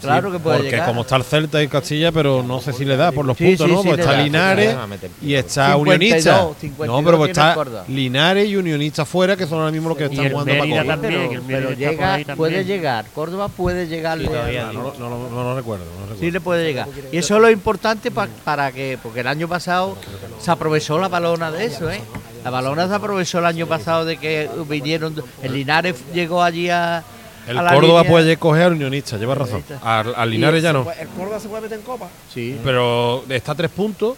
Claro 0.00 0.28
Sí, 0.28 0.32
que 0.36 0.38
puede 0.42 0.56
Porque 0.58 0.70
llegar. 0.72 0.86
como 0.88 1.00
está 1.02 1.16
el 1.16 1.24
Celta 1.24 1.62
y 1.62 1.68
Castilla, 1.68 2.12
pero 2.12 2.42
no 2.42 2.60
sé 2.60 2.72
si 2.72 2.84
le 2.84 2.96
da 2.96 3.12
por 3.12 3.24
los 3.26 3.36
Sí, 3.36 3.44
puntos, 3.44 3.66
sí, 3.66 3.72
¿no? 3.72 3.82
sí 3.82 3.88
Pues 3.88 4.00
está 4.00 4.12
da. 4.12 4.22
Linares 4.22 4.76
y 5.22 5.34
está 5.34 5.66
52, 5.74 5.80
Unionista. 5.80 6.48
52 6.60 6.86
No, 7.00 7.04
pero 7.04 7.18
pues 7.18 7.30
está 7.30 7.54
Córdoba. 7.54 7.84
Linares 7.88 8.48
y 8.48 8.56
Unionista 8.56 9.04
fuera, 9.04 9.36
que 9.36 9.46
son 9.46 9.58
ahora 9.60 9.70
mismo 9.72 9.88
los 9.88 9.98
que 9.98 10.04
Y 10.04 10.06
están 10.06 10.26
el 10.26 10.32
jugando 10.32 10.52
para 10.58 10.84
también, 10.84 11.42
pero, 11.46 11.70
llega, 11.72 12.18
puede 12.36 12.54
también. 12.54 12.66
llegar. 12.66 13.06
Córdoba 13.14 13.48
puede 13.48 13.86
llegar. 13.86 14.18
Sí, 14.18 14.26
todavía 14.26 14.66
No, 14.72 14.72
lo- 14.82 14.94
no, 14.98 15.28
no 15.30 15.42
lo 15.44 15.56
recuerdo. 15.56 15.84
no 15.84 15.90
lo 15.92 16.00
recuerdo. 16.02 16.20
Sí 16.20 16.30
le 16.30 16.40
puede 16.40 16.64
llegar. 16.64 16.88
Y 17.12 17.18
eso 17.18 17.36
es 17.36 17.40
lo 17.42 17.50
importante 17.50 18.10
pa- 18.10 18.28
para 18.44 18.72
que, 18.72 18.98
porque 19.02 19.20
el 19.20 19.26
año 19.26 19.48
pasado 19.48 19.96
se 20.40 20.50
aprovechó 20.50 20.98
la 20.98 21.08
balona 21.08 21.50
de 21.50 21.64
eso, 21.66 21.90
¿eh? 21.90 22.00
La 22.44 22.50
balona 22.50 22.86
se 22.88 22.94
aprovechó 22.94 23.40
el 23.40 23.46
año 23.46 23.66
pasado 23.66 24.04
de 24.04 24.16
que 24.16 24.48
vinieron, 24.68 25.14
el 25.42 25.52
Linares 25.52 25.96
llegó 26.14 26.42
allí 26.42 26.70
a... 26.70 27.02
El 27.48 27.58
a 27.58 27.72
Córdoba 27.74 28.00
línea. 28.02 28.10
puede 28.10 28.36
coger 28.36 28.62
al 28.64 28.72
Unionista, 28.72 29.16
lleva 29.16 29.34
razón. 29.34 29.62
Unionista. 29.66 29.98
Al, 30.00 30.14
al 30.16 30.30
Linares 30.30 30.62
ya 30.62 30.72
no. 30.72 30.86
El 30.98 31.08
Córdoba 31.08 31.40
se 31.40 31.48
puede 31.48 31.62
meter 31.62 31.78
en 31.78 31.84
Copa. 31.84 32.08
Sí. 32.32 32.58
Pero 32.62 33.24
está 33.28 33.52
a 33.52 33.54
tres 33.54 33.70
puntos 33.70 34.16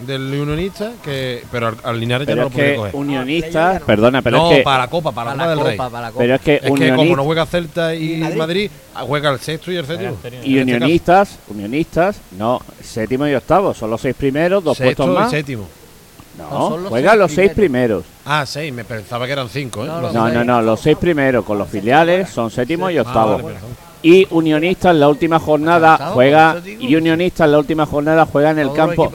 del 0.00 0.32
Unionista, 0.32 0.92
que, 1.02 1.42
pero 1.50 1.68
al, 1.68 1.76
al 1.82 1.98
Linares 1.98 2.28
ya 2.28 2.36
no 2.36 2.42
lo 2.42 2.50
puede 2.50 2.76
coger. 2.76 2.94
Unionistas, 2.94 3.82
perdona, 3.82 4.22
pero 4.22 4.36
no, 4.38 4.50
es 4.52 4.58
que, 4.58 4.62
para 4.62 4.78
la 4.84 4.88
Copa, 4.90 5.10
para, 5.10 5.32
Para 5.34 5.36
la 5.46 5.54
Copa 5.54 5.56
del 5.56 5.66
Rey. 5.70 5.76
Para 5.76 6.00
la 6.00 6.08
Copa. 6.12 6.18
pero 6.22 6.34
es 6.36 6.40
que, 6.40 6.54
Es 6.54 6.60
que 6.60 6.68
como 6.68 6.74
unionista- 6.76 7.16
no 7.16 7.24
juega 7.24 7.46
Celta 7.46 7.94
y 7.96 8.12
¿Y 8.12 8.16
Madrid? 8.18 8.36
Madrid, 8.38 8.70
ah, 8.94 9.02
juega 9.04 9.30
el 9.30 9.40
sexto 9.40 9.72
y 9.72 9.76
el 9.76 9.86
séptimo. 9.86 10.16
y 10.44 10.58
este 10.58 10.62
unionistas, 10.62 11.38
unionistas, 11.48 12.20
no, 12.38 12.60
séptimo 12.80 13.26
y 13.26 13.34
octavo, 13.34 13.74
son 13.74 13.90
los 13.90 14.00
seis 14.00 14.14
primeros, 14.14 14.62
dos 14.62 14.76
sexto 14.78 15.04
puestos 15.04 15.16
y 15.16 15.18
más. 15.20 15.30
séptimo. 15.32 15.68
No, 16.38 16.50
No, 16.50 16.68
son 16.68 16.80
los 16.82 16.88
juegan 16.90 17.10
seis 17.12 17.18
los 17.20 17.32
seis 17.32 17.52
primeros. 17.52 18.04
Ah, 18.24 18.46
seis, 18.46 18.72
me 18.72 18.84
pensaba 18.84 19.26
que 19.26 19.32
eran 19.32 19.48
cinco, 19.48 19.84
¿eh? 19.84 19.88
No, 19.88 20.00
Los 20.00 20.14
no, 20.14 20.44
No, 20.44 20.62
los 20.62 20.80
seis 20.80 20.96
primeros 20.96 21.44
con 21.44 21.58
los 21.58 21.68
filiales 21.68 22.30
son 22.30 22.50
séptimo 22.50 22.88
y 22.90 22.96
Ah, 22.98 23.02
octavo. 23.02 23.38
vale. 23.42 23.56
Y 24.00 24.26
Unionistas 24.30 24.92
en 24.92 25.00
la 25.00 25.08
última 25.08 25.40
jornada 25.40 26.12
juega 26.14 26.62
y 26.64 26.94
Unionistas 26.94 27.46
en 27.46 27.52
la 27.52 27.58
última 27.58 27.84
jornada 27.84 28.26
juega 28.26 28.50
en 28.52 28.60
el 28.60 28.72
campo 28.72 29.10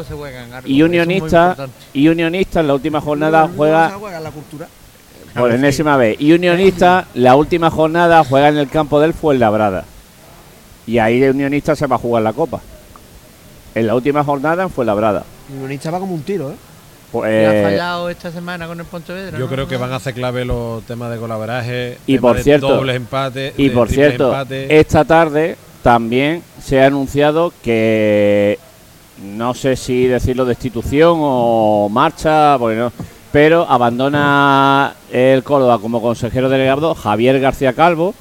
y 0.65 0.81
importante. 0.83 1.71
y 1.93 2.07
Unionistas 2.09 2.61
en 2.61 2.67
la 2.67 2.73
última 2.73 2.99
jornada 2.99 3.49
juega 3.55 3.87
No 3.87 3.93
se 3.93 3.99
juega 4.01 4.17
en 4.17 4.23
la 4.25 4.31
cultura. 4.31 4.67
por 5.37 5.51
enésima 5.53 5.95
vez 5.95 6.17
y 6.19 6.33
Unionistas 6.33 7.05
la 7.13 7.35
última 7.37 7.71
jornada 7.71 8.25
juega 8.25 8.49
en 8.49 8.57
el 8.57 8.67
campo 8.69 8.99
del 8.99 9.13
Fuenlabrada. 9.13 9.85
Y 10.85 10.97
ahí 10.97 11.17
de 11.21 11.29
Unionistas 11.31 11.79
se 11.79 11.87
va 11.87 11.95
a 11.95 11.99
jugar 11.99 12.21
la 12.23 12.33
copa. 12.33 12.59
En 13.75 13.87
la 13.87 13.95
última 13.95 14.21
jornada 14.25 14.63
en 14.63 14.69
Fuenlabrada. 14.69 15.23
Unionista 15.49 15.91
va 15.91 15.99
como 15.99 16.13
un 16.13 16.23
tiro, 16.23 16.51
¿eh? 16.51 16.55
Pues, 17.13 17.31
¿Y 17.31 17.45
ha 17.45 17.59
eh, 17.59 17.63
fallado 17.63 18.09
esta 18.09 18.31
semana 18.31 18.65
con 18.65 18.79
el 18.79 18.87
Pontevedra? 18.87 19.37
Yo 19.37 19.45
no? 19.45 19.51
creo 19.51 19.67
que 19.67 19.77
van 19.77 19.93
a 19.93 19.97
hacer 19.97 20.15
clave 20.15 20.45
los 20.45 20.81
temas 20.83 21.11
de 21.11 21.19
colaboraje. 21.19 21.99
Y 22.07 22.17
por 22.17 22.37
de 22.37 22.43
cierto- 22.43 22.69
Dobles 22.75 22.95
empates. 22.95 23.53
Y 23.55 23.69
por 23.69 23.87
cierto, 23.87 24.29
empates. 24.29 24.71
esta 24.71 25.05
tarde 25.05 25.55
también 25.83 26.41
se 26.59 26.81
ha 26.81 26.87
anunciado 26.87 27.53
que 27.61 28.57
no 29.23 29.53
sé 29.53 29.75
si 29.75 30.07
decirlo 30.07 30.43
destitución 30.43 31.19
o 31.21 31.87
marcha, 31.87 32.57
porque 32.57 32.77
no, 32.77 32.91
pero 33.31 33.67
abandona 33.69 34.95
el 35.11 35.43
Córdoba 35.43 35.77
como 35.77 36.01
consejero 36.01 36.49
delegado 36.49 36.95
Javier 36.95 37.39
García 37.39 37.73
Calvo, 37.73 38.15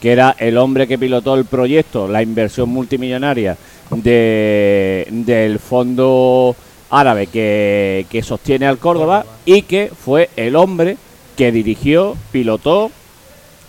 que 0.00 0.10
era 0.10 0.34
el 0.38 0.56
hombre 0.56 0.86
que 0.86 0.98
pilotó 0.98 1.34
el 1.34 1.44
proyecto, 1.44 2.08
la 2.08 2.22
inversión 2.22 2.70
multimillonaria 2.70 3.58
de, 3.90 5.06
del 5.10 5.58
fondo 5.58 6.56
árabe 6.90 7.26
que, 7.26 8.06
que 8.10 8.22
sostiene 8.22 8.66
al 8.66 8.78
Córdoba 8.78 9.24
y 9.44 9.62
que 9.62 9.90
fue 9.90 10.30
el 10.36 10.56
hombre 10.56 10.96
que 11.36 11.52
dirigió, 11.52 12.16
pilotó 12.32 12.90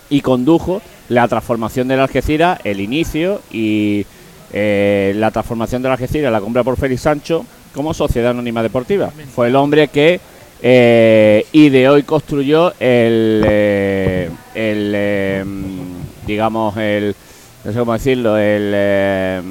y 0.08 0.20
condujo 0.20 0.82
la 1.08 1.28
transformación 1.28 1.88
de 1.88 1.96
la 1.96 2.04
Algeciras, 2.04 2.60
el 2.64 2.80
inicio 2.80 3.40
y 3.50 4.06
eh, 4.52 5.12
la 5.16 5.30
transformación 5.30 5.82
de 5.82 5.88
la 5.88 5.94
Algeciras, 5.94 6.32
la 6.32 6.40
compra 6.40 6.64
por 6.64 6.76
Félix 6.76 7.02
Sancho 7.02 7.44
como 7.74 7.94
sociedad 7.94 8.30
anónima 8.30 8.62
deportiva. 8.62 9.10
Fue 9.34 9.48
el 9.48 9.56
hombre 9.56 9.88
que 9.88 10.20
eh, 10.62 11.46
ideó 11.52 11.96
y 11.98 12.02
construyó 12.02 12.70
el, 12.80 13.42
eh, 13.46 14.30
el 14.54 14.92
eh, 14.94 15.44
digamos, 16.26 16.76
el, 16.76 17.14
no 17.64 17.72
sé 17.72 17.78
cómo 17.78 17.92
decirlo, 17.92 18.36
el, 18.36 18.72
eh, 18.74 19.42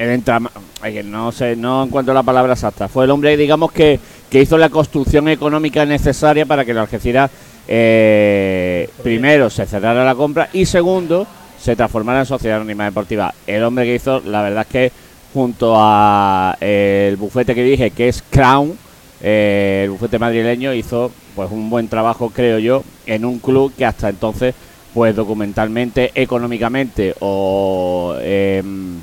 el 0.00 1.10
no 1.10 1.30
sé, 1.30 1.56
no 1.56 1.84
encuentro 1.84 2.14
la 2.14 2.22
palabra 2.22 2.54
exacta. 2.54 2.88
Fue 2.88 3.04
el 3.04 3.10
hombre, 3.10 3.36
digamos, 3.36 3.70
que, 3.70 4.00
que 4.30 4.40
hizo 4.40 4.56
la 4.56 4.70
construcción 4.70 5.28
económica 5.28 5.84
necesaria 5.84 6.46
para 6.46 6.64
que 6.64 6.72
la 6.72 6.82
Algeciras, 6.82 7.30
eh, 7.68 8.88
primero, 9.02 9.50
se 9.50 9.66
cerrara 9.66 10.04
la 10.04 10.14
compra 10.14 10.48
y 10.52 10.64
segundo, 10.64 11.26
se 11.60 11.76
transformara 11.76 12.20
en 12.20 12.26
sociedad 12.26 12.56
anónima 12.56 12.84
deportiva. 12.84 13.34
El 13.46 13.62
hombre 13.62 13.84
que 13.84 13.94
hizo, 13.94 14.20
la 14.20 14.42
verdad 14.42 14.62
es 14.62 14.72
que 14.72 14.92
junto 15.34 15.74
a 15.76 16.56
eh, 16.60 17.08
el 17.10 17.16
bufete 17.16 17.54
que 17.54 17.62
dije, 17.62 17.90
que 17.90 18.08
es 18.08 18.22
Crown, 18.30 18.76
eh, 19.20 19.82
el 19.84 19.90
bufete 19.90 20.18
madrileño 20.18 20.72
hizo 20.72 21.12
pues 21.36 21.50
un 21.50 21.68
buen 21.68 21.88
trabajo, 21.88 22.30
creo 22.30 22.58
yo, 22.58 22.82
en 23.04 23.26
un 23.26 23.38
club 23.38 23.72
que 23.76 23.84
hasta 23.84 24.08
entonces, 24.08 24.54
pues 24.94 25.14
documentalmente, 25.14 26.10
económicamente 26.14 27.14
o 27.20 28.16
em, 28.20 28.98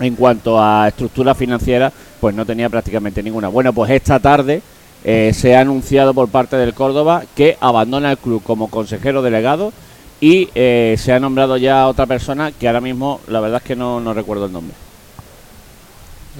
en 0.00 0.14
cuanto 0.16 0.60
a 0.62 0.88
estructura 0.88 1.34
financiera, 1.34 1.92
pues 2.20 2.34
no 2.34 2.44
tenía 2.46 2.68
prácticamente 2.68 3.22
ninguna. 3.22 3.48
Bueno, 3.48 3.72
pues 3.72 3.90
esta 3.90 4.18
tarde 4.20 4.62
eh, 5.04 5.32
se 5.34 5.54
ha 5.56 5.60
anunciado 5.60 6.14
por 6.14 6.28
parte 6.28 6.56
del 6.56 6.74
Córdoba 6.74 7.22
que 7.36 7.56
abandona 7.60 8.10
el 8.10 8.18
club 8.18 8.42
como 8.42 8.68
consejero 8.70 9.22
delegado 9.22 9.72
y 10.20 10.48
eh, 10.54 10.96
se 10.98 11.12
ha 11.12 11.20
nombrado 11.20 11.56
ya 11.58 11.86
otra 11.88 12.06
persona 12.06 12.50
que 12.52 12.66
ahora 12.66 12.80
mismo 12.80 13.20
la 13.28 13.40
verdad 13.40 13.58
es 13.58 13.64
que 13.66 13.76
no, 13.76 14.00
no 14.00 14.14
recuerdo 14.14 14.46
el 14.46 14.52
nombre. 14.52 14.74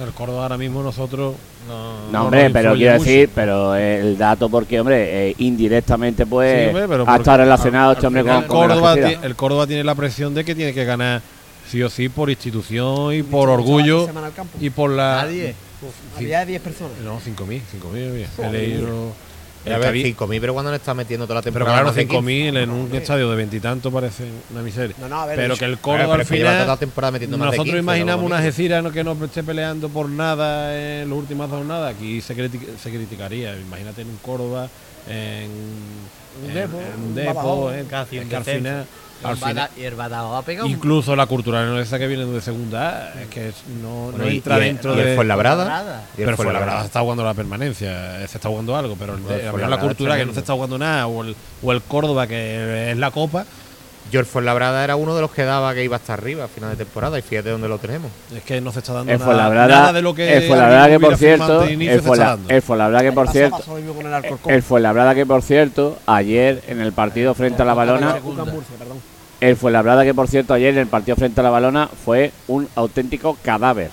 El 0.03 0.11
Córdoba 0.11 0.43
ahora 0.43 0.57
mismo 0.57 0.83
nosotros 0.83 1.35
no. 1.69 2.11
No, 2.11 2.23
hombre, 2.25 2.49
pero 2.49 2.73
quiero 2.75 2.97
mucho. 2.97 3.03
decir, 3.05 3.29
pero 3.33 3.75
el 3.75 4.17
dato 4.17 4.49
porque, 4.49 4.79
hombre, 4.79 5.29
eh, 5.29 5.35
indirectamente 5.39 6.25
pues 6.25 6.69
Sí, 6.71 6.77
hombre, 6.77 7.03
ha 7.07 7.15
estado 7.15 7.37
relacionado 7.37 7.89
al- 7.91 7.95
este 7.95 8.07
hombre 8.07 8.23
con, 8.23 8.31
con 8.31 8.41
el 8.41 8.47
Córdoba 8.47 8.91
Algeciras. 8.91 9.21
ti- 9.21 9.25
el 9.27 9.35
Córdoba 9.35 9.67
tiene 9.67 9.83
la 9.83 9.95
presión 9.95 10.33
de 10.33 10.43
que 10.43 10.53
tiene 10.53 10.73
que 10.73 10.83
ganar 10.83 11.21
sí 11.69 11.81
o 11.83 11.89
sí 11.89 12.09
por 12.09 12.29
institución 12.29 13.13
y 13.13 13.23
por 13.23 13.49
orgullo 13.49 14.05
Semana 14.05 14.27
al 14.27 14.33
campo. 14.33 14.57
y 14.61 14.69
por 14.69 14.91
la 14.91 15.23
Nadie. 15.23 15.55
Había 16.17 16.45
10 16.45 16.61
personas. 16.61 16.97
no 17.03 17.19
5.000 17.19 17.61
5.000 17.79 18.27
he 18.43 18.51
leído 18.51 19.13
A 19.65 19.77
ver, 19.79 19.93
Cabi- 19.93 20.15
5.000, 20.15 20.39
pero 20.39 20.53
cuando 20.53 20.69
no 20.71 20.77
está 20.77 20.93
metiendo 20.93 21.25
toda 21.25 21.35
la 21.35 21.41
pero 21.41 21.53
temporada. 21.53 21.77
claro 21.77 21.87
más 21.87 21.95
de 21.95 22.07
5.000 22.07 22.57
en 22.63 22.69
un 22.69 22.95
estadio 22.95 23.29
de 23.31 23.35
veintitantos 23.35 23.91
parece 23.91 24.23
una 24.51 24.61
miseria 24.61 24.95
No, 24.99 25.09
no, 25.09 25.21
a 25.21 25.25
ver, 25.25 25.35
pero 25.35 25.57
que 25.57 25.65
el 25.65 25.71
15. 25.71 25.81
Córdoba 25.81 26.05
Claro, 26.05 26.21
al 26.21 26.27
pero 26.27 26.37
lleva 26.37 26.49
toda 26.51 26.59
la 26.59 26.63
final 26.65 26.79
temporada 26.79 27.11
metiendo 27.11 27.37
más 27.37 27.45
de 27.51 27.57
nosotros 27.57 27.73
15, 27.73 27.79
imaginamos 27.83 28.25
una 28.25 28.37
no- 28.81 28.91
que 28.91 29.03
no 29.03 29.15
esté 29.25 29.43
peleando 29.43 29.89
por 29.89 30.07
nada 30.09 31.01
en 31.01 31.09
las 31.09 31.17
últimas 31.17 31.49
jornadas 31.49 31.95
aquí 31.95 32.21
se, 32.21 32.35
se 32.35 32.89
criticaría 32.91 33.57
imagínate 33.59 34.01
en 34.01 34.09
un 34.09 34.17
Córdoba 34.17 34.69
en 35.09 35.49
Un 36.43 36.53
Depor, 36.53 36.81
en 36.81 37.69
un 37.71 37.73
en- 37.79 37.85
Casi 37.85 38.17
es 38.17 38.27
que 38.27 38.35
al 38.35 38.43
descenso. 38.43 38.59
final 38.69 38.85
Y 39.21 39.25
al 39.25 39.31
el 39.31 39.37
final 39.37 39.55
Bada- 39.55 39.69
Y 39.77 39.83
el 39.83 39.95
Badajoz 39.95 40.37
ha 40.37 40.41
pegado 40.45 40.65
un- 40.67 40.71
Incluso 40.73 41.15
la 41.15 41.25
cultural 41.25 41.77
esa 41.79 41.97
que 41.97 42.07
viene 42.07 42.25
de 42.25 42.41
segunda 42.41 42.89
A, 43.13 43.21
es 43.21 43.27
que 43.29 43.51
no, 43.81 43.89
Bueno, 44.11 44.17
no 44.17 44.29
y- 44.29 44.35
entra 44.35 44.55
y 44.55 44.57
el- 44.59 44.65
dentro 44.65 44.95
y 44.95 44.99
el 44.99 45.05
de. 45.05 45.15
Fuenlabrada. 45.15 46.03
Y 46.17 46.21
el 46.21 46.25
pero 46.25 46.25
fue 46.25 46.29
la 46.31 46.35
Fuenlabrada. 46.35 46.65
verdad 46.73 46.85
está 46.85 46.99
jugando 46.99 47.23
la 47.23 47.33
permanencia, 47.33 48.17
se 48.27 48.35
está 48.37 48.49
jugando 48.49 48.75
algo, 48.75 48.95
pero 48.99 49.13
el, 49.13 49.19
mejor 49.21 49.37
Fuenlabrada 49.39 49.69
la 49.69 49.79
cultura 49.79 50.17
que 50.17 50.25
no 50.25 50.33
se 50.33 50.39
está 50.41 50.53
jugando 50.53 50.77
nada, 50.77 51.07
o 51.07 51.23
el, 51.23 51.35
o 51.63 51.71
el 51.71 51.81
Córdoba 51.81 52.27
que 52.27 52.91
es 52.91 52.97
la 52.97 53.11
Copa, 53.11 53.45
Yo 54.11 54.19
el 54.19 54.25
Fuenlabrada 54.25 54.83
era 54.83 54.95
uno 54.95 55.15
de 55.15 55.21
los 55.21 55.31
que 55.31 55.43
daba 55.43 55.73
que 55.73 55.83
iba 55.83 55.95
hasta 55.95 56.13
arriba 56.13 56.45
a 56.45 56.47
final 56.47 56.69
de 56.69 56.77
temporada 56.77 57.17
y 57.17 57.21
fíjate 57.21 57.49
dónde 57.49 57.67
lo 57.67 57.79
tenemos. 57.79 58.11
es 58.35 58.43
que 58.43 58.61
no 58.61 58.71
se 58.71 58.79
está 58.79 58.93
dando 58.93 59.11
El 59.11 59.19
nada, 59.19 59.67
nada 59.67 59.93
de 59.93 60.01
lo 60.01 60.13
que 60.13 60.37
el 60.37 60.43
Fuenlabrada 60.43 60.87
que 60.87 60.99
por 60.99 61.17
cierto, 61.17 61.63
el, 61.63 62.01
Fuenlabrada 62.61 63.03
que 63.03 63.11
por 63.11 63.29
cierto, 63.29 63.63
el 64.47 64.63
Fuenlabrada 64.63 65.15
que 65.15 65.25
por 65.25 65.41
cierto, 65.41 65.97
ayer 66.05 66.63
en 66.67 66.81
el 66.81 66.93
partido 66.93 67.33
frente 67.33 67.61
a 67.63 67.65
la 67.65 67.73
Balona, 67.73 68.15
el 69.41 69.55
Fuenlabrada 69.55 70.03
que 70.03 70.13
por 70.13 70.27
cierto 70.27 70.53
ayer 70.53 70.73
en 70.73 70.79
el 70.79 70.87
partido 70.87 71.15
frente 71.15 71.39
a 71.39 71.43
la 71.43 71.49
Balona 71.49 71.89
fue 72.05 72.31
un 72.47 72.67
auténtico 72.75 73.37
cadáver. 73.43 73.89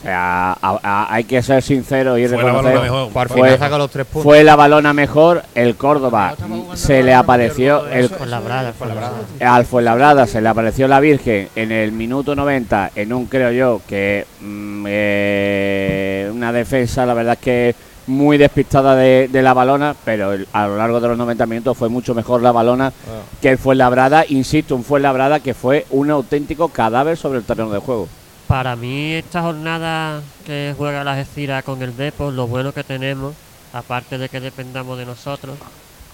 O 0.00 0.02
sea, 0.02 0.52
a- 0.52 0.80
a- 0.82 1.12
hay 1.14 1.24
que 1.24 1.42
ser 1.42 1.62
sincero 1.62 2.16
y 2.16 2.26
Fue 2.26 2.36
la 2.38 2.42
reconocer. 2.44 2.64
Balona 2.72 2.82
mejor. 2.82 3.12
Por 3.12 3.28
Fue- 3.28 3.58
saca 3.58 3.76
los 3.78 3.90
tres 3.90 4.06
puntos. 4.06 4.22
Fue 4.22 4.42
la 4.44 4.56
balona 4.56 4.92
mejor, 4.94 5.42
el 5.54 5.76
Córdoba 5.76 6.34
se 6.74 7.02
le 7.02 7.12
apareció 7.12 7.86
el, 7.86 8.08
Con 8.10 8.30
la 8.30 8.40
brada, 8.40 8.72
con 8.78 8.88
la 8.88 8.94
brada. 8.94 9.54
al 9.54 9.66
Fuenlabrada 9.66 10.26
se 10.26 10.40
le 10.40 10.48
apareció 10.48 10.88
la 10.88 11.00
Virgen 11.00 11.48
en 11.54 11.70
el 11.70 11.92
minuto 11.92 12.34
90 12.34 12.92
en 12.96 13.12
un 13.12 13.26
creo 13.26 13.50
yo 13.52 13.82
que 13.86 14.26
mm, 14.40 14.86
eh, 14.88 16.30
una 16.32 16.52
defensa 16.52 17.04
la 17.04 17.14
verdad 17.14 17.34
es 17.34 17.38
que 17.40 17.74
muy 18.06 18.38
despistada 18.38 18.96
de, 18.96 19.28
de 19.30 19.42
la 19.42 19.52
balona 19.52 19.94
pero 20.04 20.32
el- 20.32 20.48
a 20.52 20.66
lo 20.66 20.76
largo 20.78 21.00
de 21.00 21.08
los 21.08 21.18
90 21.18 21.46
minutos 21.46 21.76
fue 21.76 21.88
mucho 21.88 22.14
mejor 22.14 22.42
la 22.42 22.52
balona 22.52 22.92
que 23.40 23.50
el 23.50 23.58
Fuenlabrada 23.58 24.24
insisto 24.28 24.74
un 24.74 24.82
Fuenlabrada 24.84 25.40
que 25.40 25.54
fue 25.54 25.86
un 25.90 26.10
auténtico 26.10 26.68
cadáver 26.68 27.16
sobre 27.16 27.38
el 27.38 27.44
terreno 27.44 27.70
de 27.70 27.78
juego 27.80 28.08
Para 28.50 28.74
mí, 28.74 29.12
esta 29.12 29.42
jornada 29.42 30.22
que 30.44 30.74
juega 30.76 31.04
la 31.04 31.12
Algeciras 31.12 31.62
con 31.62 31.80
el 31.82 31.96
Depor, 31.96 32.32
lo 32.32 32.48
bueno 32.48 32.72
que 32.72 32.82
tenemos, 32.82 33.32
aparte 33.72 34.18
de 34.18 34.28
que 34.28 34.40
dependamos 34.40 34.98
de 34.98 35.06
nosotros, 35.06 35.56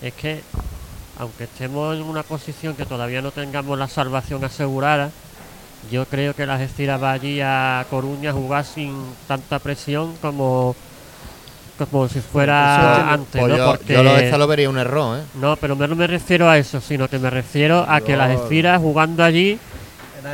es 0.02 0.12
que, 0.12 0.42
aunque 1.18 1.44
estemos 1.44 1.96
en 1.96 2.02
una 2.02 2.22
posición 2.22 2.76
que 2.76 2.84
todavía 2.84 3.22
no 3.22 3.30
tengamos 3.30 3.78
la 3.78 3.88
salvación 3.88 4.44
asegurada, 4.44 5.12
yo 5.90 6.04
creo 6.04 6.34
que 6.34 6.44
la 6.44 6.56
Algeciras 6.56 7.02
va 7.02 7.12
allí 7.12 7.40
a 7.40 7.86
Coruña 7.88 8.30
a 8.30 8.34
jugar 8.34 8.66
sin 8.66 8.94
tanta 9.26 9.58
presión 9.58 10.14
como, 10.20 10.76
como 11.78 12.06
si 12.06 12.20
fuera 12.20 13.14
antes, 13.14 13.40
Pues 13.40 13.50
¿no? 13.50 13.56
yo, 13.56 13.66
Porque 13.70 13.94
yo 13.94 14.02
lo 14.02 14.14
esta 14.14 14.36
lo 14.36 14.46
vería 14.46 14.68
un 14.68 14.76
error, 14.76 15.20
¿eh? 15.20 15.22
no, 15.40 15.56
pero 15.56 15.74
no 15.74 15.96
me 15.96 16.06
refiero 16.06 16.50
a 16.50 16.58
eso, 16.58 16.82
sino 16.82 17.08
que 17.08 17.18
me 17.18 17.30
refiero 17.30 17.86
a 17.88 18.02
que 18.02 18.14
la 18.14 18.26
Algeciras 18.26 18.78
jugando 18.78 19.24
allí 19.24 19.58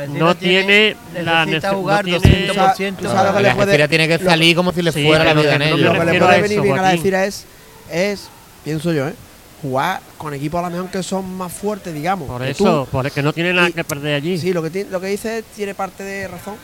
no 0.09 0.35
tiene 0.35 0.95
la 1.23 1.45
necesita 1.45 1.71
no 1.71 1.77
jugar 1.79 2.03
tiene- 2.05 2.19
200%. 2.19 2.95
Tú 2.97 3.05
sabes 3.05 3.31
lo 3.31 3.37
que 3.37 3.43
La 3.43 3.55
puede- 3.55 3.87
tiene 3.87 4.19
salir 4.19 4.55
como 4.55 4.71
si 4.71 4.81
le 4.81 4.91
Sí, 4.91 5.03
fuera 5.05 5.23
la 5.23 5.33
vida 5.33 5.55
en 5.55 5.61
ellos. 5.63 5.79
Lo 5.79 5.93
que 5.93 6.05
le 6.05 6.19
puede 6.19 6.41
venir 6.41 6.61
bien 6.61 6.73
a 6.73 6.77
la 6.77 6.81
Joaquín. 6.89 7.03
decir 7.03 7.13
es, 7.15 7.45
es, 7.91 8.29
pienso 8.63 8.91
yo, 8.93 9.07
¿eh? 9.07 9.13
jugar 9.61 10.01
con 10.17 10.33
equipos 10.33 10.59
a 10.59 10.69
lo 10.69 10.75
mejor 10.75 10.89
que 10.91 11.01
son 11.03 11.37
más 11.37 11.51
fuertes, 11.53 11.93
digamos. 11.93 12.27
Por 12.27 12.43
eso, 12.43 12.85
por 12.91 13.09
que 13.09 13.21
no 13.23 13.31
tiene 13.31 13.53
nada 13.53 13.69
y- 13.69 13.73
que 13.73 13.83
perder 13.85 14.15
allí. 14.15 14.37
Sí, 14.37 14.51
lo 14.53 14.61
que, 14.61 14.69
tiene- 14.69 14.89
lo 14.89 14.99
que 14.99 15.07
dice 15.07 15.43
tiene 15.55 15.73
parte 15.73 16.03
de 16.03 16.27
razón. 16.27 16.55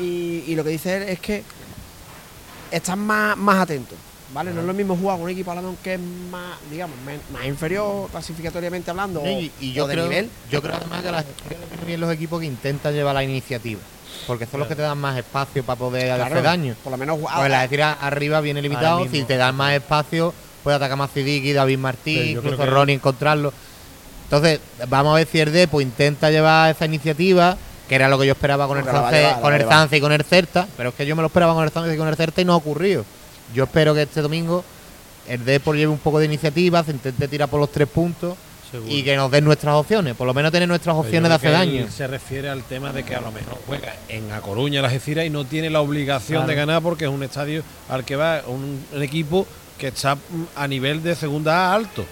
Y, 0.00 0.42
y 0.46 0.54
lo 0.56 0.64
que 0.64 0.70
dice 0.70 0.96
él 0.96 1.02
es 1.04 1.20
que 1.20 1.44
están 2.70 2.98
más, 2.98 3.36
más 3.36 3.58
atentos. 3.58 3.96
¿Vale? 4.32 4.52
No 4.52 4.60
es 4.60 4.66
lo 4.66 4.74
mismo 4.74 4.96
jugar 4.96 5.16
con 5.16 5.24
un 5.24 5.30
equipo 5.30 5.50
a 5.50 5.56
lo 5.56 5.62
mejor 5.62 5.76
que 5.78 5.94
es 5.94 6.00
más, 6.30 6.56
digamos, 6.70 6.96
más 7.32 7.44
inferior 7.46 8.08
clasificatoriamente 8.10 8.90
hablando. 8.90 9.22
Sí, 9.24 9.50
y, 9.60 9.70
o 9.72 9.74
yo, 9.74 9.86
de 9.88 9.94
creo, 9.94 10.04
nivel. 10.08 10.30
yo 10.50 10.62
creo 10.62 10.76
además 10.76 11.02
que 11.02 11.10
las 11.10 11.24
bien 11.84 12.00
los 12.00 12.12
equipos 12.12 12.40
que 12.40 12.46
intentan 12.46 12.94
llevar 12.94 13.14
la 13.14 13.24
iniciativa. 13.24 13.80
Porque 14.26 14.46
son 14.46 14.60
los 14.60 14.68
que 14.68 14.76
te 14.76 14.82
dan 14.82 14.98
más 14.98 15.16
espacio 15.18 15.64
para 15.64 15.78
poder 15.78 16.12
hacer 16.12 16.42
daño. 16.42 16.76
Por 16.84 16.92
lo 16.92 16.96
menos 16.96 17.18
jugar. 17.18 17.38
Pues 17.38 17.50
la 17.50 17.62
decir 17.62 17.82
arriba 17.82 18.40
viene 18.40 18.62
limitado. 18.62 19.06
Si 19.10 19.24
te 19.24 19.36
dan 19.36 19.56
más 19.56 19.74
espacio, 19.74 20.32
puede 20.62 20.76
atacar 20.76 20.96
más 20.96 21.10
Sidiki, 21.10 21.52
David 21.52 21.78
Martí, 21.78 22.14
Sí, 22.14 22.30
incluso 22.32 22.66
Ronnie 22.66 22.94
encontrarlo. 22.94 23.52
Entonces, 24.24 24.60
vamos 24.88 25.12
a 25.12 25.16
ver 25.16 25.26
si 25.26 25.40
el 25.40 25.52
Depo 25.52 25.80
intenta 25.80 26.30
llevar 26.30 26.70
esa 26.70 26.84
iniciativa, 26.84 27.56
que 27.88 27.96
era 27.96 28.08
lo 28.08 28.16
que 28.18 28.26
yo 28.26 28.32
esperaba 28.32 28.68
con 28.68 28.78
el 28.78 28.84
Zance, 28.84 29.34
con 29.40 29.54
el. 29.54 29.64
Zance 29.64 29.96
y 29.96 30.00
con 30.00 30.12
el 30.12 30.22
Certa, 30.22 30.68
pero 30.76 30.90
es 30.90 30.94
que 30.94 31.04
yo 31.04 31.16
me 31.16 31.22
lo 31.22 31.26
esperaba 31.26 31.54
con 31.54 31.64
el 31.64 31.70
Zance 31.70 31.92
y 31.92 31.98
con 31.98 32.06
el 32.06 32.14
Certa 32.14 32.40
y 32.40 32.44
no 32.44 32.52
ha 32.52 32.56
ocurrido. 32.56 33.04
Yo 33.54 33.64
espero 33.64 33.94
que 33.94 34.02
este 34.02 34.20
domingo 34.22 34.64
el 35.28 35.44
Depo 35.44 35.72
lleve 35.74 35.88
un 35.88 35.98
poco 35.98 36.18
de 36.18 36.24
iniciativa, 36.26 36.82
se 36.84 36.90
intente 36.92 37.28
tirar 37.28 37.48
por 37.48 37.60
los 37.60 37.70
tres 37.70 37.88
puntos 37.88 38.36
y 38.88 39.02
que 39.02 39.16
nos 39.16 39.30
den 39.32 39.44
nuestras 39.44 39.74
opciones, 39.74 40.14
por 40.14 40.26
lo 40.28 40.34
menos 40.34 40.52
tener 40.52 40.68
nuestras 40.68 40.94
opciones 40.94 41.28
de 41.28 41.34
hace 41.34 41.46
que 41.46 41.52
daño. 41.52 41.86
Se 41.90 42.06
refiere 42.06 42.48
al 42.48 42.62
tema 42.62 42.92
de 42.92 43.02
que 43.02 43.14
a 43.16 43.20
lo 43.20 43.32
mejor 43.32 43.58
juega 43.66 43.94
en 44.08 44.30
A 44.32 44.40
Coruña, 44.40 44.80
la 44.80 44.88
Algeciras, 44.88 45.24
y 45.26 45.30
no 45.30 45.44
tiene 45.44 45.70
la 45.70 45.80
obligación 45.80 46.38
Claro. 46.38 46.48
de 46.48 46.54
ganar 46.54 46.82
porque 46.82 47.04
es 47.06 47.10
un 47.10 47.22
estadio 47.24 47.62
al 47.88 48.04
que 48.04 48.14
va 48.16 48.42
un, 48.46 48.80
un 48.94 49.02
equipo 49.02 49.46
que 49.76 49.88
está 49.88 50.14
mm, 50.14 50.18
a 50.56 50.68
nivel 50.68 51.02
de 51.02 51.16
segunda 51.16 51.70
A 51.70 51.74
alto, 51.74 52.04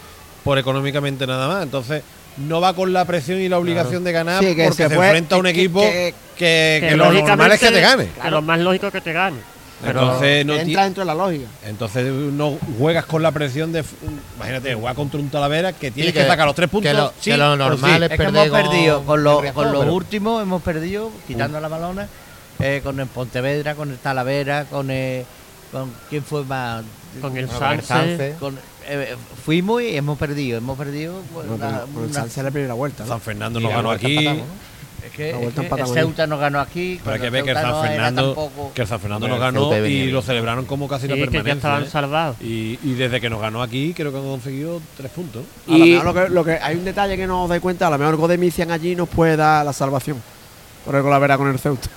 por 0.43 0.59
económicamente 0.59 1.27
nada 1.29 1.47
más. 1.47 1.63
Entonces, 1.63 2.03
no 2.39 2.61
va 2.61 2.75
con 2.75 2.93
la 2.93 3.05
presión 3.05 3.41
y 3.41 3.49
la 3.49 3.59
obligación 3.59 4.03
de 4.05 4.11
ganar 4.13 4.43
Sí, 4.43 4.55
que 4.57 4.65
porque 4.65 4.89
se 4.89 4.95
enfrenta 4.95 5.35
a 5.37 5.39
un 5.39 5.45
que- 5.45 5.51
equipo 5.51 5.81
que- 5.81 6.15
que, 6.37 6.79
que 6.81 6.87
Que 6.91 6.97
lo 6.97 7.13
normal 7.13 7.53
es 7.53 7.61
que 7.61 7.67
te 7.67 7.73
lógicamente- 7.73 8.13
gane. 8.15 8.23
Que 8.25 8.31
lo 8.33 8.43
más 8.43 8.59
lógico 8.61 8.87
es 8.89 8.93
que 8.93 9.01
te 9.01 9.13
gane. 9.13 9.37
Pero 9.81 10.01
Entonces, 10.03 10.45
no 10.45 10.55
entra 10.57 10.85
dentro 10.85 11.03
de 11.03 11.07
la 11.07 11.15
lógica. 11.15 11.47
entonces 11.65 12.05
no 12.13 12.59
juegas 12.79 13.05
con 13.07 13.23
la 13.23 13.31
presión 13.31 13.71
de. 13.73 13.85
Imagínate, 14.37 14.75
jugar 14.75 14.95
contra 14.97 15.21
un 15.21 15.29
Talavera 15.31 15.73
que 15.73 15.91
tienes 15.93 16.13
Sí, 16.13 16.19
que, 16.19 16.25
que- 16.25 16.29
sacar 16.29 16.47
los 16.47 16.57
tres 16.57 16.69
puntos. 16.69 16.91
que 16.91 16.97
lo- 16.99 17.13
sí 17.21 17.31
que 17.31 17.37
lo 17.37 17.57
normal 17.57 18.03
Es 18.03 18.09
que 18.11 18.17
perder 18.17 18.47
hemos 18.49 18.61
perdido 18.61 19.03
con, 19.05 19.23
los- 19.23 19.45
el 19.45 19.53
con 19.53 19.65
Riazor, 19.65 19.73
los 19.73 19.83
pero- 19.85 19.95
últimos, 19.95 20.43
hemos 20.43 20.63
perdido, 20.63 21.13
quitando 21.29 21.61
la 21.61 21.69
balona, 21.69 22.09
eh, 22.59 22.81
con 22.83 22.99
el 22.99 23.07
Pontevedra, 23.07 23.77
con 23.77 23.91
el 23.91 23.99
Talavera, 23.99 24.65
con 24.65 24.91
el. 24.91 25.25
Con, 25.71 25.93
¿Quién 26.11 26.25
fue 26.25 26.45
más? 26.45 26.83
con 27.21 27.37
el. 27.37 27.47
Con- 28.41 28.59
eh, 28.89 29.15
fuimos 29.45 29.83
y 29.83 29.97
hemos 29.97 30.19
perdido. 30.19 30.59
Hemos 30.59 30.77
perdido. 30.77 31.21
pues, 31.33 31.47
No, 31.47 31.55
una- 31.55 31.81
con, 31.83 32.03
el 32.05 32.11
una- 32.11 32.15
Sanse 32.15 32.43
la 32.43 32.51
primera 32.51 32.75
vuelta. 32.75 33.05
¿no? 33.05 33.11
San 33.11 33.21
Fernando 33.21 33.61
nos 33.61 33.71
ganó 33.71 33.91
aquí. 33.93 34.17
empatamos, 34.17 34.47
¿no? 34.49 34.69
Es 35.09 35.13
que, 35.13 35.33
La 35.33 35.83
es 35.83 35.91
que. 35.91 35.95
Ceuta 36.01 36.27
nos 36.27 36.41
ganó 36.41 36.61
aquí. 36.61 37.01
Pero 37.05 37.21
que 37.21 37.31
ver 37.31 37.45
que 37.45 37.51
el 37.51 37.57
San 37.57 37.71
no 37.71 37.83
Fernando, 37.83 38.23
tampoco- 38.35 38.73
que 38.75 38.83
el 38.83 38.89
San 38.89 39.01
Fernando 39.01 39.27
Hombre, 39.27 39.39
nos 39.41 39.53
ganó 39.53 39.77
y 39.87 39.91
bien. 39.91 40.13
lo 40.13 40.23
celebraron 40.23 40.65
como 40.65 40.89
casi 40.89 41.09
la 41.09 41.15
sí, 41.15 41.21
que 41.21 41.27
ya 41.27 41.31
permanencia. 41.33 41.55
estaban 41.59 41.83
¿eh? 41.85 41.89
salvados. 41.91 42.37
Y, 42.41 42.79
y 42.83 42.95
desde 42.95 43.21
que 43.21 43.29
nos 43.29 43.41
ganó 43.41 43.63
aquí, 43.63 43.93
creo 43.95 44.11
que 44.13 44.19
han 44.19 44.25
conseguido 44.25 44.81
tres 44.97 45.11
puntos. 45.11 45.43
A 45.67 45.71
lo 45.73 45.77
Y- 45.87 45.91
mejor 45.93 46.05
lo 46.05 46.15
que, 46.15 46.29
lo 46.31 46.45
que 46.45 46.53
hay 46.53 46.77
un 46.77 46.85
detalle 46.85 47.17
que 47.17 47.27
no 47.27 47.45
os 47.45 47.49
dais 47.49 47.61
cuenta, 47.61 47.87
a 47.89 47.91
lo 47.91 47.99
mejor 47.99 48.15
el 48.15 48.21
gol 48.21 48.31
de 48.31 48.39
Mician 48.39 48.71
allí 48.71 48.95
nos 48.97 49.09
puede 49.09 49.37
dar 49.37 49.65
la 49.67 49.73
salvación. 49.73 50.23
Por 50.85 50.95
el 50.95 51.03
Colavera 51.03 51.37
con 51.37 51.49
el 51.49 51.59
Ceuta. 51.59 51.89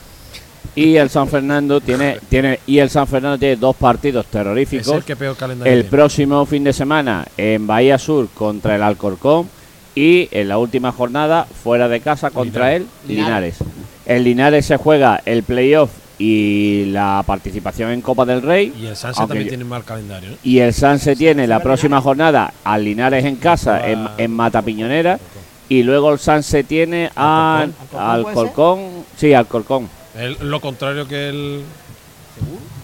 y 0.75 0.95
el 0.95 1.09
San 1.09 1.27
Fernando 1.27 1.81
tiene 1.81 2.19
tiene 2.29 2.59
y 2.65 2.77
el 2.79 2.89
San 2.89 3.05
Fernando 3.07 3.37
tiene 3.37 3.55
dos 3.57 3.75
partidos 3.75 4.25
Es 4.25 4.31
terroríficos 4.31 4.87
el 4.95 5.03
que 5.03 5.15
peor 5.15 5.35
calendario 5.35 5.73
el 5.73 5.79
tiene. 5.81 5.89
próximo 5.89 6.45
fin 6.45 6.63
de 6.63 6.71
semana 6.71 7.25
en 7.37 7.65
Bahía 7.67 7.97
Sur 7.97 8.29
contra 8.33 8.75
el 8.75 8.83
Alcorcón 8.83 9.49
y 9.95 10.29
en 10.31 10.47
la 10.47 10.57
última 10.57 10.91
jornada 10.91 11.45
fuera 11.45 11.87
de 11.87 11.99
casa 11.99 12.29
contra 12.31 12.75
el 12.75 12.87
Linares. 13.07 13.57
El 14.05 14.23
Linares 14.23 14.65
se 14.65 14.77
juega 14.77 15.21
el 15.25 15.43
playoff 15.43 15.91
y 16.17 16.85
la 16.91 17.23
participación 17.25 17.91
en 17.91 18.01
Copa 18.01 18.25
del 18.25 18.41
Rey 18.43 18.71
Y 18.79 18.85
el 18.85 18.95
Sanse 18.95 19.19
también 19.21 19.43
yo- 19.45 19.49
tiene 19.49 19.63
mal 19.63 19.83
calendario. 19.83 20.29
¿eh? 20.31 20.37
y 20.43 20.59
el 20.59 20.73
Sanse 20.73 21.15
tiene 21.15 21.47
la 21.47 21.59
próxima 21.61 21.99
jornada 22.01 22.53
al 22.63 22.83
Linares 22.83 23.25
en 23.25 23.35
casa 23.37 23.87
en, 23.89 24.07
en 24.17 24.31
Mata 24.31 24.61
Piñonera 24.61 25.19
y 25.67 25.83
luego 25.83 26.11
el 26.13 26.19
Sanse 26.19 26.63
tiene 26.63 27.09
a 27.15 27.61
¿Alcorcón? 27.61 27.99
¿Alcorcón 28.01 28.79
Alcorcón, 28.79 29.05
sí, 29.17 29.33
Alcorcón. 29.33 29.89
El- 30.17 30.37
lo 30.49 30.59
contrario 30.59 31.07
que 31.07 31.29
el. 31.29 31.61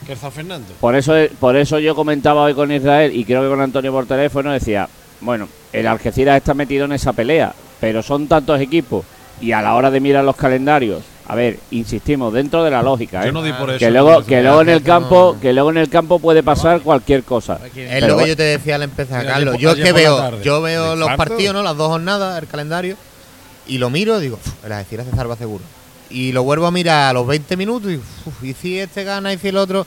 Que 0.06 0.13
el 0.13 0.17
San 0.17 0.32
Fernando. 0.32 0.67
Por 0.80 0.96
eso, 0.96 1.13
por 1.39 1.58
eso 1.58 1.80
yo 1.80 1.93
comentaba 1.96 2.43
hoy 2.43 2.54
con 2.54 2.72
Israel 2.72 3.13
y 3.13 3.26
creo 3.26 3.41
que 3.43 3.50
con 3.50 3.60
Antonio 3.60 3.91
por 3.91 4.06
teléfono, 4.06 4.52
decía, 4.54 4.88
bueno, 5.21 5.47
el 5.73 5.88
Algeciras 5.88 6.38
está 6.38 6.53
metido 6.53 6.86
en 6.86 6.91
esa 6.93 7.13
pelea, 7.13 7.53
pero 7.80 8.01
son 8.03 8.27
tantos 8.27 8.60
equipos 8.62 9.06
y 9.41 9.51
a 9.51 9.62
la 9.62 9.75
hora 9.75 9.91
de 9.91 9.99
mirar 9.99 10.23
los 10.23 10.36
calendarios, 10.36 11.03
a 11.27 11.36
ver, 11.36 11.60
insistimos, 11.71 12.34
dentro 12.34 12.63
de 12.63 12.71
la 12.71 12.82
lógica, 12.82 13.21
¿eh? 13.23 13.27
Yo 13.27 13.32
no 13.34 13.43
di 13.43 13.51
por 13.53 13.69
eso. 13.69 13.80
que 13.80 13.91
luego, 13.91 14.23
que 14.23 14.39
en 14.39 14.69
el 14.69 14.80
no- 14.80 14.84
campo, 14.84 15.38
que 15.41 15.53
luego 15.53 15.69
en 15.71 15.77
el 15.77 15.89
campo 15.89 16.19
puede 16.19 16.41
pasar 16.41 16.82
cualquier 16.82 17.23
cosa. 17.23 17.60
Es 17.75 18.03
lo 18.08 18.17
que 18.17 18.27
yo 18.30 18.36
te 18.38 18.43
decía 18.43 18.75
al 18.75 18.84
empezar, 18.84 19.21
Mira, 19.21 19.34
Carlos. 19.34 19.58
Yo 19.60 19.71
es 19.71 19.75
que 19.84 19.91
veo, 19.91 20.41
yo 20.41 20.62
veo 20.62 20.91
¿De 20.91 20.95
los 20.97 21.10
partidos, 21.17 21.53
¿no? 21.53 21.63
Las 21.63 21.75
dos 21.77 21.89
jornadas, 21.89 22.41
el 22.41 22.47
calendario, 22.47 22.95
y 23.67 23.77
lo 23.77 23.89
miro 23.89 24.17
y 24.19 24.21
digo, 24.23 24.39
"Uf, 24.43 24.65
el 24.65 24.71
Algeciras 24.71 25.06
se 25.10 25.15
salva 25.15 25.36
seguro. 25.36 25.63
Y 26.10 26.32
lo 26.32 26.43
vuelvo 26.43 26.65
a 26.67 26.71
mirar 26.71 27.10
a 27.10 27.13
los 27.13 27.27
20 27.27 27.58
minutos 27.58 27.91
y, 27.91 27.97
uf, 27.97 28.43
y 28.43 28.53
si 28.53 28.80
este 28.80 29.03
gana 29.03 29.34
y 29.34 29.38
si 29.38 29.49
el 29.49 29.58
otro. 29.58 29.86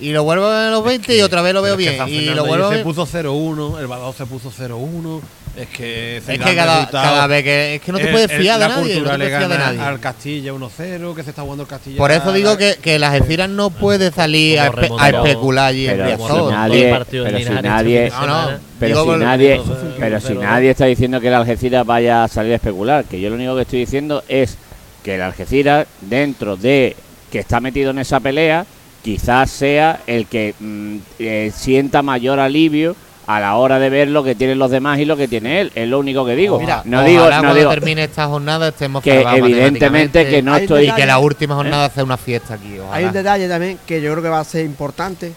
Y 0.00 0.12
lo 0.12 0.22
vuelvo 0.22 0.46
a 0.46 0.70
los 0.70 0.84
20 0.84 1.16
y 1.16 1.22
otra 1.22 1.42
vez 1.42 1.52
lo 1.54 1.60
veo 1.62 1.76
Pero 1.76 1.90
es 1.90 1.96
que 1.98 2.04
bien. 2.04 2.22
Y 2.22 2.26
lo 2.34 2.44
vuelvo 2.46 2.66
a 2.66 2.68
ayer 2.68 2.84
ver. 2.84 2.94
se 2.94 3.02
puso 3.02 3.06
0-1, 3.06 3.80
el 3.80 3.86
Badajoz 3.88 4.16
se 4.16 4.26
puso 4.26 4.52
0-1. 4.52 5.20
Es 5.56 5.66
que. 5.70 6.18
Es 6.18 6.24
que 6.24 6.38
cada, 6.38 6.88
cada 6.88 7.26
vez 7.26 7.42
que. 7.42 7.74
Es 7.74 7.80
que 7.82 7.90
no 7.90 7.98
te 7.98 8.06
puedes 8.06 8.30
el- 8.30 8.40
fiar 8.40 8.60
de 8.60 8.68
la 8.68 8.76
nadie. 8.76 8.94
No 8.94 9.00
Cultura 9.00 9.12
te 9.12 9.18
le 9.18 9.24
puedes 9.24 9.38
fiar 9.38 9.50
de 9.50 9.58
nadie. 9.58 9.80
al 9.80 9.98
Castilla 9.98 10.52
1-0, 10.52 11.14
que 11.16 11.22
se 11.24 11.30
está 11.30 11.42
jugando 11.42 11.62
el 11.64 11.68
Castilla. 11.68 11.96
Por 11.98 12.12
eso 12.12 12.32
digo 12.32 12.56
que, 12.56 12.76
que 12.80 12.96
las 13.00 13.12
Algeciras 13.14 13.48
no 13.50 13.70
puede 13.70 14.12
salir 14.12 14.60
a, 14.60 14.70
espe- 14.70 14.96
a 15.00 15.08
especular 15.08 15.66
allí 15.66 15.88
en 15.88 15.96
pero 15.96 16.04
Riazor. 16.06 16.28
si 16.48 16.54
nadie, 16.54 16.88
en 16.90 17.04
pero 17.24 17.38
si 17.40 17.50
nadie, 17.62 18.10
No, 18.10 18.26
no. 18.26 18.50
pero 18.78 19.02
si 19.04 19.10
nadie, 19.18 19.60
Pero- 19.64 19.94
pero 19.98 20.20
si 20.20 20.26
pero- 20.28 20.42
nadie 20.42 20.70
está 20.70 20.84
diciendo 20.84 21.20
que 21.20 21.26
el 21.26 21.34
Algeciras 21.34 21.84
vaya 21.84 22.22
a 22.22 22.28
salir 22.28 22.52
a 22.52 22.56
especular, 22.56 23.04
que 23.04 23.20
yo 23.20 23.28
lo 23.28 23.34
único 23.34 23.56
que 23.56 23.62
estoy 23.62 23.80
diciendo 23.80 24.22
es 24.28 24.56
que 25.02 25.16
el 25.16 25.22
Algeciras 25.22 25.88
dentro 26.02 26.56
de 26.56 26.94
que 27.32 27.40
está 27.40 27.58
metido 27.58 27.90
en 27.90 27.98
esa 27.98 28.20
pelea, 28.20 28.64
quizás 29.08 29.50
sea 29.50 30.02
el 30.06 30.26
que 30.26 30.54
mm, 30.60 30.96
eh, 31.18 31.50
sienta 31.56 32.02
mayor 32.02 32.38
alivio 32.38 32.94
a 33.26 33.40
la 33.40 33.56
hora 33.56 33.78
de 33.78 33.88
ver 33.88 34.08
lo 34.08 34.22
que 34.22 34.34
tienen 34.34 34.58
los 34.58 34.70
demás 34.70 34.98
y 34.98 35.06
lo 35.06 35.16
que 35.16 35.26
tiene 35.26 35.62
él. 35.62 35.72
Es 35.74 35.88
lo 35.88 35.98
único 35.98 36.26
que 36.26 36.36
digo. 36.36 36.60
Mira, 36.60 36.82
no 36.84 37.02
digo, 37.04 37.24
no 37.24 37.30
cuando 37.30 37.54
digo 37.54 37.70
termine 37.70 38.04
esta 38.04 38.26
jornada 38.26 38.68
estemos 38.68 39.02
que 39.02 39.22
evidentemente 39.22 40.28
que 40.28 40.42
no 40.42 40.54
estoy 40.54 40.90
y 40.90 40.92
que 40.92 41.06
la 41.06 41.20
última 41.20 41.54
jornada 41.54 41.86
¿Eh? 41.86 41.90
sea 41.94 42.04
una 42.04 42.18
fiesta 42.18 42.52
aquí. 42.52 42.76
Hay 42.92 43.06
un 43.06 43.14
detalle 43.14 43.48
también 43.48 43.78
que 43.86 44.02
yo 44.02 44.10
creo 44.10 44.22
que 44.22 44.28
va 44.28 44.40
a 44.40 44.44
ser 44.44 44.66
importante. 44.66 45.32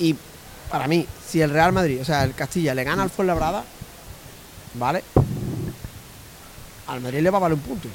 Y 0.00 0.16
para 0.68 0.88
mí, 0.88 1.06
si 1.24 1.40
el 1.40 1.50
Real 1.50 1.72
Madrid, 1.72 2.00
o 2.00 2.04
sea, 2.04 2.24
el 2.24 2.34
Castilla 2.34 2.74
le 2.74 2.82
gana 2.82 3.04
al 3.04 3.10
Fuenlabrada, 3.10 3.62
¿vale? 4.74 5.04
Al 6.88 7.00
Madrid 7.00 7.20
le 7.20 7.30
va 7.30 7.38
a 7.38 7.42
valer 7.42 7.54
un 7.54 7.62
punto. 7.62 7.86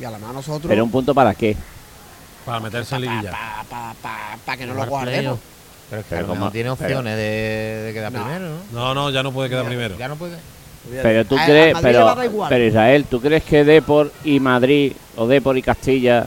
Y 0.00 0.04
a 0.04 0.10
la 0.10 0.18
mano 0.18 0.32
nosotros. 0.32 0.68
pero 0.68 0.82
un 0.82 0.90
punto 0.90 1.14
para 1.14 1.36
qué? 1.36 1.56
Para 2.44 2.60
meterse 2.60 2.94
en 2.96 3.02
liguilla. 3.02 3.32
Para 4.44 4.56
que 4.56 4.66
no 4.66 4.74
lo 4.74 4.86
playoff. 4.86 5.38
Pero 5.90 6.00
es 6.00 6.06
que 6.06 6.14
Pero 6.16 6.26
como- 6.28 6.50
tiene 6.50 6.70
pero- 6.76 6.86
opciones 6.86 7.16
de, 7.16 7.82
de 7.86 7.92
quedar 7.92 8.12
No. 8.12 8.22
primero, 8.22 8.44
¿no? 8.72 8.78
No, 8.80 8.94
no, 8.94 9.10
ya 9.10 9.22
no 9.22 9.32
puede 9.32 9.48
quedar 9.50 9.66
primero. 9.66 9.96
Ya 9.98 10.08
no 10.08 10.16
puede. 10.16 10.36
Pero 11.02 11.24
tú 11.24 11.38
A- 11.38 11.44
crees, 11.44 11.76
pero, 11.80 12.66
Israel, 12.66 13.06
¿tú 13.08 13.20
crees 13.20 13.42
que 13.44 13.64
Depor 13.64 14.12
y 14.24 14.38
Madrid 14.40 14.92
o 15.16 15.26
Depor 15.26 15.56
y 15.56 15.62
Castilla 15.62 16.26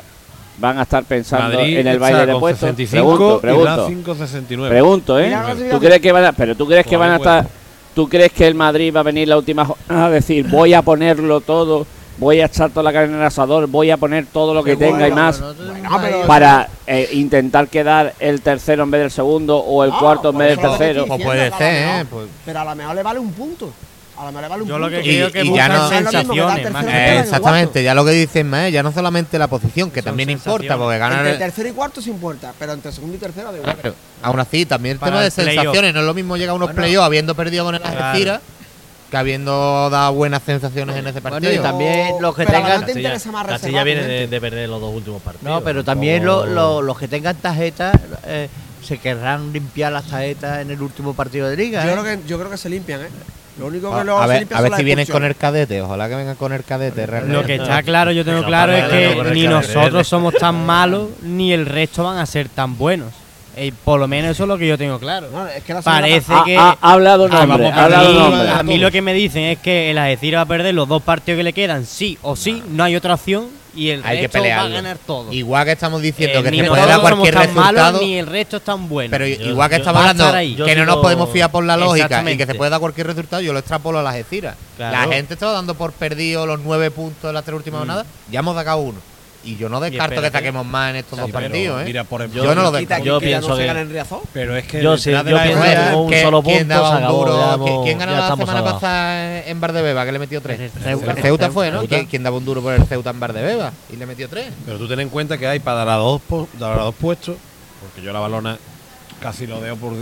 van 0.60 0.80
a 0.80 0.84
estar 0.84 1.04
pensando 1.04 1.58
Madrid 1.58 1.78
en 1.78 1.88
el 1.88 2.00
baile 2.00 2.26
de 2.26 2.36
puestos? 2.36 2.62
65 2.70 3.08
pregunto, 3.18 3.42
pregunto, 3.42 3.76
Racing 3.84 4.02
con 4.04 4.18
69. 4.18 4.70
pregunto, 4.74 5.20
¿eh? 5.20 5.36
¿Tú 5.70 5.80
crees 5.80 6.02
que 6.02 6.12
van 6.12 6.26
a, 6.26 6.32
pero 6.34 6.56
tú 6.56 6.66
crees 6.66 6.86
que 6.88 6.98
van 6.98 7.12
a 7.12 7.16
estar, 7.18 7.48
tú 7.94 8.10
crees 8.10 8.32
que 8.32 8.48
el 8.48 8.56
Madrid 8.56 8.92
va 8.96 9.02
a 9.02 9.04
venir 9.04 9.28
la 9.28 9.38
última 9.38 9.68
a 9.90 10.10
decir 10.10 10.48
voy 10.48 10.74
a 10.74 10.82
ponerlo 10.82 11.42
todo, 11.42 11.86
voy 12.18 12.42
a 12.42 12.46
echar 12.46 12.70
toda 12.72 12.84
la 12.84 12.94
carne 12.94 13.14
en 13.16 13.20
el 13.22 13.26
asador, 13.26 13.68
voy 13.68 13.92
a 13.92 13.98
poner 13.98 14.26
todo 14.26 14.54
lo 14.54 14.64
que 14.64 14.76
tenga 14.76 15.08
y 15.08 15.12
más 15.12 15.40
Bueno, 15.40 16.00
pero- 16.02 16.22
para 16.28 16.68
eh, 16.86 17.10
intentar 17.14 17.68
quedar 17.68 18.14
el 18.20 18.42
tercero 18.42 18.84
en 18.84 18.92
vez 18.92 19.02
del 19.02 19.12
segundo 19.12 19.58
o 19.58 19.84
el 19.84 19.90
No, 19.92 20.00
cuarto 20.00 20.30
en 20.30 20.38
vez 20.38 20.48
del 20.50 20.56
lo 20.58 20.62
que 20.64 20.78
tercero? 20.78 21.06
Pues 21.08 21.24
puede 21.24 21.44
que 21.46 21.50
lo 21.52 21.58
ser, 21.58 21.74
¿eh? 22.02 22.06
Pues- 22.10 22.28
Pero 22.46 22.60
a 22.60 22.66
lo 22.66 22.76
mejor 22.76 22.96
le 22.96 23.04
vale 23.04 23.20
un 23.20 23.32
punto. 23.34 23.72
A 24.18 24.22
lo 24.26 24.28
mejor 24.32 24.42
le 24.42 24.48
vale 24.48 24.64
un 24.64 24.70
Yo 24.70 24.80
lo 24.80 24.88
punto. 24.88 25.02
que 25.04 25.08
Y- 25.12 25.16
creo 25.16 25.32
que 25.32 25.44
y 25.44 25.54
ya 25.56 25.68
no- 25.70 25.76
lo 25.76 25.84
mismo 25.92 26.10
que 26.10 26.18
que 26.64 26.72
que 26.72 26.90
Eh, 26.98 27.12
el 27.14 27.18
exactamente, 27.20 27.84
ya 27.84 27.94
lo 27.94 28.04
que 28.04 28.12
dicen 28.12 28.50
más, 28.50 28.72
ya 28.72 28.82
no 28.82 28.92
solamente 28.92 29.38
la 29.38 29.46
posición, 29.48 29.92
que 29.92 30.02
Son 30.02 30.06
también 30.06 30.32
importa, 30.32 30.76
porque 30.76 30.98
ganar. 30.98 31.24
Entre 31.24 31.38
tercero 31.46 31.70
y 31.70 31.72
cuarto 31.74 32.02
sí 32.02 32.10
importa, 32.10 32.52
pero 32.58 32.74
entre 32.74 32.92
segundo 32.92 33.16
y 33.16 33.20
tercero 33.20 33.52
da 33.52 33.58
igual. 33.60 33.76
Claro, 33.78 33.96
Aún 34.24 34.40
así, 34.40 34.66
también 34.66 34.94
el 34.94 35.00
Para 35.00 35.12
tema 35.12 35.22
de 35.22 35.28
el 35.28 35.32
sensaciones, 35.34 35.94
no 35.94 36.00
es 36.00 36.06
lo 36.08 36.14
mismo 36.16 36.36
llegar 36.36 36.54
a 36.54 36.56
unos 36.56 36.70
Bueno. 36.70 36.82
playoffs 36.82 37.06
habiendo 37.06 37.36
perdido 37.36 37.64
con 37.64 37.76
el 37.76 37.82
Claro. 37.82 38.40
Que 39.10 39.16
habiendo 39.18 39.90
dado 39.90 40.14
buenas 40.14 40.44
sensaciones 40.44 40.96
en 40.98 41.08
ese 41.08 41.22
Bueno, 41.22 41.36
partido. 41.36 41.54
y 41.54 41.60
también 41.60 42.16
los 42.22 42.36
que 42.36 42.46
Pero 42.46 42.58
tengan- 42.60 42.82
no 42.82 42.86
te 42.88 42.92
interesa 42.92 43.32
más 43.32 43.48
Castilla 43.48 43.84
reservar 43.84 43.86
viene 43.86 44.04
de, 44.04 44.28
de 44.28 44.42
perder 44.42 44.68
los 44.70 44.82
dos 44.82 44.94
últimos 44.94 45.22
partidos. 45.22 45.50
No, 45.50 45.64
pero 45.64 45.84
también 45.84 46.26
lo- 46.26 46.46
lo- 46.46 46.82
los 46.82 46.98
que 46.98 47.08
tengan 47.08 47.36
tarjetas 47.38 47.96
eh, 48.26 48.50
se 48.84 48.98
querrán 48.98 49.54
limpiar 49.54 49.94
las 49.94 50.06
tarjetas 50.06 50.60
en 50.60 50.72
el 50.72 50.82
último 50.82 51.14
partido 51.14 51.50
de 51.50 51.56
liga. 51.56 51.86
Yo 51.86 51.90
¿eh? 51.92 51.94
creo 51.94 52.04
que, 52.04 52.20
yo 52.28 52.38
creo 52.38 52.50
que 52.52 52.58
se 52.58 52.70
limpian, 52.70 53.02
¿eh? 53.02 53.10
Lo 53.60 53.68
único 53.68 53.90
que 53.92 54.02
a, 54.02 54.04
luego 54.04 54.20
a 54.20 54.28
ver, 54.28 54.46
a 54.54 54.62
ver 54.62 54.74
si 54.76 54.84
vienen 54.84 55.08
con 55.08 55.24
el 55.24 55.36
cadete, 55.36 55.82
ojalá 55.82 56.08
que 56.10 56.16
vengan 56.16 56.36
con 56.36 56.54
el 56.54 56.64
cadete. 56.64 57.06
realmente. 57.08 57.42
Lo 57.42 57.44
que 57.46 57.56
está 57.56 57.82
claro, 57.84 58.12
yo 58.12 58.24
tengo 58.26 58.44
claro 58.44 58.74
es 58.74 58.84
que 58.90 59.32
ni 59.34 59.48
nosotros 59.48 60.08
somos 60.08 60.34
tan 60.36 60.66
malos, 60.66 61.10
ni 61.24 61.54
el 61.54 61.66
resto 61.66 62.04
van 62.04 62.18
a 62.20 62.26
ser 62.26 62.50
tan 62.50 62.78
buenos. 62.78 63.14
Eh, 63.60 63.74
por 63.84 64.00
lo 64.00 64.08
menos 64.08 64.32
eso 64.32 64.44
es 64.44 64.48
lo 64.50 64.58
que 64.58 64.68
yo 64.68 64.78
tengo 64.78 65.00
claro. 65.00 65.30
No, 65.32 65.48
es 65.48 65.64
que 65.64 65.74
la 65.74 65.82
semana 65.82 66.02
Parece 66.02 66.32
Ha, 66.34 66.44
que. 66.44 66.58
ha- 66.58 66.78
ha 66.80 66.92
hablado 66.94 67.28
Ah, 67.32 67.46
nombre, 67.46 67.68
ha 67.68 67.84
hablado 67.86 68.08
a, 68.08 68.12
mí, 68.12 68.20
nombre. 68.36 68.50
a 68.52 68.64
mí 68.64 68.78
lo 68.78 68.92
que 68.92 69.02
me 69.02 69.14
dicen 69.14 69.44
es 69.46 69.58
que 69.60 69.90
el 69.92 69.98
Algeciras 69.98 70.40
va 70.40 70.44
a 70.44 70.46
perder 70.46 70.76
los 70.76 70.88
dos 70.88 71.02
partidos 71.02 71.38
que 71.40 71.44
le 71.44 71.54
quedan, 71.54 71.86
sí 71.86 72.18
o 72.22 72.36
sí, 72.36 72.62
no 72.70 72.84
hay 72.84 72.96
otra 72.96 73.16
opción 73.16 73.48
y 73.76 73.90
el 73.90 74.04
Hay 74.06 74.28
que 74.28 74.40
va 74.40 74.62
a 74.64 74.68
ganar 74.70 74.98
todo. 75.06 75.32
Igual 75.34 75.66
que 75.66 75.72
estamos 75.72 76.02
diciendo 76.02 76.40
Eh, 76.40 76.44
que 76.44 76.50
se 76.56 76.64
puede 76.66 76.82
dar 76.86 76.96
somos 77.02 77.10
cualquier 77.10 77.34
tan 77.36 77.54
malos, 77.56 77.72
resultado, 77.74 78.02
ni 78.02 78.18
el 78.18 78.28
resto 78.28 78.58
es 78.58 78.64
tan 78.64 78.88
bueno. 78.90 79.10
pero 79.12 79.26
Yo- 79.28 79.46
igual 79.50 79.70
que 79.70 79.76
estamos 79.78 80.02
a 80.04 80.10
hablando 80.10 80.34
que 80.34 80.56
Yo 80.56 80.76
no 80.76 80.86
nos 80.86 80.98
podemos 80.98 81.30
fiar 81.32 81.52
por 81.52 81.64
la 81.64 81.78
lógica 81.78 82.32
y 82.32 82.38
que 82.38 82.46
se 82.46 82.54
puede 82.56 82.70
dar 82.72 82.80
cualquier 82.80 83.08
resultado, 83.08 83.42
yo 83.42 83.54
lo 83.54 83.60
extrapolo 83.60 84.00
a 84.00 84.04
las 84.04 84.14
Algeciras. 84.16 84.56
Claro. 84.78 84.96
La 85.10 85.14
gente 85.16 85.34
estaba 85.34 85.52
dando 85.54 85.74
por 85.76 85.92
perdido 85.94 86.46
los 86.46 86.60
nueve 86.60 86.92
puntos 86.92 87.28
en 87.30 87.34
las 87.34 87.44
tres 87.44 87.56
últimas 87.56 87.80
jornadas, 87.80 88.06
ya 88.32 88.40
hemos 88.40 88.56
sacado 88.56 88.78
uno. 88.80 89.00
Y 89.48 89.56
yo 89.56 89.70
no 89.70 89.80
descarto 89.80 90.10
que 90.10 90.16
espérate. 90.16 90.38
saquemos 90.40 90.66
más 90.66 90.90
en 90.90 90.96
estos 90.98 91.18
Sí, 91.18 91.22
dos 91.22 91.32
pero 91.32 91.46
partidos, 91.48 91.82
¿eh? 91.82 91.86
Mira, 91.86 92.04
por 92.04 92.22
ejemplo, 92.22 92.44
Yo 92.44 92.54
no 92.54 92.62
lo 92.64 92.68
Quita 92.70 92.80
descarto. 92.80 93.06
Yo 93.06 93.20
que 93.20 93.26
ya 93.30 93.38
pienso 93.38 93.48
no 93.50 93.56
se 93.56 93.62
que- 93.64 94.28
pero 94.34 94.58
es 94.58 94.68
que 94.68 94.82
Yo 94.84 94.98
sí, 94.98 95.10
de 95.12 95.16
yo 95.16 95.24
la 95.24 95.44
pienso 95.44 95.62
que 95.64 95.96
un 95.96 96.10
¿Quién- 96.10 96.24
solo 96.24 96.44
punto 96.44 96.58
¿Quién- 96.58 96.72
hemos- 96.72 97.84
¿Quién 97.86 97.98
ganó 97.98 98.12
la 98.18 98.36
semana 98.36 98.64
pasada 98.64 99.40
en 99.46 99.62
Bardebeba 99.62 100.06
que 100.06 100.12
le 100.12 100.20
metió 100.20 100.42
tres? 100.42 100.60
El 100.86 101.00
Ceuta, 101.22 101.50
fue, 101.50 101.72
¿no? 101.72 101.84
¿Quién, 101.86 102.24
daba 102.24 102.36
un 102.38 102.44
duro 102.46 102.62
por 102.62 102.74
el 102.74 102.84
Ceuta 102.86 103.12
en 103.12 103.20
Bardebeba? 103.22 103.72
Y 103.92 103.96
le 103.96 104.06
metió 104.06 104.28
tres. 104.28 104.48
Pero 104.66 104.78
tú 104.78 104.88
ten 104.88 105.00
en 105.00 105.10
cuenta 105.10 105.38
que 105.38 105.48
hay 105.48 105.60
para 105.60 105.78
dar 105.78 105.90
a 105.90 105.96
dos, 105.96 106.22
dar 106.60 106.78
a 106.80 106.84
dos 106.84 106.96
puestos, 106.96 107.38
porque 107.82 108.02
yo 108.06 108.12
la 108.12 108.20
balona 108.20 108.58
casi 109.22 109.48
lo 109.48 109.62
dejo 109.62 109.78
por. 109.78 109.94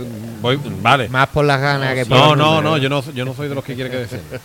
Voy, 0.42 0.58
vale. 0.82 1.08
Más 1.08 1.28
por 1.28 1.44
las 1.44 1.60
ganas 1.60 1.94
que 1.94 2.04
por 2.04 2.18
No, 2.18 2.34
no, 2.36 2.60
no, 2.60 2.78
yo 2.78 2.88
no, 2.88 3.02
yo 3.12 3.24
no 3.24 3.32
soy 3.34 3.48
de 3.48 3.54
los 3.54 3.62
que 3.64 3.74
quiere 3.74 3.90
que 3.90 3.96
defienda. 4.08 4.40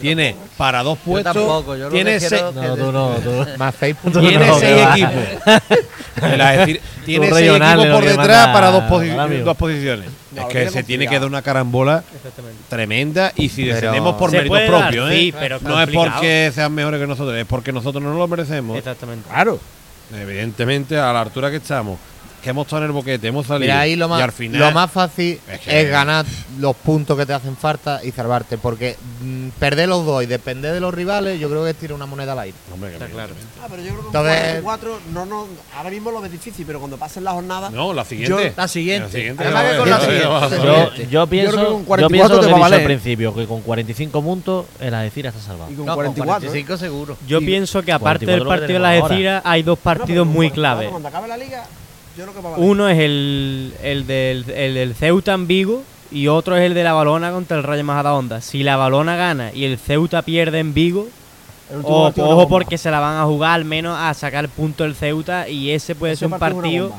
Tiene 0.00 0.36
para 0.56 0.82
dos 0.82 0.98
Yo 0.98 1.04
puestos. 1.04 1.34
tampoco, 1.34 1.76
yo 1.76 1.84
lo 1.84 1.90
tiene 1.90 2.12
que 2.12 2.20
seis, 2.20 2.42
No, 2.54 2.76
tú 2.76 2.92
no, 2.92 3.10
tú. 3.14 3.46
Más 3.58 3.74
seis 3.78 3.96
puntos. 4.02 4.22
tiene 4.22 4.46
No, 4.46 4.58
seis 4.58 4.86
equipos. 4.92 5.12
Tiene 7.04 7.30
seis 7.30 7.50
equipos 7.50 7.86
por 7.86 8.04
detrás 8.04 8.16
manda 8.26 8.52
para 8.52 8.70
dos, 8.70 8.84
posi- 8.84 9.54
posiciones. 9.56 10.08
No, 10.32 10.42
es 10.42 10.48
que 10.48 10.70
se 10.70 10.82
tiene 10.82 11.06
que 11.06 11.18
dar 11.18 11.28
una 11.28 11.42
carambola 11.42 12.02
tremenda 12.68 13.32
y 13.36 13.48
si 13.48 13.64
descendemos 13.64 14.16
por 14.16 14.32
mérito 14.32 14.54
dar, 14.54 14.66
propio, 14.66 15.08
sí, 15.08 15.28
¿eh? 15.28 15.34
pero 15.38 15.58
no 15.60 15.80
es 15.80 15.88
porque 15.90 16.50
sean 16.54 16.72
mejores 16.74 17.00
que 17.00 17.06
nosotros, 17.06 17.36
es 17.36 17.44
porque 17.46 17.72
nosotros 17.72 18.02
no 18.02 18.14
lo 18.14 18.28
merecemos. 18.28 18.76
Exactamente. 18.78 19.28
Claro. 19.28 19.58
Evidentemente, 20.14 20.96
a 20.98 21.12
la 21.12 21.20
altura 21.22 21.50
que 21.50 21.56
estamos, 21.56 21.98
que 22.42 22.50
hemos 22.50 22.66
estado 22.66 22.82
en 22.82 22.86
el 22.86 22.92
boquete, 22.92 23.26
hemos 23.28 23.46
salido. 23.46 23.60
Mira, 23.72 23.80
ahí 23.80 23.96
lo 23.96 24.06
y 24.06 24.08
más, 24.08 24.22
al 24.22 24.32
final, 24.32 24.60
lo 24.60 24.70
más 24.72 24.90
fácil 24.90 25.40
Es 25.66 25.90
ganar 25.90 26.24
los 26.58 26.76
puntos 26.76 27.16
que 27.18 27.26
te 27.26 27.32
hacen 27.32 27.56
falta 27.56 28.00
y 28.04 28.12
salvarte. 28.12 28.56
Porque 28.58 28.96
mm, 29.22 29.48
perder 29.58 29.88
los 29.88 30.04
dos 30.06 30.22
y 30.22 30.26
depender 30.26 30.72
de 30.72 30.80
los 30.80 30.94
rivales, 30.94 31.38
yo 31.40 31.48
creo 31.48 31.64
que 31.64 31.70
es 31.70 31.76
tirar 31.76 31.94
una 31.94 32.06
moneda 32.06 32.32
al 32.32 32.38
aire. 32.40 32.56
Hombre, 32.72 32.90
que 32.90 32.96
Está 32.96 33.08
claro. 33.08 33.34
Ah, 33.62 33.66
pero 33.68 33.82
yo 33.82 33.88
creo 33.90 34.00
que 34.00 34.06
Entonces- 34.06 34.60
4 34.62 35.00
no, 35.12 35.26
no, 35.26 35.46
ahora 35.76 35.90
mismo 35.90 36.10
lo 36.10 36.20
ves 36.20 36.32
difícil, 36.32 36.64
pero 36.66 36.78
cuando 36.78 36.96
pasen 36.96 37.24
las 37.24 37.34
jornadas, 37.34 37.72
No, 37.72 37.92
la 37.92 38.04
siguiente. 38.04 38.52
La 38.56 38.68
siguiente. 38.68 39.06
La 39.08 39.12
siguiente. 39.12 39.42
Además 39.44 39.64
que 39.72 39.76
con 39.78 39.90
la. 39.90 40.48
Yo, 40.56 40.94
yo 41.10 41.26
pienso, 41.26 41.52
creo 41.52 41.64
que 41.64 41.70
con 41.72 41.80
yo 41.80 41.86
44 41.86 42.08
pienso 42.08 42.28
lo 42.34 42.40
te 42.40 42.46
que 42.46 42.52
he 42.52 42.60
va 42.60 42.66
al 42.76 42.84
principio, 42.84 43.34
que 43.34 43.46
con 43.46 43.60
45 43.62 44.22
puntos 44.22 44.66
el 44.80 44.94
Algeciras 44.94 45.34
está 45.34 45.46
salvado. 45.48 45.70
y 45.72 45.74
con 45.74 45.86
No, 45.86 45.94
con 45.94 46.04
44. 46.04 46.48
¿eh? 46.48 46.50
45 46.50 46.76
seguro. 46.76 47.16
Yo 47.26 47.38
Y- 47.40 47.46
pienso 47.46 47.82
que 47.82 47.92
aparte 47.92 48.24
44 48.26 48.44
del 48.44 48.60
partido 48.60 48.74
de 48.74 48.78
la. 48.80 48.90
Algeciras 49.06 49.42
hay 49.44 49.62
dos 49.62 49.78
partidos 49.78 50.26
con 50.26 50.34
muy 50.34 50.48
44, 50.50 50.54
claves. 50.54 50.90
Cuando 50.90 51.08
acabe 51.08 51.28
la 51.28 51.36
liga, 51.36 51.64
uno 52.56 52.88
es 52.88 52.98
el, 52.98 53.74
el, 53.82 54.06
del, 54.06 54.48
el 54.50 54.94
Ceuta 54.94 55.34
en 55.34 55.46
Vigo 55.46 55.82
y 56.10 56.28
otro 56.28 56.56
es 56.56 56.62
el 56.62 56.74
de 56.74 56.84
la 56.84 56.92
Balona 56.92 57.32
contra 57.32 57.56
el 57.56 57.62
Rayo 57.62 57.84
Majadahonda. 57.84 58.40
Si 58.40 58.62
la 58.62 58.76
Balona 58.76 59.16
gana 59.16 59.52
y 59.52 59.64
el 59.64 59.78
Ceuta 59.78 60.22
pierde 60.22 60.60
en 60.60 60.72
Vigo, 60.74 61.08
ojo 61.82 62.48
porque 62.48 62.78
se 62.78 62.90
la 62.90 63.00
van 63.00 63.18
a 63.18 63.24
jugar 63.24 63.52
al 63.52 63.64
menos 63.64 63.98
a 63.98 64.14
sacar 64.14 64.44
el 64.44 64.50
punto 64.50 64.84
el 64.84 64.94
Ceuta 64.94 65.48
y 65.48 65.70
ese 65.70 65.94
puede 65.94 66.16
ser 66.16 66.32
un 66.32 66.38
partido 66.38 66.92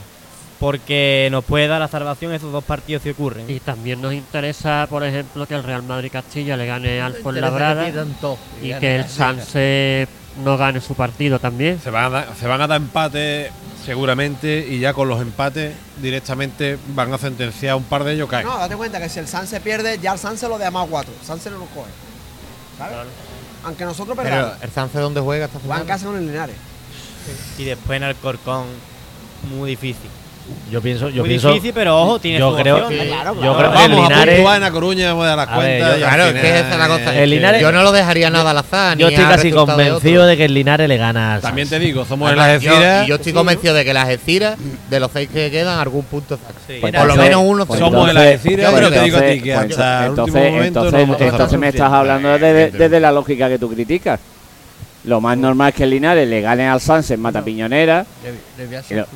porque 0.59 1.29
nos 1.31 1.43
puede 1.45 1.67
dar 1.67 1.79
la 1.79 1.87
salvación 1.87 2.33
esos 2.33 2.51
dos 2.51 2.63
partidos 2.63 3.03
si 3.03 3.09
ocurren. 3.11 3.49
Y 3.49 3.59
también 3.59 4.01
nos 4.01 4.13
interesa, 4.13 4.87
por 4.89 5.03
ejemplo, 5.03 5.45
que 5.45 5.53
el 5.53 5.63
Real 5.63 5.83
Madrid 5.83 6.09
Castilla 6.11 6.57
le 6.57 6.65
gane 6.65 7.01
al 7.01 7.13
Fuenlabrada 7.15 7.87
y, 8.61 8.73
que 8.73 8.95
el 8.95 9.07
Sanse 9.07 10.07
no 10.43 10.57
gane 10.57 10.81
su 10.81 10.95
partido 10.95 11.39
también. 11.39 11.79
Se 11.79 11.89
a 11.89 12.09
dar, 12.09 12.27
se 12.39 12.47
van 12.47 12.61
a 12.61 12.67
dar 12.67 12.77
empate 12.77 13.51
seguramente, 13.87 14.67
y 14.69 14.79
ya 14.79 14.93
con 14.93 15.07
los 15.07 15.21
empates 15.21 15.73
directamente 16.01 16.77
van 16.89 17.13
a 17.13 17.17
sentenciar 17.17 17.75
un 17.75 17.85
par 17.85 18.03
de 18.03 18.15
ellos 18.15 18.27
caen. 18.27 18.45
No, 18.45 18.57
date 18.57 18.75
cuenta 18.75 18.99
que 18.99 19.07
si 19.07 19.19
el 19.19 19.29
San 19.29 19.47
se 19.47 19.61
pierde, 19.61 19.97
ya 19.99 20.11
el 20.11 20.19
San 20.19 20.37
se 20.37 20.49
lo 20.49 20.57
demás 20.57 20.87
cuatro. 20.89 21.13
El 21.17 21.25
San 21.25 21.39
se 21.39 21.49
no 21.49 21.59
nos 21.59 21.69
coge. 21.69 21.89
¿Sabes? 22.77 22.97
Aunque 23.63 23.85
nosotros 23.85 24.17
perdamos. 24.17 24.61
El 24.61 24.71
San 24.71 24.91
se 24.91 24.99
donde 24.99 25.21
juega 25.21 25.45
está 25.45 25.59
jugando. 25.59 25.83
en 25.83 25.87
casa 25.87 26.05
con 26.05 26.17
el 26.17 26.27
Linares. 26.27 26.57
Y 27.57 27.63
después 27.63 27.95
en 27.95 28.03
Alcorcón, 28.03 28.65
muy 29.49 29.69
difícil. 29.69 30.09
Yo 30.71 30.81
pienso, 30.81 31.09
yo 31.09 31.23
pienso, 31.23 31.53
pero 31.73 32.01
ojo, 32.01 32.19
tiene 32.19 32.39
yo 32.39 32.55
creo, 32.55 32.87
que, 32.89 33.07
claro, 33.07 33.35
claro. 33.35 33.43
Yo 33.43 33.57
creo 33.57 33.71
que 33.71 33.85
el 33.85 33.95
Linares. 33.95 34.39
En 34.39 34.61
la 34.61 34.71
Coruña, 34.71 35.07
me 35.07 35.13
voy 35.13 35.27
a 35.27 35.35
dar 35.35 35.47
cuenta. 35.47 35.89
Ver, 35.89 35.99
yo, 35.99 36.05
claro, 36.05 36.25
Linares, 36.27 36.41
que 36.41 36.59
esa 36.59 36.71
es 36.71 36.77
la 36.77 36.87
cosa. 36.87 37.15
El 37.15 37.29
Linares, 37.29 37.61
yo 37.61 37.71
no 37.71 37.83
lo 37.83 37.91
dejaría 37.91 38.29
nada 38.29 38.51
al 38.51 38.57
azar. 38.57 38.97
Yo 38.97 39.07
estoy 39.07 39.25
casi 39.25 39.51
convencido 39.51 40.25
de, 40.25 40.35
que 40.35 40.45
el 40.45 40.53
Linares 40.53 40.89
le 40.89 40.97
gana. 40.97 41.39
También 41.41 41.69
te 41.69 41.79
digo, 41.79 42.05
somos 42.05 42.31
el 42.31 42.39
Algeciras. 42.39 43.05
Y 43.05 43.09
yo 43.09 43.15
estoy 43.15 43.33
convencido 43.33 43.73
de 43.73 43.85
que 43.85 43.93
las 43.93 44.05
Algeciras, 44.05 44.57
de 44.89 44.99
los 44.99 45.11
seis 45.11 45.29
que 45.29 45.49
quedan, 45.51 45.79
algún 45.79 46.03
punto 46.03 46.37
por 46.81 47.05
lo 47.05 47.15
menos 47.15 47.41
uno. 47.45 47.65
Somos 47.65 48.09
el 48.09 48.17
Algeciras, 48.17 48.73
pero 48.73 48.89
te 48.89 49.01
digo 49.01 49.17
a 49.17 49.21
ti 49.21 49.41
que 49.41 49.53
pues 49.53 49.77
entonces. 50.05 50.65
Entonces, 51.21 51.59
me 51.59 51.69
estás 51.69 51.91
hablando 51.91 52.37
desde 52.37 52.99
la 52.99 53.11
lógica 53.11 53.47
que 53.47 53.57
tú 53.57 53.69
criticas. 53.69 54.19
Lo 55.03 55.21
más 55.21 55.37
normal 55.37 55.69
es 55.69 55.75
que 55.75 55.83
el 55.83 55.91
Linares 55.91 56.27
le 56.27 56.41
gane 56.41 56.67
al 56.67 56.81
Sanse 56.81 57.13
en 57.13 57.21
Matapiñonera. 57.21 58.05
Debía 58.57 58.83
ser 58.83 59.07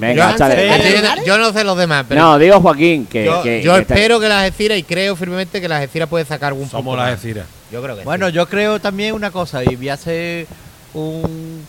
yo, 0.00 0.30
este 0.30 1.26
yo 1.26 1.38
no 1.38 1.52
sé 1.52 1.62
los 1.62 1.76
demás, 1.76 2.06
pero. 2.08 2.20
No, 2.20 2.38
digo 2.38 2.60
Joaquín. 2.60 3.06
que 3.06 3.24
Yo, 3.24 3.42
que, 3.42 3.60
que 3.62 3.78
espero 3.78 4.18
que 4.18 4.28
la 4.28 4.42
Geciras 4.42 4.78
y 4.78 4.82
creo 4.82 5.14
firmemente 5.14 5.60
que 5.60 5.68
las 5.68 5.80
Geciras 5.80 6.08
puede 6.08 6.24
sacar 6.24 6.48
algún 6.48 6.64
poco. 6.64 6.78
Somos 6.78 6.96
las 6.96 7.10
Geciras. 7.20 7.46
Yo 7.70 7.82
creo 7.82 7.96
que 7.96 8.04
Bueno, 8.04 8.28
yo 8.28 8.48
creo 8.48 8.80
también 8.80 9.14
una 9.14 9.30
cosa, 9.30 9.62
y 9.62 9.76
voy 9.76 9.88
a 9.88 9.94
hacer 9.94 10.46
un, 10.94 11.66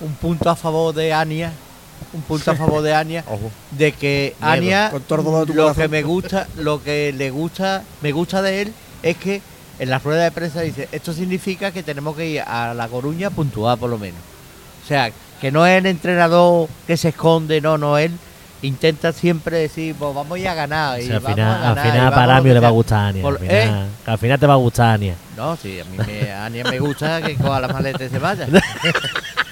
un 0.00 0.14
punto 0.14 0.48
a 0.48 0.56
favor 0.56 0.94
de 0.94 1.12
Ania. 1.12 1.52
Un 2.12 2.22
punto 2.22 2.50
a 2.50 2.56
favor 2.56 2.82
de 2.82 2.94
Ania. 2.94 3.24
de 3.72 3.92
que 3.92 4.34
Ania, 4.40 4.92
lo 5.08 5.74
que 5.74 5.88
me 5.88 6.02
gusta, 6.02 6.48
lo 6.56 6.82
que 6.82 7.12
le 7.12 7.30
gusta, 7.30 7.82
me 8.00 8.12
gusta 8.12 8.40
de 8.40 8.62
él 8.62 8.72
es 9.02 9.16
que 9.16 9.42
en 9.78 9.90
la 9.90 9.98
rueda 9.98 10.24
de 10.24 10.30
prensa 10.30 10.62
dice: 10.62 10.88
Esto 10.92 11.12
significa 11.12 11.72
que 11.72 11.82
tenemos 11.82 12.16
que 12.16 12.26
ir 12.26 12.40
a 12.40 12.72
La 12.74 12.88
Coruña 12.88 13.30
puntual, 13.30 13.78
por 13.78 13.90
lo 13.90 13.98
menos. 13.98 14.20
O 14.84 14.86
sea, 14.86 15.10
que 15.44 15.52
no 15.52 15.66
es 15.66 15.76
el 15.76 15.84
entrenador 15.84 16.70
que 16.86 16.96
se 16.96 17.10
esconde, 17.10 17.60
no, 17.60 17.76
no, 17.76 17.98
él 17.98 18.12
intenta 18.62 19.12
siempre 19.12 19.58
decir, 19.58 19.94
pues 19.94 20.14
vamos 20.14 20.40
ya 20.40 20.52
a 20.52 20.54
ganar. 20.54 20.94
Al, 20.94 21.06
vamos 21.06 21.30
final, 21.32 21.50
a 21.50 21.58
ganar, 21.58 21.78
al 21.78 21.92
final, 21.92 22.14
para 22.14 22.40
mí 22.40 22.48
le 22.48 22.60
va 22.60 22.68
a 22.68 22.70
gustar 22.70 22.98
a 22.98 23.08
Ania. 23.08 23.24
Eh. 23.42 23.86
Al, 24.06 24.16
final, 24.16 24.40
te 24.40 24.46
va 24.46 24.54
a 24.54 24.56
gustar 24.56 24.86
a 24.86 24.92
Ania. 24.94 25.16
No, 25.36 25.54
sí, 25.56 25.78
a 25.80 25.84
mí 25.84 25.98
me, 25.98 26.32
a 26.32 26.46
Ania 26.46 26.64
me 26.64 26.78
gusta 26.78 27.20
que 27.20 27.34
coja 27.34 27.60
las 27.60 27.70
maletas 27.74 28.00
y 28.00 28.08
se 28.08 28.18
vaya. 28.18 28.48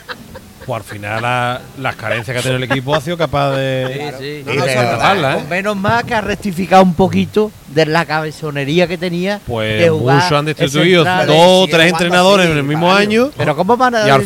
pues 0.66 0.83
al 0.83 0.88
final 0.88 1.61
las 1.79 1.96
carencias 1.96 2.35
que 2.35 2.38
ha 2.38 2.42
tenido 2.42 2.57
el 2.57 2.64
equipo 2.64 2.94
ha 2.94 3.01
sido 3.01 3.16
capaz 3.16 3.53
de, 3.53 4.12
¿eh? 4.12 5.44
Menos 5.48 5.77
mal 5.77 6.05
que 6.05 6.14
ha 6.14 6.20
rectificado 6.20 6.83
un 6.83 6.94
poquito 6.94 7.51
de 7.68 7.87
la 7.87 8.05
cabezonería 8.05 8.87
que 8.87 8.98
tenía. 8.98 9.40
Pues 9.46 9.81
de 9.81 10.37
han 10.37 10.44
destituido 10.44 11.05
dos 11.05 11.29
o 11.29 11.66
tres 11.70 11.90
entrenadores 11.90 12.51
en 12.51 12.57
el 12.59 12.64
mismo 12.64 12.92
año. 12.92 13.31
Pero 13.37 13.57
¿cómo 13.57 13.77
van 13.77 13.94
a 13.94 14.01
dar 14.01 14.20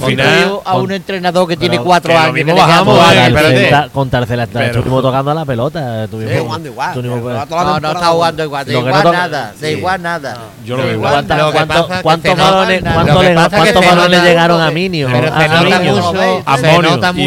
a 0.65 0.77
un 0.77 0.93
entrenador 0.93 1.49
que 1.49 1.57
tiene 1.57 1.79
cuatro 1.79 2.17
años? 2.19 2.35
Mismo 2.35 2.55
que 2.55 2.61
bajamos, 2.61 2.99
espérate. 3.15 3.91
Con 3.93 4.11
Tarcela 4.11 4.45
estuvimos 4.45 5.03
tocando 5.03 5.35
la 5.35 5.45
pelota. 5.45 6.07
Sí, 6.07 6.39
jugando 6.39 6.69
igual. 6.69 7.03
No, 7.03 7.81
no 7.81 7.93
está 7.93 8.07
jugando 8.09 8.43
igual. 8.45 8.67
De 8.67 8.73
igual 8.73 9.05
nada. 9.05 9.55
De 9.59 9.73
igual 9.73 10.03
nada. 10.03 10.39
Yo 10.65 10.77
lo 10.77 10.83
veo 10.85 10.95
igual. 10.95 11.27
¿Cuántos 12.03 12.37
balones 12.37 14.23
llegaron 14.23 14.61
a 14.61 14.71
Minio? 14.71 15.09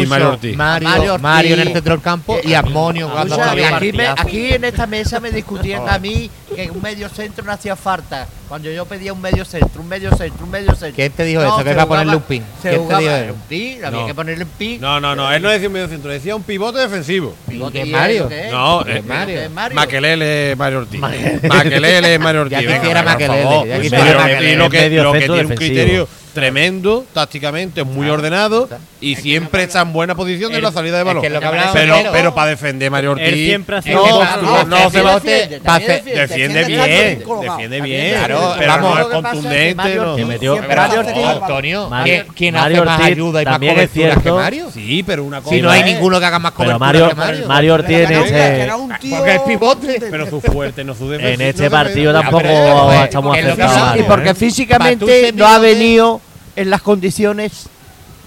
Mario, 0.06 0.38
y 0.42 0.56
Mario 0.56 1.18
Mario, 1.18 1.54
en 1.54 1.60
el 1.60 1.72
centro 1.72 1.94
del 1.94 2.02
campo 2.02 2.38
y 2.42 2.54
Asmonio. 2.54 3.10
Cuando 3.10 3.40
aquí, 3.42 3.92
aquí 4.16 4.52
en 4.52 4.64
esta 4.64 4.86
mesa 4.86 5.20
me 5.20 5.30
discutían 5.30 5.88
a 5.88 5.98
mí 5.98 6.30
que 6.54 6.70
un 6.70 6.80
medio 6.80 7.08
centro 7.08 7.44
no 7.44 7.52
hacía 7.52 7.76
falta. 7.76 8.26
Cuando 8.50 8.68
yo 8.68 8.84
pedía 8.84 9.12
un 9.12 9.20
medio 9.20 9.44
centro, 9.44 9.80
un 9.80 9.86
medio 9.86 10.10
centro, 10.16 10.44
un 10.44 10.50
medio 10.50 10.74
centro. 10.74 10.96
¿Quién 10.96 11.12
te 11.12 11.22
dijo 11.22 11.40
eso? 11.40 11.62
Que 11.62 11.70
iba 11.70 11.82
a 11.84 11.86
ponerle 11.86 12.16
un 12.16 12.22
pin. 12.22 12.42
Se 12.60 12.76
jugaba, 12.76 12.98
te 12.98 13.04
dijo 13.04 13.16
eso? 13.16 13.34
un 13.34 13.40
pin, 13.42 13.84
había 13.84 14.06
que 14.06 14.14
ponerle 14.14 14.42
un 14.42 14.50
pin. 14.50 14.80
No, 14.80 14.98
no, 14.98 15.14
no, 15.14 15.32
él 15.32 15.40
no 15.40 15.50
eh, 15.50 15.52
decía 15.52 15.68
un 15.68 15.72
medio 15.72 15.86
centro, 15.86 16.10
decía 16.10 16.34
un 16.34 16.42
pivote 16.42 16.80
defensivo. 16.80 17.32
¿Pivote 17.48 17.84
Mario? 17.84 18.28
No, 18.50 18.84
es 18.84 18.96
eh, 18.96 19.02
Mario. 19.02 19.40
Es 19.42 19.50
Mario. 19.52 19.76
Maquelele 19.76 20.50
es 20.50 20.58
Mario 20.58 20.78
Ortiz. 20.80 21.00
Maquelele 21.00 22.14
es 22.14 22.20
Mario 22.20 22.40
Ortiz. 22.40 22.58
Ya 22.60 22.74
quisiera 22.74 23.02
Maquelele. 23.04 24.52
Y 24.52 24.56
lo 24.56 24.68
que, 24.68 24.88
tiene 24.88 25.42
un 25.42 25.54
criterio 25.54 26.08
tremendo, 26.32 27.04
tácticamente, 27.12 27.82
es 27.82 27.86
muy 27.86 28.08
ordenado 28.08 28.68
y 29.00 29.16
siempre 29.16 29.64
está 29.64 29.82
en 29.82 29.92
buena 29.92 30.14
posición 30.14 30.54
en 30.54 30.62
la 30.62 30.72
salida 30.72 30.98
de 30.98 31.04
balón. 31.04 31.22
Pero, 31.22 31.94
pero, 32.12 32.34
para 32.34 32.50
defender 32.50 32.90
Mario 32.90 33.12
Ortiz. 33.12 33.58
No, 33.86 34.42
no, 34.42 34.64
no, 34.64 34.90
se 34.90 35.02
va 35.02 35.14
a 35.14 35.20
Defiende 35.20 36.64
bien, 36.64 37.22
defiende 37.42 37.80
bien. 37.80 38.14
Claro, 38.14 38.39
pero, 38.58 38.72
vamos, 38.72 38.94
no 38.94 39.00
es 39.00 39.06
contundente. 39.06 40.00
Que 40.16 40.24
metió. 40.24 40.56
Mario 40.62 41.00
Ortiz. 41.00 41.24
Antonio, 41.24 41.90
¿quién 42.34 42.56
hace 42.56 42.80
más 42.82 43.00
ayuda 43.00 43.42
y 43.42 43.44
más 43.44 43.58
cobertura 43.58 44.16
que 44.16 44.32
Mario? 44.32 44.70
Sí, 44.72 45.02
pero 45.02 45.24
una 45.24 45.40
cosa. 45.40 45.54
Si 45.54 45.62
no 45.62 45.70
hay 45.70 45.82
ninguno 45.84 46.18
que 46.18 46.26
haga 46.26 46.38
más 46.38 46.52
cobertura 46.52 46.78
Mario, 46.78 47.08
que 47.08 47.14
Mario. 47.14 47.48
Mario 47.48 47.74
Ortiz 47.74 47.96
en 47.98 48.12
este. 48.12 48.70
Porque 49.10 49.34
es 49.34 49.40
pivote. 49.42 50.00
Pero 50.10 50.28
su 50.28 50.40
fuerte, 50.40 50.84
no 50.84 50.94
su 50.94 51.08
defensa. 51.08 51.34
En 51.34 51.40
este 51.48 51.70
partido 51.70 52.12
tampoco 52.12 52.92
estamos 53.02 53.36
aceptados. 53.36 54.00
Y 54.00 54.02
porque 54.04 54.34
físicamente 54.34 55.32
no 55.32 55.46
ha 55.46 55.58
venido 55.58 56.20
en 56.56 56.70
las 56.70 56.82
condiciones 56.82 57.68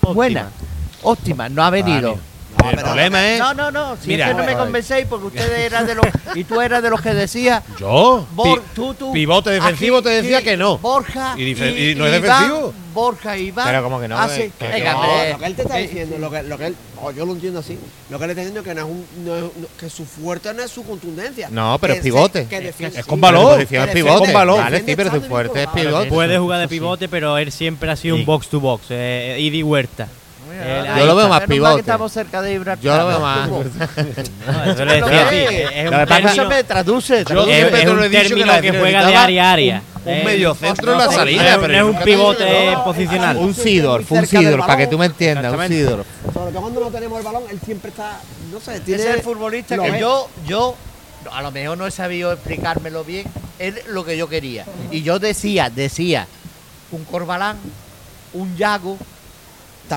buenas, 0.01 0.45
óptimas, 1.01 1.51
no 1.51 1.63
ha 1.63 1.69
venido. 1.69 2.17
No, 2.63 2.69
el 2.71 2.77
problema 2.77 3.33
es. 3.33 3.39
No, 3.39 3.53
no, 3.53 3.71
no. 3.71 3.97
Si 3.97 4.07
mira, 4.07 4.25
es 4.25 4.31
que 4.31 4.41
no 4.41 4.45
me 4.45 4.55
convencéis 4.55 5.05
porque 5.07 5.27
ustedes 5.27 5.59
eran 5.71 5.85
de 5.85 5.95
los. 5.95 6.05
Y 6.35 6.43
tú 6.43 6.61
eras 6.61 6.81
de 6.81 6.89
los 6.89 7.01
que 7.01 7.13
decía. 7.13 7.63
Yo. 7.79 8.25
Bor, 8.31 8.61
tú, 8.73 8.93
tú, 8.93 9.11
pivote 9.11 9.51
defensivo 9.51 10.01
te 10.01 10.09
decía 10.09 10.41
que 10.41 10.57
no. 10.57 10.77
Borja. 10.77 11.35
¿Y, 11.37 11.53
no 11.95 12.05
es 12.05 12.21
defensivo? 12.21 12.73
Borja 12.93 13.37
Iván. 13.37 13.65
Pero 13.67 13.83
como 13.83 13.99
que 13.99 14.07
no. 14.07 14.17
Hace, 14.17 14.45
eh, 14.45 14.51
venga, 14.59 14.93
no 14.93 15.01
lo 15.01 15.07
que 15.07 15.29
eh, 15.29 15.37
él 15.47 15.55
te 15.55 15.61
está 15.63 15.79
eh, 15.79 15.83
diciendo, 15.83 16.17
lo 16.19 16.29
que, 16.29 16.43
lo 16.43 16.57
que 16.57 16.73
oh, 17.01 17.11
yo 17.11 17.25
lo 17.25 17.33
entiendo 17.33 17.59
así. 17.59 17.77
Lo 18.09 18.17
que 18.19 18.25
él 18.25 18.29
está 18.31 18.41
diciendo 18.41 18.61
es 18.61 18.67
que, 18.67 18.75
no 18.75 19.35
es 19.35 19.43
un, 19.43 19.67
que 19.79 19.89
su 19.89 20.05
fuerte 20.05 20.53
no 20.53 20.61
es 20.61 20.71
su 20.71 20.83
contundencia. 20.83 21.49
No, 21.49 21.77
pero 21.79 21.95
es 21.95 22.01
pivote. 22.01 22.47
Es 22.49 23.05
con 23.05 23.19
valor. 23.19 23.61
Es 23.61 23.67
pivote. 23.67 24.25
Con 24.25 24.33
valor. 24.33 24.59
Vale, 24.59 24.83
sí, 24.85 24.95
pero 24.95 25.11
su 25.11 25.21
fuerte 25.21 25.63
es 25.63 25.69
pivote. 25.69 26.09
Puede 26.09 26.37
jugar 26.37 26.59
de 26.59 26.67
pivote, 26.67 27.09
pero 27.09 27.37
él 27.37 27.51
siempre 27.51 27.91
ha 27.91 27.95
sido 27.95 28.15
un 28.15 28.25
box 28.25 28.47
to 28.47 28.59
box. 28.59 28.91
Idi 28.91 29.63
Huerta. 29.63 30.07
Yo 30.97 31.05
lo 31.05 31.15
veo 31.15 31.29
más 31.29 31.43
pivote. 31.43 31.79
Estamos 31.79 32.11
cerca 32.11 32.41
de 32.41 32.53
yo 32.81 32.97
lo 32.97 33.07
veo 33.07 33.19
más. 33.19 33.49
no, 33.49 33.61
eso 33.61 34.83
es, 34.83 36.37
un 36.37 36.47
me 36.47 36.63
traduce. 36.63 37.23
Yo 37.25 37.47
es, 37.47 37.73
es 37.73 37.85
un 37.87 38.11
término 38.11 38.61
que, 38.61 38.71
juega 38.71 39.05
de 39.05 39.15
área 39.15 39.49
a 39.49 39.53
área. 39.53 39.81
Un, 40.05 40.11
eh, 40.11 40.23
medio 40.25 40.53
centro 40.53 40.91
en 40.91 40.97
la 40.97 41.11
salida, 41.11 41.57
pero 41.59 41.73
es 41.73 41.83
un 41.83 42.03
pivote 42.03 42.77
posicional. 42.83 43.37
Un 43.37 43.53
Sidor, 43.53 44.03
un 44.09 44.25
Sidor, 44.25 44.59
para 44.59 44.77
que 44.77 44.87
tú 44.87 44.97
me 44.97 45.05
entiendas, 45.05 45.53
un 45.53 45.67
Sidor. 45.67 46.05
Sobre 46.33 46.51
todo 46.51 46.61
cuando 46.61 46.79
no 46.81 46.87
tenemos 46.87 47.19
el 47.19 47.25
balón, 47.25 47.43
él 47.49 47.59
siempre 47.63 47.89
está, 47.89 48.19
no 48.51 48.59
sé, 48.59 48.81
tiene 48.81 49.03
es 49.03 49.09
el 49.09 49.21
futbolista 49.21 49.77
que 49.77 49.99
yo 49.99 50.29
yo 50.45 50.75
a 51.31 51.41
lo 51.41 51.51
mejor 51.51 51.77
no 51.77 51.87
he 51.87 51.91
sabido 51.91 52.33
explicármelo 52.33 53.03
bien, 53.03 53.25
es 53.59 53.87
lo 53.87 54.03
que 54.03 54.17
yo 54.17 54.27
quería. 54.27 54.65
Y 54.91 55.03
yo 55.03 55.19
decía, 55.19 55.69
decía, 55.69 56.27
un 56.91 57.05
Corbalán, 57.05 57.57
un 58.33 58.55
Yago, 58.57 58.97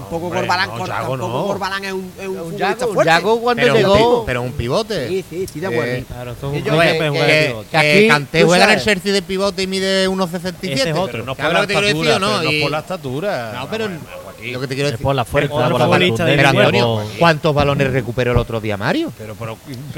Tampoco 0.00 0.30
Corbalán, 0.30 0.70
tampoco 0.70 1.16
no. 1.16 1.46
Corbalán 1.46 1.84
es 1.84 1.92
un, 1.92 2.12
es 2.20 2.28
un, 2.28 2.56
Yago, 2.56 2.92
fuerte. 2.92 3.10
Yago 3.10 3.40
cuando 3.40 3.62
pero. 3.62 4.18
Un 4.20 4.26
pero 4.26 4.42
un 4.42 4.52
pivote. 4.52 5.08
Sí, 5.08 5.24
sí, 5.28 5.46
sí, 5.52 5.60
de 5.60 5.66
acuerdo. 5.66 5.92
Eh, 5.92 6.04
claro, 6.06 6.36
son 6.40 6.54
es, 6.54 6.62
que, 6.62 6.70
que, 7.70 7.80
que 7.80 8.08
Canté 8.08 8.44
juega 8.44 8.64
en 8.64 8.70
el 8.70 8.80
jersey 8.80 9.12
de 9.12 9.22
pivote 9.22 9.62
y 9.62 9.66
mide 9.66 10.08
1,67. 10.08 10.56
Este 10.62 10.90
es 10.90 10.96
otro, 10.96 11.24
No, 13.54 13.68
pero 13.70 13.88
aquí. 14.36 14.50
Lo 14.50 14.60
que 14.60 14.66
te 14.66 14.74
quiero 14.74 14.90
decir. 14.90 15.02
Por 15.02 15.14
la 15.14 15.24
fuerza, 15.24 15.68
por 15.68 15.80
la 15.80 16.52
Pero 16.52 17.02
¿cuántos 17.18 17.54
balones 17.54 17.92
recuperó 17.92 18.32
el 18.32 18.38
otro 18.38 18.60
día 18.60 18.76
Mario? 18.76 19.12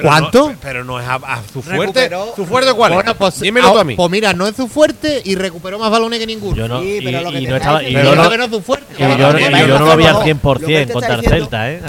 ¿Cuánto? 0.01 0.55
Pero 0.61 0.85
no 0.85 1.01
es 1.01 1.07
a, 1.09 1.43
su 1.53 1.63
fuerte. 1.63 2.11
¿Su 2.37 2.47
fuerte 2.47 2.73
cuál? 2.73 2.95
Bueno, 2.95 3.15
pues, 3.15 3.41
Dímelo 3.41 3.73
tú. 3.73 3.79
Ah, 3.79 3.85
pues 3.97 4.11
mira, 4.11 4.33
no 4.33 4.47
es 4.47 4.57
su 4.57 4.69
fuerte 4.69 5.23
y 5.25 5.35
recuperó 5.35 5.79
más 5.79 5.91
balones 5.91 6.19
que 6.19 6.27
ninguno. 6.27 6.57
Yo 6.57 6.69
no, 6.69 6.83
y, 6.83 7.01
lo 7.01 7.31
no 7.31 7.57
estaba. 7.57 7.83
Es 7.83 8.51
su 8.51 8.61
fuerte. 8.63 8.95
Yo, 8.99 9.09
no 9.09 9.87
lo 9.87 9.97
vi 9.97 10.05
al 10.05 10.17
100% 10.17 10.93
contra 10.93 11.15
el 11.15 11.25
Celta, 11.25 11.71
¿eh? 11.71 11.83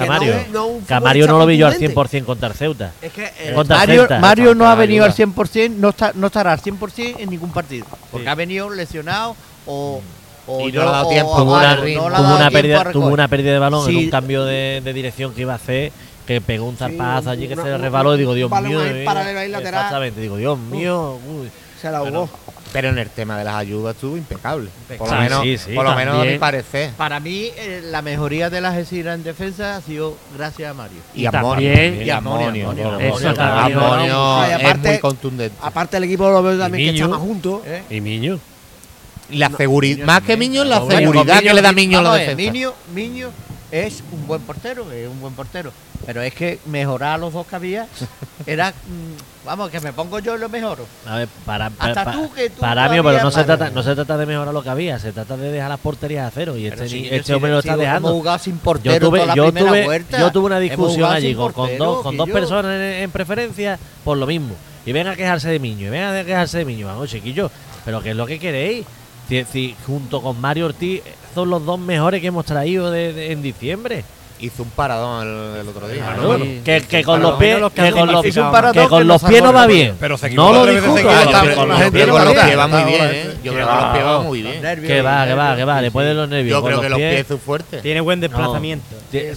A 0.89 0.99
Mario. 0.99 1.27
No 1.27 1.39
lo 1.39 1.45
vi 1.45 1.57
yo 1.57 1.67
al 1.67 1.77
100% 1.77 2.25
contra 2.25 2.49
el 2.49 2.53
Ceuta. 2.53 2.91
Es 3.01 3.11
que 3.11 3.31
eh, 3.39 4.19
Mario 4.19 4.55
no 4.55 4.67
ha 4.67 4.75
venido 4.75 5.05
al 5.05 5.13
100%, 5.13 6.13
no 6.15 6.27
estará 6.27 6.53
al 6.53 6.61
100% 6.61 7.15
en 7.19 7.29
ningún 7.29 7.51
partido. 7.51 7.85
Porque 8.11 8.29
ha 8.29 8.35
venido 8.35 8.69
lesionado 8.69 9.35
o 9.65 10.01
mm 10.01 10.18
le 10.57 10.67
ha 10.67 10.71
tuvo 10.71 10.91
dado 10.91 11.07
una 11.07 11.09
tiempo 11.09 11.55
a 11.55 12.49
pérdida, 12.51 12.91
tuvo 12.91 13.07
una 13.07 13.27
pérdida 13.27 13.53
de 13.53 13.59
balón 13.59 13.89
en 13.89 13.95
un 13.97 14.09
cambio 14.09 14.45
de, 14.45 14.81
de 14.83 14.93
dirección 14.93 15.33
que 15.33 15.41
iba 15.41 15.53
a 15.53 15.57
hacer, 15.57 15.91
que 16.25 16.41
pegó 16.41 16.65
un 16.65 16.77
zarpazo 16.77 17.29
allí 17.29 17.47
que 17.47 17.53
una- 17.53 17.63
se 17.63 17.69
le 17.69 17.77
resbaló 17.77 18.15
y 18.15 18.19
digo, 18.19 18.33
Dios 18.33 18.49
mío. 18.51 18.81
ahí 18.81 18.89
eh, 19.01 19.05
paralelo 19.05 19.39
ahí 19.39 19.49
lateral. 19.49 19.73
Exactamente, 19.81 20.21
digo, 20.21 20.37
Dios 20.37 20.57
mío. 20.59 21.17
uy. 21.27 21.49
Se 21.81 21.89
la 21.89 21.99
jugó. 22.01 22.29
Pero 22.73 22.89
en 22.89 22.99
el 22.99 23.09
tema 23.09 23.35
de 23.37 23.45
las 23.45 23.55
ayudas 23.55 23.95
estuvo 23.95 24.15
impecable. 24.15 24.69
Por 24.97 25.09
lo 25.09 25.15
menos, 25.17 25.41
sí, 25.41 25.57
sí. 25.57 25.71
por 25.73 25.85
lo 25.85 25.95
menos 25.95 26.21
a 26.21 26.25
mi 26.25 26.37
parecer. 26.37 26.91
Para 26.97 27.19
mí, 27.19 27.49
eh, 27.57 27.81
la 27.85 28.01
mejoría 28.03 28.49
de 28.51 28.61
la 28.61 28.69
Algeciras 28.69 29.15
en 29.15 29.23
defensa 29.23 29.77
ha 29.77 29.81
sido 29.81 30.15
gracias 30.37 30.69
a 30.69 30.73
Mario. 30.75 30.99
Y, 31.15 31.21
Y 31.21 31.25
amonio. 31.25 31.71
también- 31.73 32.05
Y 32.05 32.09
amonio. 32.11 32.69
Amonio 32.69 34.45
Y 34.45 34.49
es 34.51 34.55
aparte- 34.55 34.89
muy 34.89 34.99
contundente. 34.99 35.55
Aparte 35.61 35.97
el 35.97 36.03
equipo 36.03 36.29
lo 36.29 36.43
veo 36.43 36.59
también 36.59 36.89
que 36.91 36.95
está 37.01 37.07
más 37.07 37.19
juntos. 37.19 37.61
¿eh? 37.65 37.81
Y 37.89 38.01
Miño. 38.01 38.39
Y 39.31 39.37
la 39.37 39.49
seguridad, 39.49 40.05
más 40.05 40.21
que 40.21 40.35
Miño, 40.37 40.63
la 40.63 40.79
Bueno, 40.79 40.99
seguridad 40.99 41.39
que 41.41 41.53
le 41.53 41.61
da 41.61 41.71
Miño 41.71 41.99
a 41.99 42.01
la 42.03 42.15
defensa. 42.15 42.51
Miño, 42.51 42.73
Miño 42.93 43.29
es 43.71 44.03
un 44.11 44.25
buen 44.27 44.41
portero, 44.41 44.91
es 44.91 45.07
un 45.07 45.19
buen 45.21 45.33
portero. 45.33 45.71
Pero 46.05 46.21
es 46.23 46.33
que 46.33 46.59
mejorar 46.65 47.13
a 47.15 47.17
los 47.19 47.33
dos 47.33 47.45
que 47.45 47.55
había 47.55 47.85
era. 48.47 48.71
mm, 48.71 49.45
vamos, 49.45 49.69
que 49.69 49.79
me 49.79 49.93
pongo 49.93 50.17
yo 50.19 50.35
y 50.35 50.39
lo 50.39 50.49
mejoro. 50.49 50.85
A 51.05 51.17
ver, 51.17 51.27
para, 51.45 51.69
para, 51.69 51.91
Hasta 51.91 52.05
para, 52.05 52.17
tú 52.17 52.33
que 52.33 52.49
tú 52.49 52.61
para 52.61 52.89
mí, 52.89 52.97
pero 53.03 53.21
no 53.21 53.29
se, 53.29 53.43
trata, 53.43 53.69
no 53.69 53.83
se 53.83 53.93
trata 53.93 54.17
de 54.17 54.25
mejorar 54.25 54.53
lo 54.53 54.63
que 54.63 54.69
había, 54.69 54.97
se 54.97 55.11
trata 55.11 55.37
de 55.37 55.51
dejar 55.51 55.69
las 55.69 55.79
porterías 55.79 56.27
a 56.27 56.31
cero. 56.33 56.57
Y 56.57 56.65
este, 56.65 56.77
Pero 56.77 56.89
si- 56.89 57.01
ni- 57.01 57.09
yo 57.09 57.15
este 57.15 57.33
hombre 57.35 57.51
lo 57.51 57.59
está 57.59 57.77
dejando. 57.77 58.11
jugado 58.11 58.39
sin 58.39 58.57
portero 58.57 58.95
Yo 58.95 58.99
tuve, 58.99 59.19
toda 59.19 59.27
la 59.27 59.35
yo, 59.35 59.51
tuve, 59.53 59.83
vuelta. 59.83 60.19
yo 60.19 60.31
tuve 60.31 60.45
una 60.47 60.59
discusión 60.59 61.11
allí 61.11 61.35
con, 61.35 61.53
dos, 61.77 62.01
con 62.01 62.17
dos 62.17 62.29
personas 62.29 62.73
en, 62.75 62.81
en 63.03 63.11
preferencia 63.11 63.77
por 64.03 64.17
lo 64.17 64.25
mismo. 64.25 64.55
Y 64.85 64.93
venga 64.93 65.11
a 65.11 65.15
quejarse 65.15 65.49
de 65.49 65.59
Miño, 65.59 65.87
y 65.87 65.89
venga 65.91 66.17
a 66.17 66.23
quejarse 66.25 66.57
de 66.59 66.65
Miño. 66.65 66.87
Vamos, 66.87 67.09
chiquillos, 67.09 67.51
pero 67.85 68.01
¿qué 68.01 68.11
es 68.11 68.15
lo 68.15 68.25
que 68.25 68.39
queréis? 68.39 68.85
Si, 69.29 69.75
junto 69.85 70.21
con 70.21 70.41
Mario 70.41 70.65
Ortiz 70.65 71.01
son 71.35 71.51
los 71.51 71.63
dos 71.63 71.79
mejores 71.79 72.19
que 72.19 72.27
hemos 72.27 72.45
traído 72.45 72.93
en 72.95 73.41
diciembre. 73.43 74.03
Hizo 74.41 74.63
un 74.63 74.69
paradón 74.69 75.27
el, 75.27 75.59
el 75.61 75.67
otro 75.67 75.85
día. 75.89 76.01
Claro, 76.01 76.37
¿no? 76.37 76.45
sí. 76.45 76.61
que, 76.63 76.79
que 76.81 77.03
con 77.03 77.21
los 77.21 77.31
lo 77.33 77.37
pies, 77.37 77.57
que 77.57 77.59
que 77.83 77.91
con 77.91 78.09
los, 78.09 78.23
que 78.23 78.31
con 78.87 78.99
Que 79.01 79.03
los 79.05 79.21
pies 79.23 79.43
no 79.43 79.51
va 79.51 79.67
bien. 79.67 79.95
Pero 79.99 80.17
se 80.17 80.29
no 80.29 80.53
lo 80.53 80.65
está- 80.65 81.55
con 81.55 81.67
los 81.67 81.91
pies 81.91 82.57
va 82.57 82.67
muy 82.67 82.83
bien, 82.83 83.01
¿eh? 83.11 83.37
Yo 83.43 83.51
creo 83.53 83.65
que 83.67 83.71
con 83.73 83.81
los 83.81 83.91
pies 83.91 84.05
va 84.05 84.19
muy 84.21 84.41
bien. 84.41 84.61
Nervios, 84.61 84.87
Que 84.87 85.01
va, 85.01 85.25
que 85.27 85.33
va, 85.33 85.55
que 85.57 85.65
va, 85.65 85.81
le 85.81 85.91
puede 85.91 86.13
los 86.13 86.29
nervios. 86.29 86.55
Yo 86.55 86.61
con 86.61 86.69
creo 86.69 86.81
que 86.81 86.89
los 86.89 86.97
pies 86.99 87.15
pies. 87.15 87.27
son 87.27 87.39
fuertes. 87.39 87.81
Tiene 87.81 87.99
buen 87.99 88.21
desplazamiento. 88.21 88.85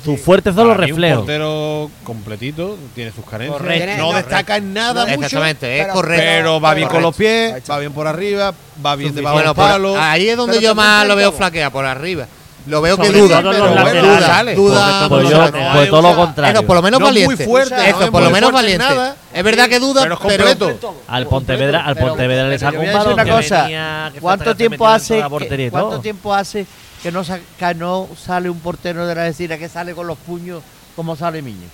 Sus 0.05 0.21
fuertes 0.21 0.55
son 0.55 0.69
los 0.69 0.77
mí 0.77 0.85
Un 0.85 0.89
reflejos. 0.91 1.19
portero 1.19 1.91
completito, 2.05 2.79
tiene 2.95 3.11
sus 3.11 3.25
carencias. 3.25 3.59
Correcto. 3.61 3.97
No 4.03 4.13
destaca 4.13 4.57
en 4.59 4.73
nada 4.73 5.05
mucho, 5.05 5.15
Exactamente, 5.15 5.79
es 5.79 5.83
pero- 5.85 5.95
correcto. 5.95 6.25
pero 6.25 6.61
va 6.61 6.75
bien 6.75 6.89
con 6.89 7.03
los 7.03 7.17
pies, 7.17 7.55
va 7.69 7.79
bien 7.81 7.93
por 7.93 8.07
arriba, 8.07 8.55
va 8.87 8.95
bien 8.95 9.15
debajo 9.17 9.35
Bueno, 9.35 9.49
del 9.55 9.57
palo. 9.57 9.97
ahí 10.01 10.29
es 10.29 10.37
donde 10.37 10.61
yo 10.61 10.77
más 10.77 11.09
lo 11.09 11.17
veo 11.17 11.33
flaquea, 11.33 11.71
por 11.71 11.85
arriba. 11.87 12.27
Lo 12.67 12.81
veo 12.81 12.97
que 12.97 13.11
duda, 13.11 13.39
pero 13.43 13.71
bueno, 13.71 13.75
laterales. 13.75 14.57
duda, 14.57 15.09
duda, 15.09 15.09
Pues 15.09 15.31
no 15.31 15.73
pues 15.73 15.91
todo 15.91 16.03
lo 16.03 16.15
contrario. 16.17 16.59
Eso, 16.61 16.67
por 16.67 16.77
lo 16.77 16.83
menos 16.83 17.01
No 17.01 17.07
es 17.09 17.13
muy 17.15 17.23
valiente. 17.25 17.45
fuerte, 17.45 17.89
Eso, 17.91 18.05
es 18.05 18.11
por 18.11 18.23
lo 18.23 18.31
menos 18.31 18.53
valiente. 18.53 18.85
nada. 18.85 19.17
Es 19.33 19.43
verdad 19.45 19.69
que 19.69 19.81
duda, 19.81 20.03
Pero 20.03 20.19
pero, 20.23 20.45
completo. 20.45 20.95
Al 21.09 21.27
Pontevedra, 21.27 21.85
al 21.85 21.97
Pontevedra 21.97 22.45
le 22.49 22.59
pero 22.59 22.61
saca 22.61 22.73
yo 22.73 22.79
un 22.79 22.85
voy 22.85 22.87
a 22.87 22.99
decir 22.99 22.99
balón 23.17 23.29
una 23.29 23.37
cosa. 23.37 23.63
venía- 23.63 24.13
¿Cuánto 24.21 24.55
tiempo 24.57 24.87
hace 24.87 25.25
que, 25.39 25.71
cuánto 25.71 26.01
tiempo 26.01 26.35
hace 26.35 26.67
que 27.03 27.11
no, 27.11 27.25
sa- 27.25 27.41
que 27.59 27.75
no 27.75 28.09
sale 28.17 28.49
un 28.49 28.61
portero 28.61 29.07
de 29.07 29.15
la 29.17 29.25
vecina 29.25 29.59
que 29.59 29.69
sale 29.69 29.93
con 29.95 30.07
los 30.07 30.19
puños 30.19 30.63
como 30.95 31.17
sale 31.17 31.43
Miño? 31.43 31.67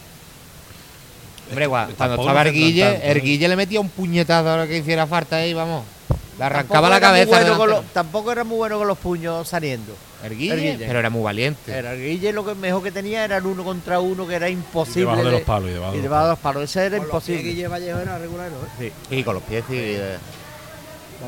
Hombre, 1.50 1.66
guau, 1.66 1.88
cuando 1.96 2.16
estaba 2.16 2.42
Erguille, 2.42 2.88
¿eh? 2.88 3.00
Erguille 3.10 3.48
le 3.48 3.56
metía 3.56 3.80
un 3.80 3.88
puñetazo 3.88 4.50
a 4.50 4.56
lo 4.58 4.66
que 4.66 4.78
hiciera 4.78 5.06
falta 5.06 5.36
ahí, 5.36 5.52
vamos. 5.54 5.84
Le 6.38 6.44
arrancaba 6.44 6.88
la 6.88 7.00
cabeza. 7.00 7.40
tampoco 7.92 8.32
era 8.32 8.44
muy 8.44 8.56
bueno 8.56 8.78
con 8.78 8.86
los 8.86 8.98
puños 8.98 9.48
saliendo. 9.48 9.94
Erguille, 10.24 10.52
Erguille. 10.52 10.86
pero 10.86 10.98
era 10.98 11.10
muy 11.10 11.22
valiente. 11.22 11.72
Era 11.72 11.94
Guille 11.94 12.32
lo 12.32 12.44
que 12.44 12.54
mejor 12.54 12.82
que 12.82 12.90
tenía 12.90 13.24
era 13.24 13.36
el 13.36 13.46
uno 13.46 13.62
contra 13.64 14.00
uno 14.00 14.26
que 14.26 14.34
era 14.34 14.48
imposible. 14.48 15.00
debajo 15.02 15.18
de 15.18 15.24
de- 15.26 15.30
los 15.32 15.40
palos, 15.42 15.70
y 15.70 15.72
debajo 15.74 15.92
de 15.92 15.98
y 15.98 16.00
los 16.00 16.02
debajo 16.02 16.24
de 16.24 16.30
los 16.30 16.38
palos. 16.40 16.62
Ese 16.64 16.86
era 16.86 16.98
Con 16.98 17.08
los 17.08 17.22
pies 17.24 17.28
imposible. 17.38 17.42
Guille 17.54 17.68
Vallejo 17.68 17.98
era 18.00 18.18
regular, 18.18 18.50
¿no? 18.50 18.56
Sí. 18.78 18.92
Y 19.10 19.22
con 19.22 19.34
los 19.34 19.42
pies 19.44 19.64
sí. 19.68 19.76
eh, 19.78 20.18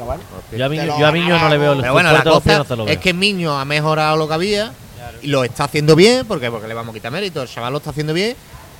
bueno. 0.04 0.22
Yo 0.56 0.64
a 0.64 0.68
Miño, 0.68 0.84
lo 0.86 0.98
yo 0.98 1.06
a 1.06 1.12
Miño 1.12 1.38
no 1.38 1.48
le 1.48 1.58
veo 1.58 1.72
el 1.72 1.80
Pero 1.80 1.92
bueno, 1.92 2.12
la 2.12 2.22
fuerte 2.22 2.28
de 2.30 2.34
los 2.34 2.42
pies, 2.44 2.58
cosa 2.58 2.76
no 2.76 2.84
se 2.84 2.88
lo 2.88 2.88
es 2.88 2.98
que 2.98 3.12
Miño 3.12 3.58
ha 3.58 3.64
mejorado 3.64 4.16
lo 4.16 4.28
que 4.28 4.34
había 4.34 4.72
y 5.22 5.26
lo 5.28 5.44
está 5.44 5.64
haciendo 5.64 5.96
bien, 5.96 6.26
porque 6.26 6.50
porque 6.50 6.68
le 6.68 6.74
vamos 6.74 6.92
a 6.92 6.94
quitar 6.94 7.10
mérito. 7.12 7.42
El 7.42 7.48
chaval 7.48 7.72
lo 7.72 7.78
está 7.78 7.90
haciendo 7.90 8.12
bien 8.14 8.36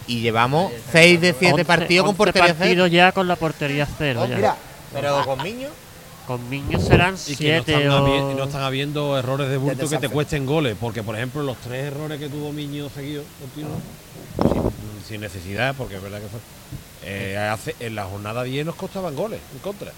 y 0.07 0.21
llevamos 0.21 0.73
6 0.93 1.21
de 1.21 1.33
7 1.39 1.53
11 1.53 1.65
partidos 1.65 2.05
con 2.05 2.11
11 2.11 2.17
portería 2.19 2.55
cero. 2.59 2.87
ya 2.87 3.13
con 3.13 3.27
la 3.29 3.37
portería 3.37 3.87
cero. 3.99 4.27
ya. 4.29 4.37
Mira, 4.37 4.57
Pero 4.93 5.25
con 5.25 5.43
Miño. 5.43 5.69
Con 6.31 6.49
Miño 6.49 6.79
serán 6.79 7.17
Y 7.27 7.35
que 7.35 7.57
no 7.59 7.65
7 7.65 7.75
están, 7.75 7.89
o... 7.91 8.07
habi- 8.07 8.37
no 8.37 8.45
están 8.45 8.63
habiendo 8.63 9.19
errores 9.19 9.49
de 9.49 9.57
bulto 9.57 9.89
que 9.89 9.99
te 9.99 10.09
cuesten 10.09 10.47
goles. 10.47 10.77
Porque, 10.81 11.03
por 11.03 11.17
ejemplo, 11.17 11.43
los 11.43 11.57
tres 11.57 11.87
errores 11.87 12.21
que 12.21 12.29
tuvo 12.29 12.53
Miño 12.53 12.89
seguidos, 12.89 13.25
continuos, 13.41 13.79
sin, 14.53 15.05
sin 15.09 15.21
necesidad, 15.23 15.75
porque 15.77 15.97
es 15.97 16.03
verdad 16.03 16.21
que 16.21 16.29
fue. 16.29 16.39
eh, 17.03 17.37
hace, 17.37 17.75
en 17.81 17.97
la 17.97 18.05
jornada 18.05 18.45
10 18.45 18.65
nos 18.65 18.77
costaban 18.77 19.17
goles 19.17 19.41
en 19.53 19.59
contra. 19.59 19.91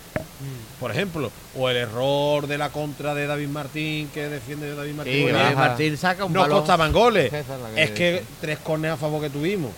Por 0.80 0.90
ejemplo, 0.90 1.30
o 1.54 1.68
el 1.68 1.76
error 1.76 2.46
de 2.46 2.56
la 2.56 2.70
contra 2.70 3.14
de 3.14 3.26
David 3.26 3.48
Martín, 3.48 4.08
que 4.14 4.26
defiende 4.30 4.68
de 4.70 4.74
David 4.74 4.94
Martín. 4.94 5.12
Sí, 5.14 5.20
muy 5.20 5.32
que 5.32 5.36
bien, 5.36 5.44
baja. 5.54 5.68
Martín 5.68 5.96
saca 5.98 6.24
un 6.24 6.32
nos 6.32 6.44
balón. 6.44 6.58
costaban 6.60 6.92
goles. 6.94 7.30
Es 7.30 7.44
que- 7.44 7.82
Es 7.82 7.90
que 7.90 8.22
tres 8.40 8.58
corners 8.60 8.94
a 8.94 8.96
favor 8.96 9.20
que 9.20 9.28
tuvimos 9.28 9.70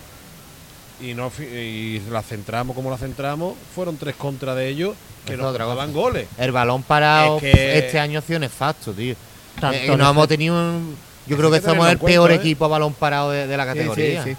y 1.01 1.13
no 1.13 1.31
y 1.39 2.01
la 2.11 2.21
centramos 2.21 2.75
como 2.75 2.89
la 2.89 2.97
centramos, 2.97 3.53
fueron 3.75 3.97
tres 3.97 4.15
contra 4.15 4.55
de 4.55 4.67
ellos 4.69 4.95
que 5.25 5.35
nos 5.37 5.55
cosa. 5.57 5.85
goles. 5.87 6.27
El 6.37 6.51
balón 6.51 6.83
parado 6.83 7.37
Es 7.37 7.41
que- 7.41 7.77
este 7.79 7.99
año 7.99 8.19
ha 8.19 8.21
sido 8.21 8.39
nefasto, 8.39 8.91
tío. 8.93 9.15
Tanto 9.59 9.77
Eh, 9.77 9.97
no 9.97 10.09
hemos 10.09 10.27
tenido 10.27 10.55
un- 10.55 10.95
Yo 11.27 11.37
creo 11.37 11.49
que 11.51 11.59
que 11.59 11.65
somos 11.65 11.89
el 11.89 11.97
cuenta, 11.97 12.05
peor 12.19 12.31
¿eh? 12.31 12.35
equipo 12.35 12.65
a 12.65 12.67
balón 12.67 12.93
parado 12.93 13.31
de, 13.31 13.47
de 13.47 13.57
la 13.57 13.65
categoría. 13.65 14.23
sí. 14.23 14.35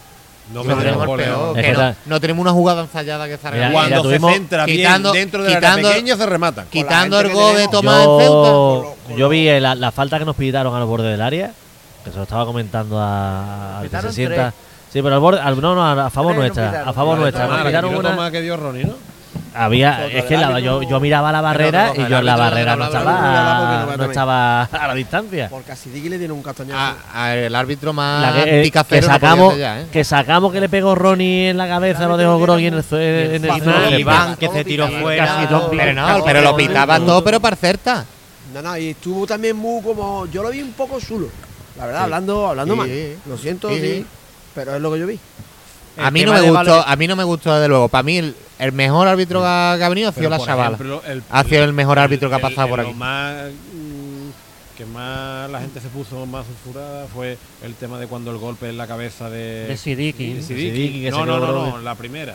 No 0.53 0.63
Somos 0.63 0.77
metemos 0.79 1.01
el 1.03 1.07
goles. 1.09 1.27
peor, 1.27 1.47
¿no? 1.49 1.55
Que 1.55 1.73
no, 1.73 1.95
no 2.07 2.21
tenemos 2.21 2.43
una 2.43 2.53
jugada 2.53 2.83
ensayada 2.83 3.27
que. 3.27 3.37
Cuando 3.37 4.03
tuvimos- 4.03 4.31
se 4.31 4.39
centra 4.39 4.65
quitando- 4.65 5.11
bien 5.11 5.25
dentro 5.25 5.43
de 5.43 5.51
la 5.51 5.57
quitando- 5.57 5.89
pequeña 5.89 6.17
se 6.17 6.27
rematan. 6.27 6.67
Quitando 6.71 7.19
el 7.21 7.33
gol 7.33 7.57
de 7.57 7.67
tenemos. 7.67 7.71
Tomás 7.73 8.01
en 8.03 8.19
Ceuta. 8.21 8.89
Yo, 9.11 9.17
yo 9.17 9.29
vi 9.29 9.49
eh, 9.49 9.61
la, 9.61 9.75
la 9.75 9.91
falta 9.91 10.21
que 10.21 10.25
nos 10.25 10.37
pitaron 10.37 10.73
a 10.77 10.79
los 10.79 10.89
bordes 10.89 11.11
del 11.11 11.21
área, 11.21 11.51
que 12.05 12.11
se 12.13 12.17
lo 12.17 12.23
estaba 12.23 12.47
comentando 12.47 12.97
a- 13.01 13.81
al 13.81 13.91
que 13.91 14.01
se 14.03 14.13
sienta. 14.13 14.53
tres. 14.53 14.55
Sí, 14.97 15.03
pero 15.03 15.15
al 15.17 15.21
borde, 15.21 15.41
al- 15.41 15.61
no, 15.61 15.75
no, 15.75 15.85
a 15.87 16.09
favor 16.09 16.35
nuestra, 16.35 16.85
a 16.89 16.93
favor 16.95 17.19
nuestra. 17.19 17.47
La 17.47 17.71
que 17.83 17.87
una, 17.99 18.11
Tomás 18.13 18.31
que 18.31 18.41
dio 18.41 18.57
Ronnie, 18.57 18.85
¿no? 18.85 18.95
había, 19.55 20.07
es 20.07 20.25
que 20.25 20.39
la- 20.39 20.59
yo, 20.59 20.81
yo 20.85 21.01
miraba 21.01 21.31
la 21.33 21.43
barrera 21.43 21.93
y 21.95 22.09
yo 22.09 22.17
en 22.19 22.25
la 22.25 22.37
barrera 22.37 22.77
no 22.77 22.85
estaba, 22.87 23.87
no 23.99 24.05
a 24.73 24.87
la 24.89 24.95
distancia. 24.95 25.49
Porque 25.51 25.73
a 25.73 25.77
Sidiki 25.77 26.09
le 26.09 26.17
tiene 26.19 26.33
un 26.33 26.43
castañazo. 26.43 26.79
A- 26.79 26.97
a 27.25 27.37
el 27.37 27.55
árbitro 27.55 27.93
más 27.93 28.23
La 28.23 28.33
que, 28.45 28.61
eh, 28.61 28.63
que 28.71 28.71
podía 29.03 29.03
sacamos, 29.03 29.59
ya, 29.59 29.81
¿eh? 29.83 29.87
que 29.93 30.03
sacamos 30.03 30.51
que 30.51 30.61
le 30.61 30.71
pegó 30.71 30.95
Ronnie 30.95 31.51
en 31.51 31.59
la 31.59 31.69
cabeza, 31.69 32.07
lo 32.07 32.17
dejó 32.17 32.39
Groggy 32.39 32.69
en 32.69 32.75
el, 32.75 32.85
el 32.95 34.01
Iván- 34.01 34.37
que 34.39 34.49
se 34.49 34.65
tiró 34.65 34.85
Casi 34.87 34.97
fuera. 34.97 35.47
Pero 35.71 35.93
no, 35.93 36.07
Casi 36.07 36.23
pero 36.25 36.41
lo 36.41 36.57
dentro. 36.97 37.07
todo, 37.07 37.23
pero 37.25 37.39
para 37.41 37.57
certa. 37.57 38.07
No, 38.55 38.63
no, 38.63 38.79
y 38.79 38.89
estuvo 38.89 39.27
también 39.27 39.57
muy 39.57 39.83
como. 39.83 40.25
Yo 40.33 40.43
lo 40.43 40.49
vi 40.49 40.63
un 40.63 40.73
poco 40.73 40.99
chulo. 41.01 41.29
La 41.77 41.85
verdad, 41.85 41.99
Sí. 42.01 42.05
hablando, 42.05 42.47
hablando 42.49 42.73
Sí. 42.73 42.79
mal. 42.81 42.91
Lo 43.27 43.37
siento, 43.37 43.69
sí. 43.69 44.07
Pero 44.57 44.75
es 44.75 44.83
lo 44.83 44.93
que 44.93 44.99
yo 44.99 45.07
vi. 45.07 45.21
A 45.99 46.11
mí 46.11 46.25
no 46.25 46.33
me 46.33 46.41
gustó, 46.51 46.83
a 46.87 46.97
mí 46.97 47.07
no 47.07 47.15
me 47.17 47.23
gustó 47.25 47.55
desde 47.55 47.69
luego. 47.69 47.89
Para 47.89 48.03
mí 48.03 48.19
el, 48.19 48.35
el 48.59 48.73
mejor 48.73 49.07
árbitro 49.09 49.41
que 49.41 49.47
ha, 49.47 49.77
que 49.79 49.85
ha 49.85 49.89
venido 49.89 50.09
ha 50.09 50.13
sido 50.13 50.29
la 50.31 50.39
chavala. 50.41 50.77
Ha 51.31 51.45
sido 51.45 51.63
el 51.65 51.73
mejor 51.73 51.99
árbitro 52.01 52.29
que 52.29 52.35
ha 52.35 52.39
pasado 52.41 52.65
el- 52.65 52.71
por 52.71 52.79
lo 52.81 52.89
aquí. 52.89 52.95
más 52.99 53.35
mm, 53.73 54.77
que 54.77 54.85
más 54.85 55.49
la 55.51 55.61
gente 55.61 55.81
se 55.81 55.89
puso 55.89 56.27
más 56.27 56.45
sulfurada 56.47 57.07
fue 57.07 57.39
el 57.63 57.75
tema 57.77 57.99
de 57.99 58.09
cuando 58.09 58.31
el 58.31 58.37
golpe 58.39 58.69
en 58.69 58.77
la 58.77 58.87
cabeza 58.87 59.31
de, 59.31 59.69
De 59.69 59.77
Sidiki. 59.79 60.35
de 60.35 60.43
Sidiki, 60.43 61.03
que 61.05 61.11
no, 61.11 61.25
no, 61.25 61.39
no, 61.39 61.53
no, 61.71 61.79
la 61.79 61.95
primera. 61.95 62.35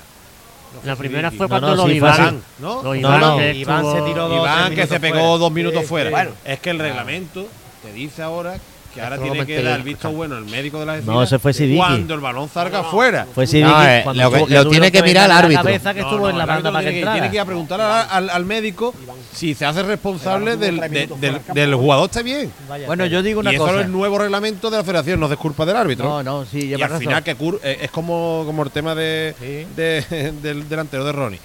No 0.74 0.80
La 0.90 0.96
primera 0.96 1.30
Sidiki. 1.30 1.38
fue 1.38 1.46
No, 1.46 1.50
cuando 1.50 1.68
no, 1.76 1.76
lo 1.84 1.86
sí, 1.90 1.96
Iván. 1.98 2.42
¿no? 2.60 2.76
Lo 2.78 2.84
No, 2.84 2.96
Iván, 2.96 3.20
no, 3.22 3.38
que 3.38 3.54
Iván 3.54 3.86
se 3.92 4.02
tiró 4.02 4.28
dos 4.28 4.38
Iván 4.40 4.74
que 4.76 4.88
se 4.88 5.00
pegó 5.00 5.16
fuera. 5.20 5.38
dos 5.38 5.52
minutos 5.52 5.82
Sí, 5.82 5.88
fuera. 5.88 6.10
sí. 6.10 6.14
Bueno. 6.16 6.32
Es 6.46 6.60
que 6.60 6.70
el 6.72 6.80
reglamento 6.80 7.48
te 7.84 7.94
dice 7.94 8.24
ahora 8.24 8.56
que 8.94 9.02
ahora 9.02 9.18
tiene 9.18 9.46
que 9.46 9.62
dar 9.64 9.80
yo, 9.80 9.84
visto 9.84 10.12
bueno 10.12 10.38
el 10.38 10.46
médico 10.46 10.80
de 10.80 10.86
la 10.86 10.92
No, 10.94 10.98
decisión 10.98 11.24
ese 11.24 11.40
fue 11.40 11.54
Sidiki. 11.54 11.78
cuando 11.78 12.14
el 12.14 12.20
balón 12.20 12.50
salga 12.50 12.84
fuera. 12.84 13.26
Fue 13.34 13.48
Sidiki 13.48 13.70
No, 13.70 13.84
eh, 13.88 14.02
cuando 14.04 14.24
lo 14.24 14.32
que- 14.64 14.70
tiene 14.70 14.92
que 14.92 15.02
mirar 15.04 15.24
el 15.26 15.30
la 15.30 15.38
árbitro. 15.40 15.64
cabeza 15.64 15.94
que 15.94 16.02
No, 16.02 16.08
estuvo 16.08 16.22
no, 16.26 16.30
en 16.30 16.38
la 16.38 16.44
el 16.44 16.48
banda 16.48 16.54
árbitro 16.70 16.72
para 16.74 16.84
que 16.84 16.90
tiene, 16.90 17.00
entrara. 17.00 17.16
tiene 17.16 17.30
que 17.30 17.36
ir 17.36 17.42
a 17.42 17.46
preguntar 17.46 17.82
al, 17.82 18.08
al- 18.10 18.30
al 18.30 18.46
médico 18.46 18.94
si 19.34 19.54
se 19.56 19.66
hace 19.66 19.84
responsable 19.84 20.58
del, 20.58 20.80
de- 20.80 21.10
del- 21.54 21.76
jugador 21.76 22.06
está 22.06 22.22
bien. 22.22 22.52
Bueno, 22.86 23.06
yo 23.06 23.22
digo 23.24 23.40
una 23.40 23.52
y 23.52 23.56
eso 23.56 23.66
cosa. 23.66 23.80
es 23.80 23.86
el 23.86 23.92
nuevo 23.92 24.18
reglamento 24.18 24.70
de 24.70 24.78
la 24.78 24.84
federación, 24.84 25.20
no 25.20 25.32
es 25.32 25.38
culpa 25.38 25.66
del 25.66 25.76
árbitro. 25.78 26.06
No, 26.06 26.24
no, 26.24 26.46
sí, 26.46 26.60
y 26.60 26.68
lleva 26.68 26.86
al 26.86 26.92
razón. 26.92 27.00
final 27.02 27.24
que 27.24 27.38
cur- 27.38 27.60
eh, 27.64 27.80
es 27.82 27.92
como, 27.92 28.44
como 28.46 28.64
el 28.64 28.72
tema 28.72 28.94
de, 28.96 29.34
Sí. 29.40 29.68
de- 29.76 30.32
del 30.42 30.68
delantero 30.68 31.04
de 31.06 31.12
Ronnie. 31.12 31.40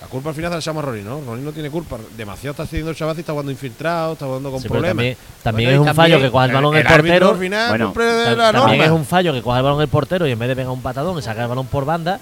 La 0.00 0.06
culpa 0.06 0.30
al 0.30 0.34
final 0.34 0.50
se 0.50 0.54
la 0.56 0.60
llama 0.60 0.80
Ronnie, 0.82 1.02
¿no? 1.02 1.20
Ronnie 1.26 1.44
no 1.44 1.52
tiene 1.52 1.68
culpa. 1.70 1.98
Demasiado 2.16 2.52
está 2.52 2.66
cediendo 2.66 2.90
el 2.90 2.96
chaval 2.96 3.16
y 3.16 3.20
está 3.20 3.32
jugando 3.32 3.52
infiltrado, 3.52 4.14
está 4.14 4.24
jugando 4.24 4.50
con 4.50 4.60
Sí, 4.62 4.68
problemas. 4.68 4.90
también 4.96 5.16
también 5.42 5.68
Bueno, 5.68 5.74
es 5.74 5.80
un 5.80 5.86
también 5.96 6.12
fallo 6.18 6.24
que 6.24 6.30
coja 6.32 6.44
el 6.46 6.52
balón 6.52 6.76
el, 6.76 6.86
árbitro 6.86 7.00
portero. 7.18 7.28
al 7.30 7.38
final 7.38 7.68
Bueno, 7.68 7.84
cumple 7.86 8.04
Ta- 8.06 8.30
la 8.30 8.52
También 8.52 8.66
norma. 8.78 8.84
es 8.86 8.90
un 8.90 9.04
fallo 9.04 9.32
que 9.34 9.42
coja 9.42 9.56
el 9.58 9.62
balón 9.64 9.80
el 9.82 9.88
portero 9.88 10.26
y 10.26 10.32
en 10.32 10.38
vez 10.38 10.48
de 10.48 10.56
pegar 10.56 10.70
un 10.72 10.80
patadón 10.82 11.18
y 11.18 11.22
sacar 11.22 11.42
el 11.42 11.48
balón 11.48 11.66
por 11.66 11.84
banda. 11.84 12.18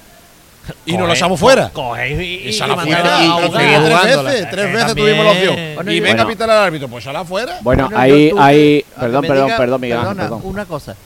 Y 0.85 0.93
nos 0.93 1.03
lo 1.03 1.07
coge- 1.07 1.17
echamos 1.17 1.41
fuera. 1.41 1.71
Coge 1.71 2.11
y, 2.11 2.15
y, 2.47 2.49
Y 2.49 2.53
sala 2.53 2.75
y 2.75 2.77
fuera. 2.81 3.03
manda 3.05 3.23
Y, 3.23 3.23
a 3.23 3.27
y 3.27 3.47
jugar. 3.49 3.63
sigue 3.63 3.79
tres 3.79 4.25
veces, 4.25 4.51
tres 4.51 4.73
veces 4.73 4.87
también- 4.89 5.07
tuvimos 5.07 5.25
la 5.25 5.31
opción. 5.33 5.57
Bueno, 5.77 5.93
y 5.93 6.01
venga 6.01 6.15
bueno. 6.17 6.23
a 6.23 6.33
pitar 6.33 6.51
al 6.51 6.59
árbitro, 6.65 6.89
pues 6.89 7.05
sala 7.05 7.25
fuera. 7.25 7.59
Bueno, 7.63 7.85
Bueno, 7.85 7.99
ahí, 7.99 8.33
ahí, 8.39 8.85
perdón, 8.99 9.25
perdón, 9.25 9.47
diga- 9.49 9.57
perdón, 9.57 9.81
Miguel 9.81 9.99
Ángel, 9.99 10.17
perdona, 10.17 10.37
perdón. 10.37 10.51
Una 10.51 10.65
cosa. 10.67 10.97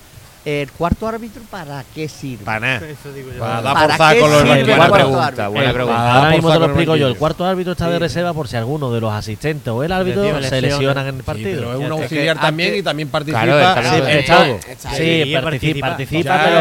¿El 0.45 0.73
cuarto 0.73 1.07
árbitro 1.07 1.43
para 1.51 1.85
qué 1.95 2.09
sirve? 2.09 2.45
Para 2.45 2.61
nada. 2.61 2.89
Eso 2.89 3.13
digo 3.13 3.33
yo. 3.33 3.39
Para 3.39 3.63
dar 3.63 3.75
¿Para 3.75 3.87
por 3.87 3.97
saco 3.97 4.15
qué 4.15 4.21
los 4.21 4.43
Buena 4.43 4.93
pregunta, 4.93 5.49
buena 5.49 5.73
pregunta. 5.73 6.15
ahora 6.15 6.31
mismo 6.31 6.53
te 6.53 6.59
lo 6.59 6.65
explico 6.67 6.97
yo. 6.97 7.09
El 7.09 7.17
cuarto 7.17 7.45
árbitro 7.45 7.73
está 7.73 7.89
de 7.89 7.99
reserva 7.99 8.33
por 8.33 8.49
si 8.49 8.57
alguno 8.57 8.93
de 8.93 9.01
los 9.01 9.13
asistentes 9.13 9.69
o 9.69 9.83
el 9.83 9.93
árbitro 9.93 10.43
se 10.43 10.61
lesionan 10.61 11.07
en 11.09 11.17
el 11.17 11.23
partido. 11.23 11.61
pero 11.61 11.73
es 11.75 11.87
un 11.87 11.93
auxiliar 11.93 12.41
también 12.41 12.77
y 12.77 12.83
también 12.83 13.09
participa 13.09 13.45
en 13.45 14.23
Sí, 14.23 15.33
todo. 15.33 15.43
Participa, 15.81 15.97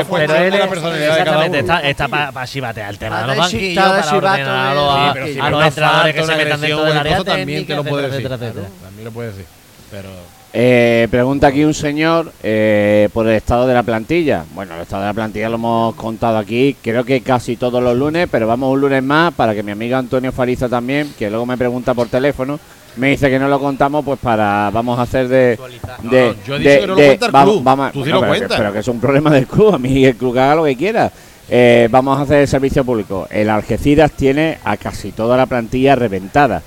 pero, 0.10 0.36
él 0.36 0.54
exactamente, 0.54 1.60
está, 1.60 2.08
para 2.08 2.48
chivatear 2.48 2.90
el 2.90 2.98
tema 2.98 3.22
de 3.22 3.28
los 3.28 3.38
banquillos, 3.38 3.84
para 3.84 4.18
ordenar 4.18 4.78
a 4.78 5.50
los, 5.50 5.68
entrenadores 5.68 6.16
que 6.16 6.24
se 6.24 6.36
metan 6.36 6.62
dentro 6.62 6.84
del 6.84 6.98
área 6.98 7.24
también 7.24 7.66
te 7.66 7.76
lo 7.76 7.84
puede 7.84 8.10
decir. 8.10 8.30
También 8.30 9.06
lo 9.06 9.12
puede 9.12 9.30
decir. 9.30 9.46
Pero 9.90 10.10
Eh, 10.54 11.08
pregunta 11.10 11.48
aquí 11.48 11.64
un 11.64 11.74
señor 11.74 12.34
eh, 12.44 13.08
por 13.14 13.26
el 13.26 13.36
estado 13.36 13.66
de 13.68 13.74
la 13.74 13.84
plantilla. 13.84 14.44
Bueno, 14.54 14.76
el 14.76 14.82
estado 14.82 15.04
de 15.04 15.08
la 15.08 15.14
plantilla 15.14 15.48
lo 15.48 15.56
hemos 15.56 15.96
contado 15.96 16.38
aquí, 16.38 16.76
creo 16.82 17.06
que 17.06 17.22
casi 17.22 17.56
todos 17.56 17.82
los 17.82 17.96
lunes, 17.98 18.28
pero 18.30 18.48
vamos 18.48 18.74
un 18.74 18.82
lunes 18.82 19.02
más 19.02 19.34
para 19.34 19.56
que 19.56 19.64
mi 19.64 19.72
amigo 19.72 19.96
Antonio 19.96 20.32
Fariza 20.34 20.68
también, 20.68 21.14
que 21.18 21.30
luego 21.30 21.46
me 21.46 21.58
pregunta 21.58 21.94
por 21.94 22.10
teléfono, 22.10 22.60
me 22.98 23.12
dice 23.12 23.30
que 23.30 23.40
no 23.40 23.48
lo 23.48 23.62
contamos, 23.62 24.04
pues 24.04 24.20
para 24.20 24.70
vamos 24.74 25.00
a 25.00 25.04
hacer 25.04 25.30
de, 25.30 25.58
de, 26.04 26.28
No, 26.28 26.34
no, 26.34 26.36
yo 26.46 26.56
he 26.56 26.60
dicho 26.60 26.70
que 26.82 26.82
no 26.82 26.88
lo 26.88 26.96
cuenta 26.96 27.26
el 27.28 27.32
vamos, 27.32 27.54
club. 27.54 27.64
vamos- 27.64 27.92
Tú 27.94 28.04
sí 28.04 28.12
bueno, 28.12 28.16
lo 28.16 28.22
pero, 28.22 28.34
que, 28.34 28.40
cuentas. 28.40 28.58
pero 28.58 28.74
que 28.74 28.80
es 28.80 28.88
un 28.90 29.00
problema 29.00 29.30
del 29.32 29.48
club, 29.48 29.74
a 29.74 29.78
mí 29.80 30.06
el 30.06 30.16
club 30.18 30.34
que 30.34 30.40
haga 30.42 30.56
lo 30.56 30.66
que 30.66 30.76
quiera. 30.76 31.10
Eh, 31.50 31.88
vamos 31.90 32.18
a 32.20 32.24
hacer 32.24 32.40
el 32.42 32.48
servicio 32.50 32.84
público. 32.84 33.26
El 33.30 33.50
Algeciras 33.50 34.12
tiene 34.12 34.58
a 34.66 34.76
casi 34.76 35.14
toda 35.14 35.38
la 35.38 35.46
plantilla 35.46 35.96
reventada. 35.96 36.62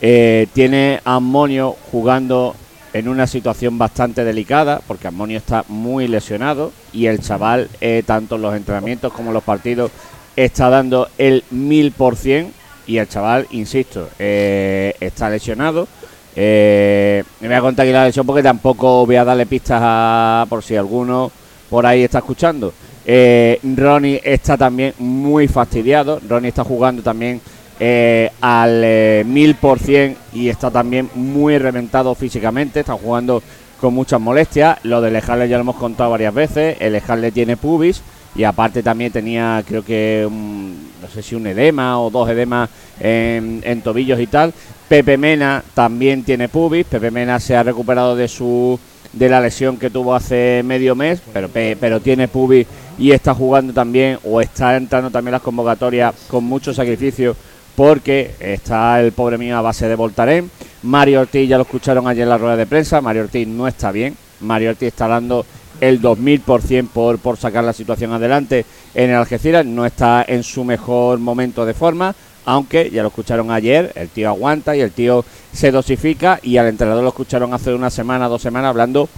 Eh, 0.00 0.46
tiene 0.52 1.00
a 1.04 1.16
Amonio 1.16 1.74
jugando 1.90 2.54
en 2.96 3.08
una 3.08 3.26
situación 3.26 3.76
bastante 3.76 4.24
delicada, 4.24 4.80
porque 4.86 5.08
Amonio 5.08 5.36
está 5.36 5.64
muy 5.68 6.08
lesionado 6.08 6.72
y 6.94 7.06
el 7.06 7.20
chaval, 7.20 7.68
eh, 7.82 8.02
tanto 8.06 8.36
en 8.36 8.42
los 8.42 8.56
entrenamientos 8.56 9.12
como 9.12 9.28
en 9.28 9.34
los 9.34 9.42
partidos, 9.42 9.90
está 10.34 10.70
dando 10.70 11.08
el 11.18 11.44
mil 11.50 11.92
por 11.92 12.16
cien 12.16 12.52
y 12.86 12.96
el 12.96 13.06
chaval, 13.06 13.46
insisto, 13.50 14.08
eh, 14.18 14.94
está 14.98 15.28
lesionado. 15.28 15.86
Eh, 16.34 17.22
me 17.40 17.48
voy 17.48 17.56
a 17.56 17.60
contar 17.60 17.84
aquí 17.84 17.92
la 17.92 18.06
lesión 18.06 18.24
porque 18.24 18.42
tampoco 18.42 19.04
voy 19.04 19.16
a 19.16 19.24
darle 19.24 19.44
pistas 19.44 19.80
a, 19.82 20.46
por 20.48 20.62
si 20.62 20.76
alguno 20.76 21.30
por 21.68 21.84
ahí 21.84 22.02
está 22.02 22.18
escuchando. 22.18 22.72
Ronnie 23.06 24.22
está 24.24 24.56
también 24.56 24.94
muy 24.98 25.48
fastidiado. 25.48 26.18
Ronnie 26.26 26.48
está 26.48 26.64
jugando 26.64 27.02
también 27.02 27.42
eh, 27.78 28.30
al 28.40 28.80
eh, 28.84 29.24
mil 29.26 29.54
por 29.56 29.78
cien 29.78 30.16
y 30.32 30.48
está 30.48 30.70
también 30.70 31.10
muy 31.14 31.58
reventado 31.58 32.14
físicamente. 32.14 32.80
Está 32.80 32.94
jugando 32.94 33.42
con 33.80 33.94
muchas 33.94 34.20
molestias. 34.20 34.78
Lo 34.84 35.00
del 35.00 35.16
Harley 35.16 35.48
ya 35.48 35.56
lo 35.56 35.62
hemos 35.62 35.76
contado 35.76 36.10
varias 36.10 36.32
veces. 36.34 36.76
El 36.80 37.00
Harley 37.06 37.30
tiene 37.32 37.56
pubis 37.56 38.02
y 38.34 38.44
aparte 38.44 38.82
también 38.82 39.12
tenía, 39.12 39.62
creo 39.66 39.84
que, 39.84 40.24
un- 40.26 40.90
no 41.02 41.08
sé 41.08 41.22
si 41.22 41.34
un 41.34 41.46
edema 41.46 42.00
o 42.00 42.10
dos 42.10 42.28
edemas 42.28 42.68
en, 43.00 43.80
tobillos 43.82 44.20
y 44.20 44.26
tal. 44.26 44.52
Pepe 44.88 45.16
Mena 45.18 45.62
también 45.74 46.22
tiene 46.22 46.48
pubis. 46.48 46.86
Pepe 46.86 47.10
Mena 47.10 47.38
se 47.40 47.56
ha 47.56 47.62
recuperado 47.62 48.16
de 48.16 48.28
su 48.28 48.78
de 49.12 49.30
la 49.30 49.40
lesión 49.40 49.78
que 49.78 49.88
tuvo 49.88 50.14
hace 50.14 50.60
medio 50.62 50.94
mes, 50.94 51.22
pero 51.32 51.48
pe- 51.48 51.76
pero 51.80 52.00
tiene 52.00 52.28
pubis 52.28 52.66
y 52.98 53.12
está 53.12 53.32
jugando 53.34 53.72
también 53.72 54.18
o 54.24 54.42
está 54.42 54.76
entrando 54.76 55.10
también 55.10 55.32
las 55.32 55.40
convocatorias 55.40 56.14
con 56.28 56.44
mucho 56.44 56.74
sacrificio 56.74 57.34
porque 57.76 58.34
está 58.40 59.00
el 59.00 59.12
pobre 59.12 59.38
mío 59.38 59.56
a 59.56 59.60
base 59.60 59.86
de 59.86 59.94
Voltaren. 59.94 60.50
Mario 60.82 61.20
Ortiz 61.20 61.48
ya 61.48 61.58
lo 61.58 61.62
escucharon 61.62 62.08
ayer 62.08 62.22
en 62.24 62.30
la 62.30 62.38
rueda 62.38 62.56
de 62.56 62.66
prensa, 62.66 63.00
Mario 63.00 63.22
Ortiz 63.22 63.46
no 63.46 63.68
está 63.68 63.92
bien, 63.92 64.16
Mario 64.40 64.70
Ortiz 64.70 64.88
está 64.88 65.06
dando 65.06 65.44
el 65.80 66.00
2000% 66.00 66.88
por, 66.88 67.18
por 67.18 67.36
sacar 67.36 67.64
la 67.64 67.72
situación 67.72 68.12
adelante 68.12 68.64
en 68.94 69.10
el 69.10 69.16
Algeciras, 69.16 69.66
no 69.66 69.84
está 69.84 70.24
en 70.26 70.42
su 70.42 70.64
mejor 70.64 71.18
momento 71.18 71.66
de 71.66 71.74
forma, 71.74 72.14
aunque 72.44 72.90
ya 72.90 73.02
lo 73.02 73.08
escucharon 73.08 73.50
ayer, 73.50 73.92
el 73.94 74.08
tío 74.08 74.28
aguanta 74.28 74.76
y 74.76 74.80
el 74.80 74.92
tío 74.92 75.24
se 75.52 75.72
dosifica 75.72 76.38
y 76.42 76.56
al 76.56 76.68
entrenador 76.68 77.02
lo 77.02 77.10
escucharon 77.10 77.52
hace 77.52 77.74
una 77.74 77.90
semana, 77.90 78.28
dos 78.28 78.42
semanas 78.42 78.70
hablando 78.70 79.08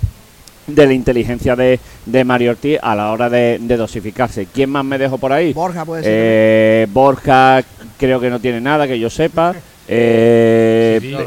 de 0.69 0.87
la 0.87 0.93
inteligencia 0.93 1.57
de, 1.57 1.81
de 2.07 2.25
Mario 2.25 2.53
Ortiz 2.53 2.79
a 2.81 2.95
la 2.95 3.11
hora 3.11 3.29
de, 3.29 3.59
de 3.61 3.77
dosificarse. 3.77 4.47
¿Quién 4.47 4.71
más 4.71 4.85
me 4.85 4.99
dejo 4.99 5.19
por 5.19 5.33
ahí? 5.33 5.53
Borja 5.53 5.85
puede 5.85 6.05
ser. 6.05 6.13
Eh, 6.15 6.87
Borja 6.93 7.63
creo 7.99 8.21
que 8.21 8.31
no 8.31 8.39
tiene 8.39 8.61
nada 8.61 8.87
que 8.87 8.99
yo 8.99 9.11
sepa. 9.11 9.55
Eh, 9.91 11.19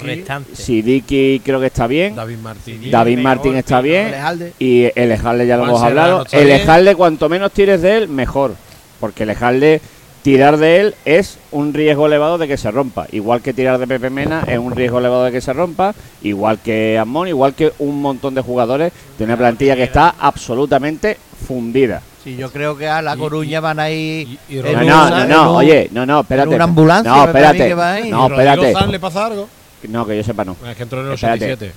Sidiki, 0.54 1.42
creo 1.44 1.60
que 1.60 1.66
está 1.66 1.88
bien. 1.88 2.16
David 2.16 2.38
Martín. 2.38 2.92
David 2.92 3.18
Martín 3.18 3.56
está 3.56 3.82
bien. 3.82 4.14
Y 4.60 4.84
el 4.96 5.12
Ejalde 5.12 5.48
ya 5.48 5.58
lo 5.58 5.64
Juan 5.64 5.70
hemos 5.72 5.82
Serrano 5.82 6.02
hablado. 6.02 6.26
El. 6.32 6.52
Ejalde, 6.52 6.96
cuanto 6.96 7.28
menos 7.28 7.52
tires 7.54 7.82
de 7.82 7.98
él, 7.98 8.08
mejor. 8.08 8.54
Porque 9.00 9.24
el 9.24 9.32
Ejalde, 9.32 9.82
tirar 10.24 10.58
de 10.58 10.80
él 10.80 10.96
es 11.06 11.38
un 11.52 11.74
riesgo 11.74 12.08
elevado 12.08 12.38
de 12.38 12.48
que 12.48 12.58
se 12.58 12.70
rompa. 12.72 13.08
Igual 13.12 13.42
que 13.42 13.54
tirar 13.54 13.78
de 13.80 13.88
Pepe 13.88 14.10
Mena 14.10 14.44
es 14.48 14.58
un 14.60 14.76
riesgo 14.76 15.00
elevado 15.00 15.24
de 15.26 15.32
que 15.32 15.42
se 15.42 15.54
rompa. 15.54 15.94
Igual 16.22 16.60
que 16.60 16.98
Amón, 17.00 17.28
igual 17.28 17.54
que 17.56 17.72
un 17.80 18.02
montón 18.02 18.36
de 18.36 18.42
jugadores 18.42 18.92
de 19.18 19.24
una 19.26 19.38
plantilla 19.38 19.76
que 19.76 19.84
está 19.84 20.16
absolutamente 20.20 21.18
fundida. 21.48 22.02
Sí, 22.24 22.36
yo 22.36 22.52
creo 22.52 22.78
que 22.78 22.88
a 22.88 23.02
La 23.02 23.18
Coruña 23.18 23.60
van 23.62 23.80
a 23.80 23.90
ir. 23.90 24.28
Y- 24.48 24.56
y 24.56 24.60
en 24.60 24.86
No, 24.88 25.10
no, 25.10 25.26
no, 25.26 25.56
oye, 25.56 25.90
no, 25.92 26.06
no, 26.06 26.20
espérate. 26.22 26.54
una 26.54 26.66
ambulancia, 26.66 27.12
No, 27.12 27.26
espérate. 27.26 27.68
que 27.68 27.74
va 27.74 27.94
ahí. 27.94 28.10
No, 28.12 28.28
¿Y 28.28 28.30
Rodrigo 28.30 28.52
espérate. 28.66 28.92
Le 28.92 29.00
pasa 29.00 29.26
algo? 29.26 29.50
No, 29.90 30.06
que 30.06 30.18
yo 30.18 30.24
sepa, 30.24 30.46
no. 30.46 30.56
Es 30.70 30.78
que 30.78 30.84
entró 30.84 31.02
en 31.02 31.08
el 31.08 31.14
Espérate. 31.14 31.46
87. 31.54 31.72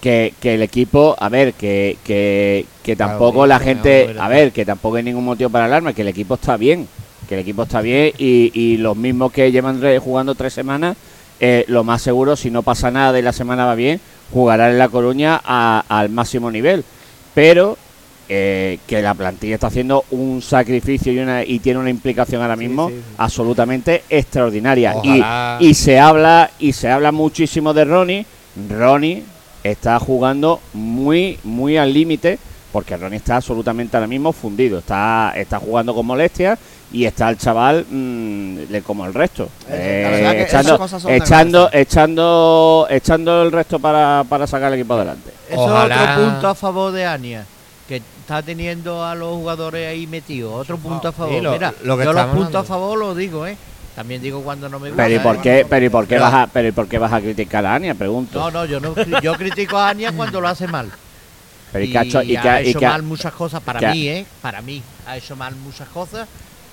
que, 0.00 0.32
que 0.40 0.54
el 0.54 0.62
equipo, 0.62 1.16
a 1.18 1.28
ver, 1.28 1.52
que, 1.54 1.98
que, 2.04 2.64
que 2.84 2.94
tampoco 2.96 3.46
la 3.46 3.58
gente, 3.58 4.14
a 4.18 4.28
ver, 4.28 4.52
que 4.52 4.64
tampoco 4.64 4.96
hay 4.96 5.02
ningún 5.02 5.24
motivo 5.24 5.50
para 5.50 5.64
alarma, 5.64 5.92
que 5.92 6.02
el 6.02 6.08
equipo 6.08 6.34
está 6.34 6.56
bien, 6.56 6.86
que 7.32 7.36
el 7.36 7.40
equipo 7.40 7.62
está 7.62 7.80
bien 7.80 8.12
y, 8.18 8.50
y 8.52 8.76
los 8.76 8.94
mismos 8.94 9.32
que 9.32 9.50
llevan 9.50 9.80
jugando 10.00 10.34
tres 10.34 10.52
semanas, 10.52 10.96
eh, 11.40 11.64
lo 11.68 11.82
más 11.82 12.02
seguro, 12.02 12.36
si 12.36 12.50
no 12.50 12.62
pasa 12.62 12.90
nada 12.90 13.18
y 13.18 13.22
la 13.22 13.32
semana 13.32 13.64
va 13.64 13.74
bien, 13.74 14.00
jugarán 14.32 14.72
en 14.72 14.78
La 14.78 14.90
Coruña 14.90 15.40
a- 15.42 15.82
al 15.88 16.10
máximo 16.10 16.50
nivel. 16.50 16.84
Pero 17.34 17.78
eh, 18.28 18.78
que 18.86 19.00
la 19.00 19.14
plantilla 19.14 19.54
está 19.54 19.68
haciendo 19.68 20.04
un 20.10 20.42
sacrificio 20.42 21.10
y, 21.12 21.18
una, 21.20 21.42
y 21.42 21.58
tiene 21.60 21.80
una 21.80 21.88
implicación 21.90 22.42
ahora 22.42 22.56
mismo 22.56 22.88
sí, 22.88 22.94
sí. 22.96 23.14
absolutamente 23.16 24.02
extraordinaria. 24.10 24.94
Y 25.60 25.72
se 25.74 25.98
habla 25.98 26.50
y 26.58 26.72
se 26.74 26.90
habla 26.90 27.12
muchísimo 27.12 27.72
de 27.72 27.84
Ronnie. 27.86 28.26
Ronnie 28.68 29.22
está 29.64 29.98
jugando 29.98 30.60
muy 30.74 31.38
muy 31.44 31.76
al 31.78 31.92
límite 31.94 32.38
porque 32.72 32.96
Ronnie 32.96 33.18
está 33.18 33.36
absolutamente 33.36 33.96
ahora 33.96 34.06
mismo 34.06 34.32
fundido. 34.32 34.78
Está 34.78 35.32
está 35.36 35.58
jugando 35.58 35.94
con 35.94 36.06
molestias 36.06 36.58
y 36.92 37.04
está 37.06 37.28
el 37.30 37.38
chaval 37.38 37.86
mm, 37.90 38.70
le- 38.70 38.82
como 38.82 39.06
el 39.06 39.14
resto. 39.14 39.48
Eh, 39.68 40.00
la 40.02 40.08
Eh, 40.10 40.20
verdad 40.20 40.30
que 40.32 40.42
esas 40.42 40.60
echando, 40.60 40.78
cosas 40.78 41.02
son 41.02 41.10
de 41.10 41.16
echando, 41.16 41.70
echando, 41.72 42.86
echando 42.90 43.42
el 43.42 43.52
resto 43.52 43.78
para, 43.78 44.24
para 44.28 44.46
sacar 44.46 44.72
el 44.72 44.78
equipo 44.80 44.94
adelante. 44.94 45.30
Eso 45.48 45.60
Ojalá. 45.62 45.94
es 46.04 46.10
otro 46.10 46.24
punto 46.30 46.48
a 46.48 46.54
favor 46.54 46.92
de 46.92 47.06
Ania, 47.06 47.46
que 47.88 47.96
está 47.96 48.42
teniendo 48.42 49.04
a 49.04 49.14
los 49.14 49.30
jugadores 49.36 49.88
ahí 49.88 50.06
metidos. 50.06 50.52
Otro 50.54 50.76
punto 50.78 51.08
a 51.08 51.12
favor. 51.12 51.34
Sí, 51.34 51.40
lo- 51.40 51.52
Mira, 51.52 51.74
lo 51.84 51.96
que 51.98 52.04
yo 52.04 52.12
los 52.12 52.26
puntos 52.26 52.54
a 52.56 52.64
favor 52.64 52.98
los 52.98 53.16
digo, 53.16 53.46
¿eh? 53.46 53.56
También 53.94 54.22
digo 54.22 54.40
cuando 54.42 54.68
no 54.70 54.78
me 54.80 54.88
gusta. 54.88 55.02
Pero 55.04 55.16
¿y 55.16 55.18
por 55.18 55.40
qué, 55.42 55.66
pero 55.68 55.84
¿y 55.84 55.88
por 55.90 56.06
qué 56.06 56.18
vas 56.18 56.32
a, 56.32 56.46
pero 56.46 56.68
¿y 56.68 56.72
por 56.72 56.88
qué 56.88 56.98
vas 56.98 57.12
a 57.12 57.20
criticar 57.20 57.64
a 57.66 57.74
Ania? 57.74 57.94
Pregunto. 57.94 58.38
No, 58.38 58.50
no, 58.50 58.64
yo 58.64 58.80
no 58.80 58.94
yo 59.20 59.34
critico 59.34 59.76
a 59.76 59.90
Ania 59.90 60.12
cuando 60.12 60.40
lo 60.40 60.48
hace 60.48 60.66
mal. 60.66 60.90
pero 61.70 61.84
¿y 61.84 61.90
y 61.92 61.96
ha 61.96 62.02
hecho- 62.02 62.22
y 62.22 62.36
ha 62.36 62.62
y 62.62 62.72
ha- 62.74 62.88
mal 62.90 63.02
muchas 63.02 63.32
cosas 63.34 63.60
para 63.62 63.92
mí, 63.92 64.08
¿eh? 64.08 64.24
Para 64.40 64.62
mí. 64.62 64.82
Ha 65.06 65.16
hecho 65.18 65.36
mal 65.36 65.54
muchas 65.56 65.88
cosas 65.88 66.26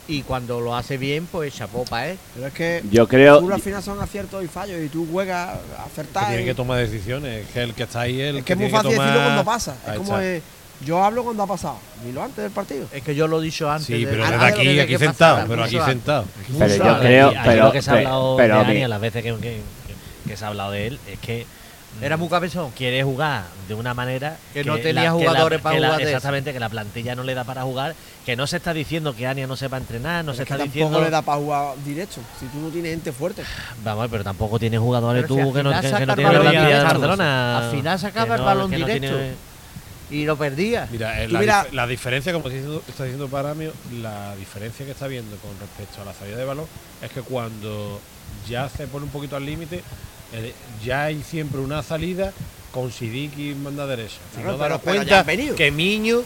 y 0.09 0.23
cuando 0.23 0.59
lo 0.59 0.75
hace 0.75 0.97
bien, 0.97 1.27
pues 1.31 1.53
chapó 1.55 1.85
para 1.85 2.09
él. 2.09 2.17
Pero 2.33 2.47
es 2.47 2.53
que 2.53 2.83
yo 2.91 3.07
creo 3.07 3.39
tú 3.39 3.53
al 3.53 3.61
final 3.61 3.81
son 3.83 4.01
aciertos 4.01 4.43
y 4.43 4.47
fallos 4.47 4.81
y 4.83 4.89
tú 4.89 5.07
juegas 5.11 5.49
a 5.49 5.53
Que 5.85 5.89
acertar. 5.91 6.27
tiene 6.27 6.41
y- 6.41 6.45
que 6.45 6.55
tomar 6.55 6.79
decisiones. 6.79 7.47
Que 7.53 7.61
el 7.63 7.73
que 7.73 7.83
está 7.83 8.01
ahí 8.01 8.19
el 8.19 8.37
es 8.39 8.43
que 8.43 8.53
es 8.53 8.59
muy 8.59 8.67
tiene 8.67 8.77
fácil 8.81 8.95
tomar- 8.97 9.07
decirlo 9.07 9.25
cuando 9.27 9.45
pasa. 9.45 9.75
Es 9.87 9.93
como 9.97 10.17
de, 10.17 10.41
yo 10.85 11.03
hablo 11.03 11.23
cuando 11.23 11.43
ha 11.43 11.47
pasado, 11.47 11.77
ni 12.05 12.11
lo 12.11 12.23
antes 12.23 12.37
del 12.43 12.51
partido. 12.51 12.87
Es 12.91 13.03
que 13.03 13.13
yo 13.13 13.27
lo 13.27 13.39
he 13.39 13.43
dicho 13.45 13.69
antes. 13.69 13.85
Sí, 13.87 14.05
pero 14.09 14.23
desde 14.23 14.37
de 14.37 14.45
aquí, 14.45 14.63
que 14.63 14.81
aquí 14.81 14.97
sentado. 14.97 15.45
Pero 15.47 15.63
aquí 15.63 15.75
antes. 15.77 15.91
sentado. 15.93 16.25
Pero 16.57 16.75
yo 16.75 16.99
creo, 16.99 17.33
pero, 17.45 17.63
lo 17.65 17.71
que 17.71 17.81
se 17.81 17.89
ha 17.91 17.93
hablado 17.93 18.37
pero 18.37 18.57
de 18.59 18.65
mi- 18.65 18.71
Ani, 18.71 18.83
a 18.83 18.87
las 18.87 19.01
veces 19.01 19.23
que, 19.23 19.29
que- 19.35 19.39
que- 19.41 20.29
que 20.29 20.37
se 20.37 20.43
ha 20.45 20.47
hablado 20.47 20.71
de 20.71 20.87
él, 20.87 20.99
es 21.07 21.19
que 21.19 21.45
Era 22.01 22.15
muy 22.17 22.29
cabezón. 22.29 22.71
quiere 22.71 23.03
jugar 23.03 23.43
de 23.67 23.73
una 23.73 23.93
manera 23.93 24.37
Que 24.53 24.63
no 24.63 24.77
tenía 24.77 25.11
jugadores 25.11 25.59
para 25.61 25.75
jugar 25.77 26.01
exactamente 26.01 26.53
que 26.53 26.59
la 26.59 26.69
plantilla 26.69 27.15
no 27.15 27.23
le 27.23 27.33
da 27.33 27.43
para 27.43 27.63
jugar 27.63 27.93
que 28.25 28.35
no 28.35 28.45
se 28.47 28.57
está 28.57 28.73
diciendo 28.73 29.15
que 29.15 29.25
Ania 29.27 29.47
no 29.47 29.55
sepa 29.57 29.77
entrenar 29.77 30.23
no 30.23 30.31
Pero 30.31 30.37
se 30.37 30.43
es 30.43 30.47
que 30.47 30.53
está 30.53 30.63
tampoco 30.63 30.73
diciendo 30.85 31.01
le 31.01 31.09
da 31.09 31.21
para 31.23 31.37
jugar 31.39 31.75
directo. 31.83 32.21
Si 32.39 32.45
tú 32.47 32.59
no 32.59 32.69
tienes 32.69 32.91
gente 32.91 33.11
fuerte. 33.11 33.43
vamos 33.83 34.07
pero 34.09 34.23
tampoco 34.23 34.59
tiene 34.59 34.77
jugadores 34.77 35.23
Pero 35.23 35.27
tú 35.27 35.47
si 35.49 35.53
que 35.55 35.63
no, 35.63 35.71
que, 35.71 35.81
que 35.81 35.91
no 36.05 36.13
el 36.13 36.15
tiene 36.15 36.33
la 36.33 36.39
plantilla 36.41 36.77
de. 36.77 36.83
Barcelona 36.83 37.57
Al 37.65 37.71
final 37.71 37.99
sacaba 37.99 38.25
que 38.27 38.33
el 38.33 38.39
no- 38.39 38.45
balón 38.45 38.71
no 38.71 38.77
directo. 38.77 39.07
tiene- 39.17 39.49
Y 40.11 40.25
lo 40.25 40.37
perdía. 40.37 40.87
Mira, 40.91 41.21
eh, 41.21 41.27
la, 41.27 41.39
mira- 41.39 41.65
dif- 41.67 41.71
la 41.73 41.85
diferencia, 41.85 42.31
como 42.33 42.47
está 42.47 42.55
diciendo, 42.55 42.83
está 42.87 43.03
diciendo 43.03 43.27
Paramio, 43.27 43.73
la 44.01 44.35
diferencia 44.37 44.83
que 44.85 44.91
está 44.91 45.05
viendo 45.07 45.35
con 45.37 45.51
respecto 45.59 46.01
a 46.01 46.05
la 46.05 46.13
salida 46.13 46.37
de 46.37 46.45
balón 46.45 46.65
es 47.01 47.11
que 47.11 47.21
cuando 47.21 47.99
ya 48.47 48.67
se 48.69 48.87
pone 48.87 49.05
un 49.05 49.11
poquito 49.11 49.35
al 49.35 49.45
límite, 49.45 49.83
ya 50.83 51.05
hay 51.05 51.23
siempre 51.23 51.59
una 51.59 51.83
salida 51.83 52.33
con 52.71 52.91
Sidik 52.91 53.37
y. 53.37 53.53
Si 53.53 54.41
claro, 54.41 54.51
no 54.51 54.57
daros 54.57 54.81
cuenta 54.81 55.25
que 55.55 55.71
Miño 55.71 56.21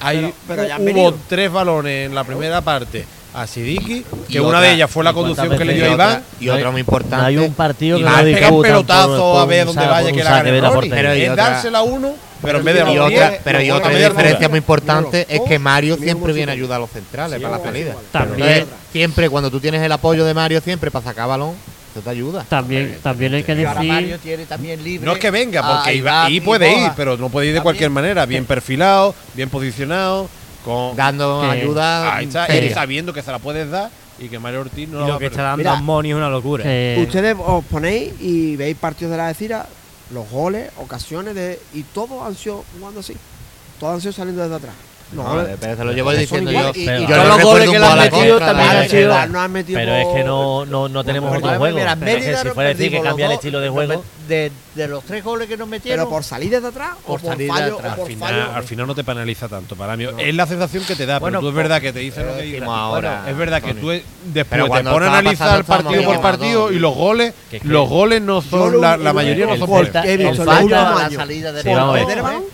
hay, 0.00 0.34
hubo 0.78 1.14
tres 1.28 1.50
balones 1.50 2.06
en 2.06 2.14
la 2.14 2.24
primera 2.24 2.60
parte 2.60 3.04
a 3.32 3.46
Sidiki, 3.46 4.04
que 4.30 4.40
una 4.40 4.60
de 4.60 4.72
ellas 4.72 4.90
fue 4.90 5.02
la 5.02 5.12
conducción 5.12 5.56
que 5.56 5.64
le 5.64 5.74
dio 5.74 5.86
a 5.86 5.92
Iván. 5.92 6.22
Y 6.40 6.48
otra 6.48 6.70
muy 6.70 6.80
importante. 6.80 7.26
Hay 7.26 7.36
un 7.36 7.52
partido 7.52 7.98
que 7.98 8.04
pega 8.04 8.50
un 8.50 8.62
pelotazo 8.62 9.38
a 9.38 9.46
ver 9.46 9.66
dónde 9.66 9.86
vaya 9.86 10.12
que 10.12 10.24
la 10.24 10.42
gane 10.42 10.88
Pero 10.90 11.10
es 11.10 11.36
dársela 11.36 11.82
uno, 11.82 12.14
pero, 12.42 12.58
en 12.58 12.64
vez 12.64 12.74
de 12.74 12.92
y 12.92 12.98
otra, 12.98 13.30
diez, 13.30 13.40
pero 13.42 13.62
y 13.62 13.70
otra 13.70 13.90
diferencia 13.90 14.48
muy 14.48 14.58
importante 14.58 15.26
es 15.28 15.40
que 15.40 15.58
Mario 15.58 15.96
siempre 15.96 16.32
viene 16.32 16.52
a 16.52 16.54
ayudar 16.54 16.76
a 16.76 16.80
los 16.80 16.90
centrales 16.90 17.40
para 17.40 17.58
la 17.58 17.64
salida. 17.64 17.94
También. 18.12 18.66
Siempre 18.92 19.28
cuando 19.28 19.50
tú 19.50 19.58
tienes 19.58 19.82
el 19.82 19.90
apoyo 19.90 20.24
de 20.24 20.34
Mario 20.34 20.60
siempre 20.60 20.90
para 20.90 21.04
sacar 21.04 21.28
balón, 21.28 21.54
esto 21.94 22.00
te 22.02 22.10
ayuda. 22.10 22.44
También, 22.48 22.98
también 23.02 23.34
hay 23.34 23.44
que 23.44 23.54
decir. 23.54 23.88
Mario 23.88 24.18
tiene 24.18 24.46
también 24.46 24.82
libre. 24.82 25.06
No 25.06 25.12
es 25.12 25.18
que 25.20 25.30
venga, 25.30 25.60
ah, 25.62 25.76
porque 25.76 26.02
ahí, 26.08 26.40
puede 26.40 26.84
ir, 26.84 26.90
pero 26.96 27.16
no 27.16 27.28
puede 27.28 27.48
ir 27.48 27.54
de 27.54 27.60
cualquier 27.60 27.90
manera. 27.90 28.26
Bien 28.26 28.44
perfilado, 28.44 29.14
bien 29.34 29.48
posicionado, 29.48 30.28
con 30.64 30.96
dando 30.96 31.42
ayuda. 31.42 32.16
Ahí 32.16 32.26
está, 32.26 32.46
él 32.46 32.74
sabiendo 32.74 33.12
que 33.12 33.22
se 33.22 33.30
la 33.30 33.38
puedes 33.38 33.70
dar 33.70 33.90
y 34.18 34.28
que 34.28 34.40
Mario 34.40 34.62
Ortiz 34.62 34.88
no. 34.88 34.98
Y 34.98 35.00
lo, 35.02 35.08
lo 35.12 35.18
que 35.20 35.26
está 35.26 35.42
dando 35.42 35.58
Mira, 35.58 35.76
Moni 35.76 36.10
es 36.10 36.16
una 36.16 36.28
locura. 36.28 36.64
Eh, 36.66 36.96
ustedes 37.06 37.36
os 37.38 37.64
ponéis 37.66 38.12
y 38.20 38.56
veis 38.56 38.76
partidos 38.76 39.12
de 39.12 39.16
la 39.16 39.28
Decira, 39.28 39.66
los 40.12 40.28
goles, 40.28 40.70
ocasiones 40.78 41.36
de. 41.36 41.60
Y 41.74 41.84
todos 41.84 42.26
han 42.26 42.34
jugando 42.76 43.00
así. 43.00 43.14
Todos 43.78 44.04
han 44.04 44.12
saliendo 44.12 44.42
desde 44.42 44.56
atrás. 44.56 44.74
No, 45.12 45.22
no 45.42 45.46
pero 45.60 45.76
se 45.76 45.84
lo 45.84 45.92
llevo 45.92 46.12
diciendo 46.12 46.50
yo. 46.50 46.72
Y, 46.74 46.80
y 46.90 47.06
yo 47.06 47.24
los 47.24 47.42
goles 47.42 47.70
que 47.70 47.78
le 47.78 47.86
han 47.86 47.98
metido 47.98 48.38
también 48.38 48.68
han 48.70 48.88
sido. 48.88 49.14
Pero 49.74 49.94
es 49.94 50.06
que 50.14 50.24
no, 50.24 50.66
no, 50.66 50.88
no 50.88 51.04
tenemos 51.04 51.36
otro 51.36 51.58
juego. 51.58 51.76
Que 51.76 52.36
si 52.36 52.48
fuera 52.54 52.68
decir 52.70 52.90
que 52.90 53.00
cambia 53.00 53.26
el 53.26 53.32
estilo 53.32 53.60
de 53.60 53.68
juego 53.68 54.04
de, 54.28 54.50
los 54.88 55.04
tres 55.04 55.24
goles 55.24 55.48
que 55.48 55.56
nos 55.56 55.68
metieron. 55.68 56.04
¿Pero 56.04 56.10
por 56.10 56.24
salir 56.24 56.50
desde 56.50 56.68
atrás? 56.68 56.92
O 57.06 57.18
por 57.18 57.20
fallo, 57.20 57.36
de 57.36 57.50
atrás. 57.50 57.94
Por 57.96 58.00
al, 58.00 58.06
final, 58.06 58.28
fallo, 58.28 58.52
al 58.54 58.64
final 58.64 58.86
no 58.86 58.94
te 58.94 59.04
penaliza 59.04 59.48
tanto. 59.48 59.76
Para 59.76 59.96
mí 59.96 60.06
es 60.18 60.34
la 60.34 60.46
sensación 60.46 60.84
que 60.84 60.96
te 60.96 61.06
da. 61.06 61.20
Pero 61.20 61.40
tú 61.40 61.48
es 61.48 61.54
verdad 61.54 61.80
que 61.80 61.92
te 61.92 62.00
dice 62.00 62.24
lo 62.24 62.36
que 62.36 62.42
digo. 62.42 62.72
Ahora, 62.72 63.24
es 63.28 63.36
verdad 63.36 63.62
que 63.62 63.74
tú 63.74 63.88
después 63.88 64.62
te 64.62 64.68
pones 64.68 65.08
a 65.08 65.18
analizar 65.18 65.58
el 65.58 65.64
partido 65.64 66.02
por 66.04 66.20
partido 66.20 66.72
y 66.72 66.78
los 66.78 66.94
goles, 66.94 67.34
los 67.62 67.88
goles 67.88 68.22
no 68.22 68.42
son. 68.42 68.80
La 68.80 69.12
mayoría 69.12 69.46
no 69.46 69.56
son 69.56 69.68
goles. 69.68 69.90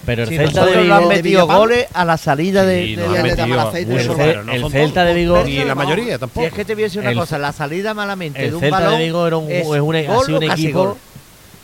Pero 0.07 0.23
el 0.25 0.29
Celta 0.29 0.67
de 0.67 0.83
Vigo. 0.83 0.95
han 0.95 1.09
metido 1.09 1.47
goles 1.47 1.87
a 1.93 2.05
la 2.05 2.17
salida 2.17 2.65
de 2.65 2.95
El 2.95 4.71
Celta 4.71 5.05
de 5.05 5.15
Vigo. 5.15 5.47
Y 5.47 5.65
la 5.65 5.75
mayoría 5.75 6.19
tampoco. 6.19 6.41
Si 6.41 6.47
es 6.47 6.53
que 6.53 6.65
te 6.65 6.75
voy 6.75 6.91
una 6.91 7.15
cosa, 7.15 7.39
la 7.39 7.53
salida 7.53 7.95
malamente 7.95 8.51
de 8.51 8.55
un 8.55 8.61
balón. 8.61 8.75
El 8.75 8.81
Celta 8.81 8.91
de 8.91 9.05
Vigo 9.05 9.49
es 9.49 10.29
un 10.29 10.43
equipo 10.43 10.97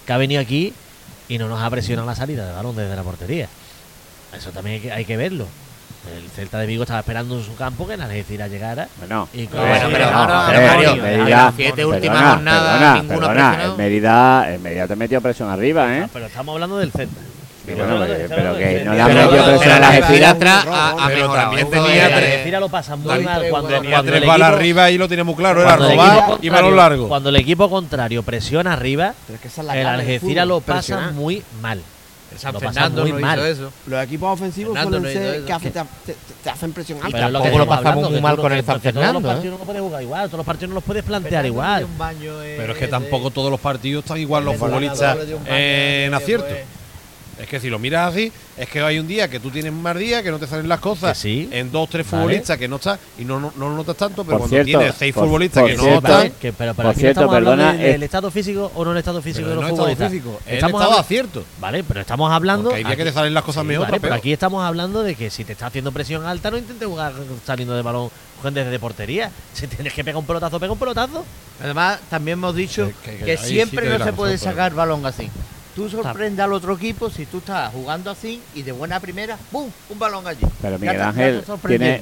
que 0.07 0.13
ha 0.13 0.17
venido 0.17 0.41
aquí 0.41 0.73
y 1.29 1.39
no 1.39 1.49
nos 1.49 1.61
ha 1.61 1.69
presionado 1.69 2.07
la 2.07 2.15
salida 2.15 2.47
de 2.47 2.53
balón 2.53 2.77
desde 2.77 2.95
la 2.95 3.03
portería. 3.03 3.49
Eso 4.37 4.51
también 4.51 4.77
hay 4.77 4.81
que, 4.81 4.93
hay 4.93 5.05
que 5.05 5.17
verlo. 5.17 5.47
El 6.17 6.31
Celta 6.31 6.61
de 6.61 6.67
Vigo 6.67 6.85
estaba 6.85 7.01
esperando 7.01 7.37
en 7.37 7.45
su 7.45 7.57
campo 7.57 7.87
que 7.87 7.95
el 7.95 8.01
Algeciras 8.01 8.49
llegara. 8.49 8.89
Bueno, 8.99 9.29
y 9.33 9.47
con... 9.49 9.59
bueno 9.59 9.89
pero 9.91 11.53
siete 11.57 11.85
últimas 11.85 12.35
jornadas, 12.35 13.03
ninguno 13.03 13.29
presionado. 13.29 13.73
En 13.73 13.77
Mérida, 13.77 14.55
en 14.55 14.63
Mérida 14.63 14.87
te 14.87 14.95
metió 14.95 15.21
presión 15.21 15.51
arriba, 15.51 15.99
¿eh? 15.99 16.09
Pero 16.13 16.27
estamos 16.27 16.53
hablando 16.55 16.79
del 16.79 16.93
Celta. 16.93 17.21
Eh, 17.69 17.75
pero, 17.75 17.87
no, 17.87 18.07
pero 18.29 18.57
que 18.57 18.85
no 18.85 18.95
la 18.95 19.09
metió 19.09 19.45
presión 19.45 19.73
a 19.73 19.81
las 19.81 19.95
espiratras 19.97 20.67
Pero 21.09 21.33
también 21.33 21.71
tenía 21.71 22.15
tres. 22.15 22.61
lo 22.61 22.69
pasa 22.69 22.97
muy 22.97 23.19
mal 23.21 23.45
eh, 23.45 23.51
cuando, 23.51 23.69
tenía 23.69 24.03
tres 24.03 24.27
balas 24.27 24.53
arriba 24.53 24.91
y 24.91 24.99
lo 24.99 25.09
tiene 25.09 25.25
muy 25.25 25.35
claro, 25.35 25.61
¿eh? 25.61 25.65
era 25.65 25.77
robar 25.77 26.39
y 26.41 26.49
balón 26.49 26.77
largo. 26.77 27.09
Cuando 27.09 27.29
el 27.31 27.37
equipo 27.37 27.69
contrario 27.69 28.23
presiona 28.23 28.73
arriba, 28.75 29.15
el 29.73 29.87
Algeciras 29.87 30.47
lo 30.47 30.61
pasa 30.61 31.11
muy 31.13 31.43
mal. 31.61 31.83
San 32.37 32.53
lo 32.53 32.61
Fernando 32.61 33.03
muy 33.03 33.13
no 33.13 33.19
mal. 33.21 33.39
Hizo 33.39 33.47
eso. 33.47 33.73
Los 33.87 34.05
equipos 34.05 34.33
ofensivos 34.33 34.75
Fernando 34.75 34.99
suelen 34.99 35.23
ser 35.23 35.45
que 35.45 35.53
hace, 35.53 35.71
te, 35.71 35.81
te, 36.05 36.17
te, 36.43 36.51
hacen 36.51 36.73
presión 36.73 36.99
alta. 37.03 37.19
Pero 37.19 37.33
tampoco 37.33 37.59
lo 37.59 37.67
pasamos 37.67 37.87
hablando, 37.87 38.11
muy 38.11 38.21
mal 38.21 38.37
con 38.37 38.53
el 38.53 38.65
San 38.65 38.81
Fernando. 38.81 39.21
Todos 39.21 39.23
los 39.23 39.33
partidos 39.33 39.55
¿eh? 39.55 39.59
no 39.59 39.65
puedes 39.65 39.83
jugar 39.83 40.03
igual, 40.03 40.27
todos 40.27 40.39
los 40.39 40.47
partidos 40.47 40.69
no 40.69 40.75
los 40.75 40.85
puedes 40.85 41.05
plantear 41.05 41.45
Fernando 41.45 41.49
igual. 41.49 41.87
Baño, 41.97 42.43
eh, 42.43 42.55
pero 42.59 42.73
es 42.73 42.79
que 42.79 42.89
tampoco 42.89 43.31
todos 43.31 43.51
los 43.51 43.61
partidos 43.61 44.05
están 44.05 44.19
igual 44.19 44.45
los 44.45 44.57
futbolistas 44.57 45.17
en 45.47 46.13
acierto. 46.13 46.49
Pues. 46.49 46.86
Es 47.39 47.49
que 47.49 47.61
si 47.61 47.69
lo 47.69 47.79
miras 47.79 48.13
así, 48.13 48.33
es 48.57 48.69
que 48.69 48.81
hay 48.81 48.99
un 48.99 49.07
día 49.07 49.29
que 49.29 49.41
tú 49.41 49.51
tienes 49.51 49.73
más 49.73 49.83
mal 49.83 49.99
día, 49.99 50.23
que 50.23 50.31
no 50.31 50.39
te 50.39 50.47
salen 50.47 50.69
las 50.69 50.81
cosas. 50.81 51.23
En 51.25 51.71
dos, 51.71 51.89
tres 51.91 52.07
futbolistas 52.07 52.57
que 52.57 52.67
no 52.67 52.77
estás 52.77 52.99
y 53.19 53.25
no, 53.25 53.39
no, 53.39 53.53
no, 53.57 53.69
lo 53.69 53.77
notas 53.77 53.97
tanto, 53.97 54.25
pero 54.25 54.39
cuando 54.39 54.65
tienes 54.65 54.95
seis 54.95 55.15
futbolistas 55.15 55.63
por 55.63 55.71
que 55.71 55.77
cierto, 55.77 55.91
no 55.91 55.97
están. 55.99 56.13
Vale, 56.13 56.33
que, 56.41 56.53
pero 56.53 56.75
para 56.75 56.89
por 56.89 56.99
cierto, 56.99 57.21
estamos 57.21 57.35
perdona. 57.35 57.73
Del, 57.73 57.81
eh, 57.83 57.93
del 57.93 58.03
estado 58.03 58.31
físico 58.31 58.73
o 58.75 58.85
no 58.85 58.93
el 58.93 58.99
estado 58.99 59.21
físico 59.21 59.47
pero 59.49 59.51
de 59.51 59.57
los 59.57 59.71
no 59.71 59.77
futbolistas. 59.77 60.11
Físico, 60.11 60.41
estamos 60.47 60.81
estado 60.81 60.99
acierto. 60.99 61.45
Vale, 61.61 61.85
pero 61.85 62.01
estamos 62.01 62.33
hablando. 62.33 62.71
Porque 62.71 62.79
hay 62.79 62.85
días 62.85 62.97
que 62.97 63.05
te 63.05 63.13
salen 63.13 63.35
las 63.35 63.45
cosas 63.45 63.65
mejor. 63.65 63.89
Pero 64.01 64.15
aquí 64.15 64.33
estamos 64.33 64.65
hablando 64.65 65.03
de 65.03 65.15
que 65.15 65.31
si 65.31 65.45
te 65.45 65.53
está 65.53 65.67
haciendo 65.67 65.93
presión 65.93 66.25
alta, 66.25 66.51
no 66.51 66.57
intentes 66.57 66.89
jugar 66.89 67.13
saliendo 67.45 67.75
de 67.75 67.83
balón 67.83 68.11
desde 68.43 68.79
portería. 68.79 69.31
Si 69.53 69.67
tienes 69.67 69.93
que 69.93 70.05
pegar 70.05 70.19
un 70.19 70.27
pelotazo, 70.27 70.61
pega 70.61 70.73
un 70.73 70.79
pelotazo. 70.79 71.25
Además, 71.63 71.99
también 72.09 72.39
hemos 72.39 72.55
dicho 72.55 72.91
que, 73.03 73.37
siempre 73.37 73.89
no 73.89 74.05
se 74.05 74.13
puede 74.13 74.39
sacar 74.39 74.75
balón 74.75 75.05
así. 75.05 75.31
Tú 75.77 75.91
sorprendes 75.91 76.43
al 76.43 76.55
otro 76.55 76.73
equipo 76.73 77.11
si 77.11 77.27
tú 77.27 77.37
estás 77.37 77.71
jugando 77.71 78.11
así 78.11 78.41
y 78.55 78.63
de 78.63 78.73
buena 78.73 78.99
primera, 78.99 79.37
¡bum! 79.53 79.69
Un 79.91 79.99
balón 79.99 80.27
allí. 80.27 80.41
Pero 80.63 80.79
Miguel, 80.79 81.03
Ángel 81.03 81.45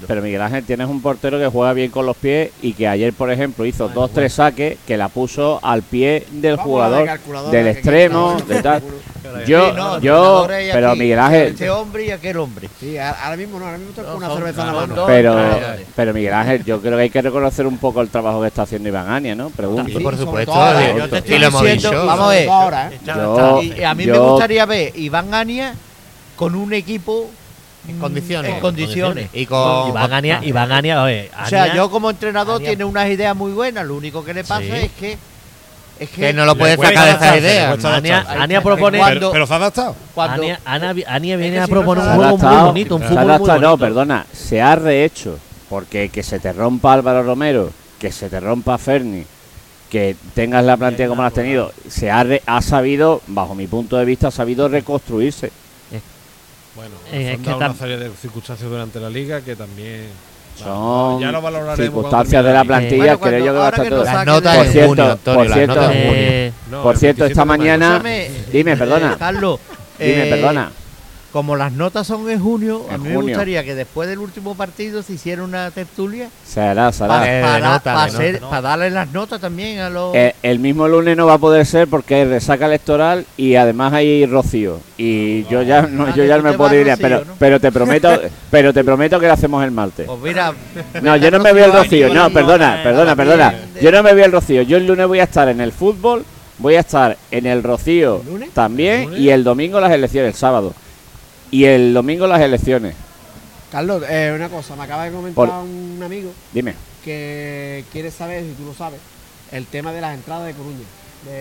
pero 0.07 0.23
Miguel 0.23 0.43
Ángel 0.43 0.65
tienes 0.65 0.87
un 0.87 1.03
portero 1.03 1.41
que 1.41 1.49
juega 1.49 1.73
bien 1.73 1.91
con 1.91 2.07
los 2.07 2.17
pies 2.17 2.53
y 2.63 2.75
que 2.75 2.87
ayer, 2.87 3.13
por 3.13 3.33
ejemplo, 3.33 3.67
hizo 3.67 3.89
dos, 3.89 3.95
bueno. 3.95 4.11
tres 4.15 4.35
saques 4.35 4.79
que 4.87 4.97
la 4.97 5.09
puso 5.09 5.59
al 5.61 5.83
pie 5.83 6.25
del 6.31 6.57
jugador, 6.57 7.19
del 7.51 7.67
extremo, 7.67 8.37
de 8.47 8.63
tal. 8.63 8.81
Yo, 9.47 10.01
yo, 10.01 10.47
pero 10.47 10.91
aquí, 10.91 10.99
Miguel 11.01 11.19
Ángel. 11.19 11.49
Este 11.49 11.71
hombre 11.71 12.07
y 12.07 12.11
aquel 12.11 12.37
hombre. 12.37 12.69
Sí, 12.79 12.99
ahora 12.99 13.37
mismo 13.37 13.59
no, 13.59 13.65
ahora 13.67 13.79
mismo 13.79 13.95
tengo 13.95 14.11
no, 14.11 14.17
una 14.17 14.35
cerveza 14.35 14.61
en 14.61 14.67
la 14.67 14.73
mano. 14.73 15.07
Pero, 15.07 15.37
pero 15.97 16.15
Miguel 16.15 16.35
Ángel, 16.35 16.65
yo 16.65 16.81
creo 16.81 16.97
que 16.97 17.03
hay 17.03 17.11
que 17.11 17.23
reconocer 17.23 17.67
un 17.67 17.79
poco 17.79 18.01
el 18.03 18.09
trabajo 18.09 18.43
que 18.43 18.49
está 18.49 18.63
haciendo 18.63 18.89
Iván 18.89 19.09
Áñez, 19.09 19.37
¿no? 19.37 19.51
Pregunto. 19.51 19.99
Por 20.01 20.17
supuesto. 20.17 20.53
Yo 20.97 21.09
te 21.09 21.19
estoy 21.19 21.39
diciendo, 21.39 22.07
vamos 22.07 22.27
a 22.27 22.29
ver. 22.29 22.49
Ahora, 22.49 22.91
¿eh? 22.93 23.75
y 23.79 23.83
a 23.83 23.95
mí 23.95 24.07
me 24.07 24.19
gustaría 24.19 24.67
ver 24.67 24.93
Iván 24.97 25.33
Áñez 25.33 25.75
con 26.37 26.55
un 26.55 26.73
equipo 26.73 27.31
en 27.89 27.99
condiciones. 27.99 28.53
En 28.53 28.61
condiciones. 28.61 29.29
Y 29.33 29.47
con 29.47 29.89
Iván 29.89 30.13
Ania, 30.13 30.41
Iván 30.43 30.73
Ania, 30.73 31.03
oye, 31.03 31.31
O 31.43 31.47
sea, 31.47 31.75
yo 31.75 31.91
como 31.91 32.11
entrenador 32.11 32.61
tiene 32.61 32.85
unas 32.85 33.09
ideas 33.09 33.35
muy 33.37 33.53
buenas, 33.53 33.87
lo 33.87 33.95
único 33.95 34.25
que 34.25 34.35
le 34.35 34.45
pasa 34.45 34.79
es 34.79 34.93
que 34.93 35.19
es 35.99 36.11
que, 36.11 36.33
no 36.33 36.45
lo 36.45 36.57
puedes 36.57 36.79
sacar 36.79 37.07
de 37.07 37.13
esa 37.13 37.39
idea. 37.39 38.23
Ania, 38.43 38.61
propone. 38.61 39.01
Pero, 39.05 39.31
pero, 39.31 39.47
se 39.47 39.53
ha 39.53 39.57
adaptado. 39.57 39.97
Ania, 40.17 40.61
Ania, 40.65 41.37
viene 41.37 41.61
a 41.61 41.67
proponer 41.67 42.05
un 42.05 42.15
juego 42.15 42.39
muy 42.39 42.63
bonito. 42.63 42.97
Un 42.97 43.03
fútbol 43.03 43.27
muy 43.27 43.39
bonito. 43.39 43.59
No, 43.61 43.79
perdona. 43.79 44.27
Se 44.33 44.61
ha 44.61 44.77
rehecho. 44.77 45.39
Porque 45.69 46.11
que 46.11 46.23
se 46.23 46.39
te 46.41 46.53
rompa 46.53 46.93
Álvaro 46.93 47.23
Romero, 47.23 47.71
que 47.99 48.13
se 48.13 48.29
te 48.29 48.39
rompa 48.39 48.77
Ferni, 48.77 49.25
que 49.91 50.15
tengas 50.35 50.65
la 50.65 50.77
plantilla 50.77 51.09
como 51.09 51.23
la 51.23 51.29
has 51.29 51.35
tenido, 51.35 51.73
se 51.89 52.11
ha, 52.11 52.23
re, 52.23 52.43
ha 52.47 52.61
sabido, 52.61 53.23
bajo 53.27 53.55
mi 53.55 53.67
punto 53.67 53.97
de 53.97 54.05
vista, 54.05 54.29
ha 54.29 54.31
sabido 54.31 54.69
reconstruirse. 54.69 55.51
Bueno, 56.77 56.97
eh, 57.13 57.35
es, 57.35 57.41
que 57.41 57.55
una 57.55 57.73
serie 57.75 57.97
de 57.97 58.11
circunstancias 58.11 58.69
durante 58.69 58.99
la 58.99 59.09
liga 59.09 59.41
que 59.43 59.55
también 59.55 60.09
son 60.57 61.21
ya 61.21 61.33
lo 61.33 61.43
valoraremos 61.43 61.77
circunstancias 61.77 62.45
de 62.45 62.53
la 62.53 62.65
plantilla, 62.65 63.17
creo 63.17 63.45
yo 63.45 63.53
que 63.53 63.59
va 63.59 63.67
a 63.67 63.71
estar 63.71 63.89
todo. 63.89 64.05
Las 64.05 64.27
notas 64.27 64.57
por 64.57 64.67
cierto, 64.67 65.19
por 65.25 65.53
cierto, 65.53 65.91
eh, 65.93 66.53
por 66.83 66.97
cierto 66.97 67.25
esta 67.25 67.45
mañana. 67.45 68.03
Dime, 68.53 68.77
perdona. 68.77 69.17
Carlos. 69.19 69.59
Dime, 69.99 70.27
perdona 70.27 70.71
como 71.35 71.57
las 71.57 71.73
notas 71.73 72.07
son 72.07 72.31
en 72.31 72.39
junio, 72.39 72.87
a 72.93 72.97
mí 72.97 73.09
me 73.09 73.17
gustaría 73.17 73.65
que 73.65 73.75
después 73.75 74.09
del 74.09 74.21
último 74.21 74.55
partido 74.55 75.03
se 75.03 75.15
hiciera 75.15 75.43
una 75.43 75.69
tertulia. 75.73 76.29
Será, 76.47 76.93
será. 76.93 77.09
Para, 77.09 77.81
para, 77.81 78.61
darle 78.61 78.89
las 78.91 79.11
notas 79.11 79.41
también 79.41 79.81
a 79.81 79.91
los. 79.91 80.15
Eh, 80.15 80.37
el 80.45 80.61
mismo 80.61 80.87
lunes 80.87 81.17
no 81.17 81.27
va 81.27 81.33
a 81.33 81.39
poder 81.39 81.67
ser 81.67 81.89
porque 81.89 82.23
es 82.23 82.29
resaca 82.29 82.67
electoral 82.67 83.27
y 83.37 83.57
además 83.57 83.93
hay 83.95 84.25
rocío. 84.27 84.79
Y 84.97 85.43
yo 85.47 85.63
ya 85.63 85.83
no, 85.83 86.15
yo 86.15 86.25
ya 86.25 86.39
me 86.39 86.53
puedo 86.53 86.73
ir, 86.73 86.87
rocío, 86.87 87.03
pero, 87.03 87.25
pero 87.37 87.59
te 87.59 87.73
prometo, 87.73 88.17
pero 88.53 88.73
te 88.73 88.85
prometo 88.85 89.19
que 89.19 89.27
lo 89.27 89.33
hacemos 89.33 89.65
el 89.65 89.73
martes. 89.73 90.07
Pues 90.07 90.21
mira, 90.21 90.55
no, 91.03 91.17
yo 91.17 91.33
no 91.33 91.41
me 91.41 91.53
voy 91.53 91.63
al 91.63 91.73
rocío. 91.73 92.15
No, 92.15 92.31
perdona, 92.31 92.79
perdona, 92.81 93.17
perdona. 93.17 93.55
Yo 93.83 93.91
no 93.91 94.05
me 94.05 94.13
voy 94.13 94.23
al 94.23 94.31
rocío. 94.31 94.63
Yo 94.63 94.77
el 94.77 94.87
lunes 94.87 95.09
voy 95.09 95.19
a 95.19 95.25
estar 95.25 95.49
en 95.49 95.61
el 95.61 95.73
fútbol, 95.73 96.25
voy 96.59 96.77
a 96.77 96.81
estar 96.81 97.17
en 97.33 97.47
el 97.47 97.65
rocío 97.65 98.23
también 98.53 99.15
y 99.17 99.31
el 99.31 99.43
domingo 99.43 99.81
las 99.81 99.91
elecciones, 99.91 100.35
el 100.35 100.39
sábado. 100.39 100.75
Y 101.55 101.67
el 101.67 101.95
domingo 101.95 102.27
las 102.27 102.41
elecciones. 102.41 102.97
Carlos, 103.71 104.03
eh, 104.09 104.33
una 104.35 104.49
cosa, 104.49 104.75
me 104.75 104.83
acaba 104.83 105.05
de 105.05 105.13
comentar 105.13 105.49
un 105.63 106.01
amigo. 106.05 106.33
Dime. 106.53 106.75
Que 107.05 107.85
quiere 107.93 108.11
saber, 108.11 108.43
si 108.43 108.55
tú 108.55 108.65
lo 108.65 108.75
sabes, 108.75 108.99
el 109.53 109.65
tema 109.67 109.93
de 109.93 110.01
las 110.01 110.17
entradas 110.17 110.47
de 110.47 110.55
Coruña. 110.55 110.83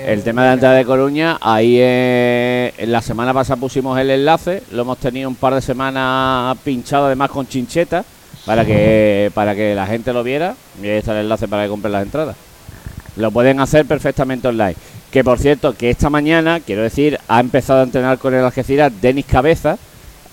El 0.05 0.21
tema 0.21 0.43
de 0.43 0.47
la 0.49 0.53
entrada 0.53 0.75
de 0.75 0.85
Coruña, 0.85 1.39
ahí 1.41 1.79
en 1.81 2.91
la 2.91 3.01
semana 3.01 3.33
pasada 3.33 3.59
pusimos 3.59 3.97
el 3.97 4.11
enlace, 4.11 4.61
lo 4.71 4.83
hemos 4.83 4.99
tenido 4.99 5.27
un 5.27 5.35
par 5.35 5.55
de 5.55 5.63
semanas 5.63 6.59
pinchado 6.63 7.07
además 7.07 7.31
con 7.31 7.47
chincheta 7.47 8.05
para 8.45 8.63
que 8.65 9.31
para 9.33 9.55
que 9.55 9.73
la 9.73 9.87
gente 9.87 10.13
lo 10.13 10.23
viera 10.23 10.55
y 10.79 10.85
ahí 10.85 10.97
está 10.99 11.13
el 11.13 11.23
enlace 11.23 11.47
para 11.47 11.63
que 11.63 11.69
compren 11.69 11.91
las 11.91 12.03
entradas. 12.03 12.35
Lo 13.15 13.31
pueden 13.31 13.59
hacer 13.59 13.87
perfectamente 13.87 14.47
online. 14.47 14.75
Que 15.11 15.23
por 15.23 15.39
cierto, 15.39 15.73
que 15.73 15.89
esta 15.89 16.11
mañana, 16.11 16.59
quiero 16.59 16.83
decir, 16.83 17.19
ha 17.27 17.39
empezado 17.39 17.79
a 17.79 17.83
entrenar 17.83 18.19
con 18.19 18.35
el 18.35 18.45
Algeciras 18.45 18.91
Denis 19.01 19.25
Cabeza, 19.25 19.77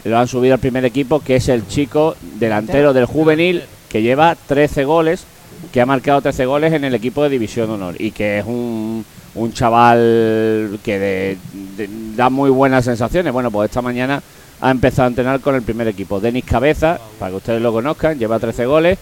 lo 0.05 0.19
han 0.19 0.29
subido 0.29 0.55
al 0.55 0.61
primer 0.61 0.85
equipo, 0.85 1.21
que 1.21 1.37
es 1.37 1.49
el 1.49 1.67
chico 1.69 2.17
delantero 2.39 2.93
del 2.93 3.05
juvenil, 3.07 3.63
que 3.89 4.03
lleva 4.03 4.35
13 4.35 4.85
goles, 4.85 5.25
que 5.73 5.81
ha 5.81 5.87
marcado 5.87 6.21
13 6.23 6.47
goles 6.47 6.73
en 6.73 6.85
el 6.85 6.95
equipo 6.95 7.23
de 7.23 7.29
División 7.29 7.71
Honor 7.71 7.95
y 8.01 8.13
que 8.13 8.39
es 8.39 8.47
un, 8.47 9.05
un 9.35 9.53
chaval 9.53 10.79
que 10.83 10.99
de- 10.99 11.39
de- 11.77 11.89
da 12.17 12.31
muy 12.31 12.51
buenas 12.51 12.85
sensaciones. 12.85 13.33
Bueno, 13.33 13.51
pues 13.51 13.69
esta 13.71 13.83
mañana 13.83 14.23
ha 14.61 14.71
empezado 14.71 15.05
a 15.05 15.09
entrenar 15.09 15.41
con 15.41 15.55
el 15.55 15.63
primer 15.63 15.89
equipo. 15.89 16.21
Denis 16.21 16.45
Cabeza, 16.45 16.99
para 17.19 17.31
que 17.31 17.37
ustedes 17.37 17.63
lo 17.63 17.73
conozcan, 17.73 18.19
lleva 18.19 18.39
13 18.39 18.67
goles 18.67 18.99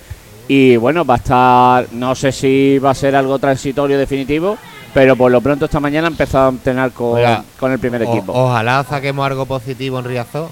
y 0.49 0.77
bueno, 0.77 1.05
va 1.05 1.15
a 1.15 1.17
estar, 1.19 1.87
no 1.93 2.15
sé 2.15 2.33
si 2.33 2.79
va 2.79 2.91
a 2.91 2.95
ser 2.95 3.15
algo 3.15 3.39
transitorio 3.39 3.99
definitivo, 3.99 4.57
pero 4.95 5.15
por 5.17 5.31
lo 5.31 5.41
pronto 5.41 5.67
esta 5.67 5.81
mañana 5.81 6.09
ha 6.09 6.11
empezado 6.11 6.47
a 6.47 6.51
entrenar 6.51 6.93
con, 6.93 7.17
Oiga, 7.19 7.45
con 7.59 7.71
el 7.73 7.79
primer 7.79 8.03
O- 8.03 8.13
equipo. 8.13 8.33
ojalá 8.33 8.85
saquemos 8.89 9.27
algo 9.27 9.47
positivo 9.47 9.99
en 9.99 10.05
Riazor. 10.07 10.49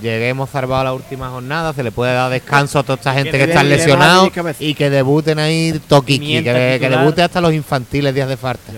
Lleguemos 0.00 0.48
salvados 0.50 0.80
a 0.80 0.84
la 0.84 0.92
última 0.94 1.28
jornada, 1.28 1.72
se 1.72 1.82
le 1.82 1.92
puede 1.92 2.14
dar 2.14 2.30
descanso 2.30 2.78
a 2.78 2.82
toda 2.82 2.94
esta 2.94 3.12
gente 3.12 3.32
que, 3.32 3.46
Denis 3.46 3.86
Cabeza. 4.32 4.62
y 4.62 4.74
que 4.74 4.88
debuten 4.88 5.38
ahí 5.38 5.78
Toquiqui, 5.88 6.42
que, 6.42 6.78
que 6.80 6.88
debute 6.88 7.22
hasta 7.22 7.40
los 7.40 7.52
infantiles 7.52 8.14
días 8.14 8.28
de 8.28 8.36
falta. 8.36 8.72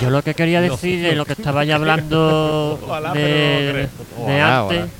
Yo 0.00 0.10
lo 0.10 0.22
que 0.22 0.34
quería 0.34 0.60
decir 0.60 1.02
de 1.02 1.14
lo 1.14 1.24
que 1.24 1.32
estaba 1.32 1.64
ya 1.64 1.76
hablando 1.76 2.78
Ojalá, 2.84 3.12
de, 3.12 3.88
no 4.16 4.26
de 4.26 4.34
Ojalá, 4.34 4.60
antes 4.60 4.78
ojalá. 4.78 4.92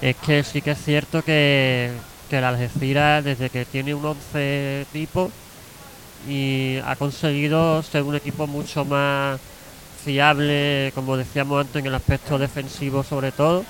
es 0.00 0.16
que 0.16 0.44
sí 0.44 0.62
que 0.62 0.72
es 0.72 0.78
cierto 0.84 1.22
que, 1.22 1.90
que 2.28 2.38
el 2.38 2.44
Algeciras 2.44 3.24
desde 3.24 3.50
que 3.50 3.64
tiene 3.64 3.94
un 3.94 4.04
11 4.04 4.86
tipo 4.92 5.30
y 6.28 6.78
ha 6.84 6.96
conseguido 6.96 7.82
ser 7.82 8.02
un 8.02 8.14
equipo 8.14 8.46
mucho 8.46 8.84
más 8.84 9.40
fiable, 10.04 10.92
como 10.94 11.16
decíamos 11.16 11.60
antes, 11.60 11.76
en 11.76 11.86
el 11.86 11.94
aspecto 11.94 12.38
defensivo 12.38 13.02
sobre 13.02 13.32
todo. 13.32 13.64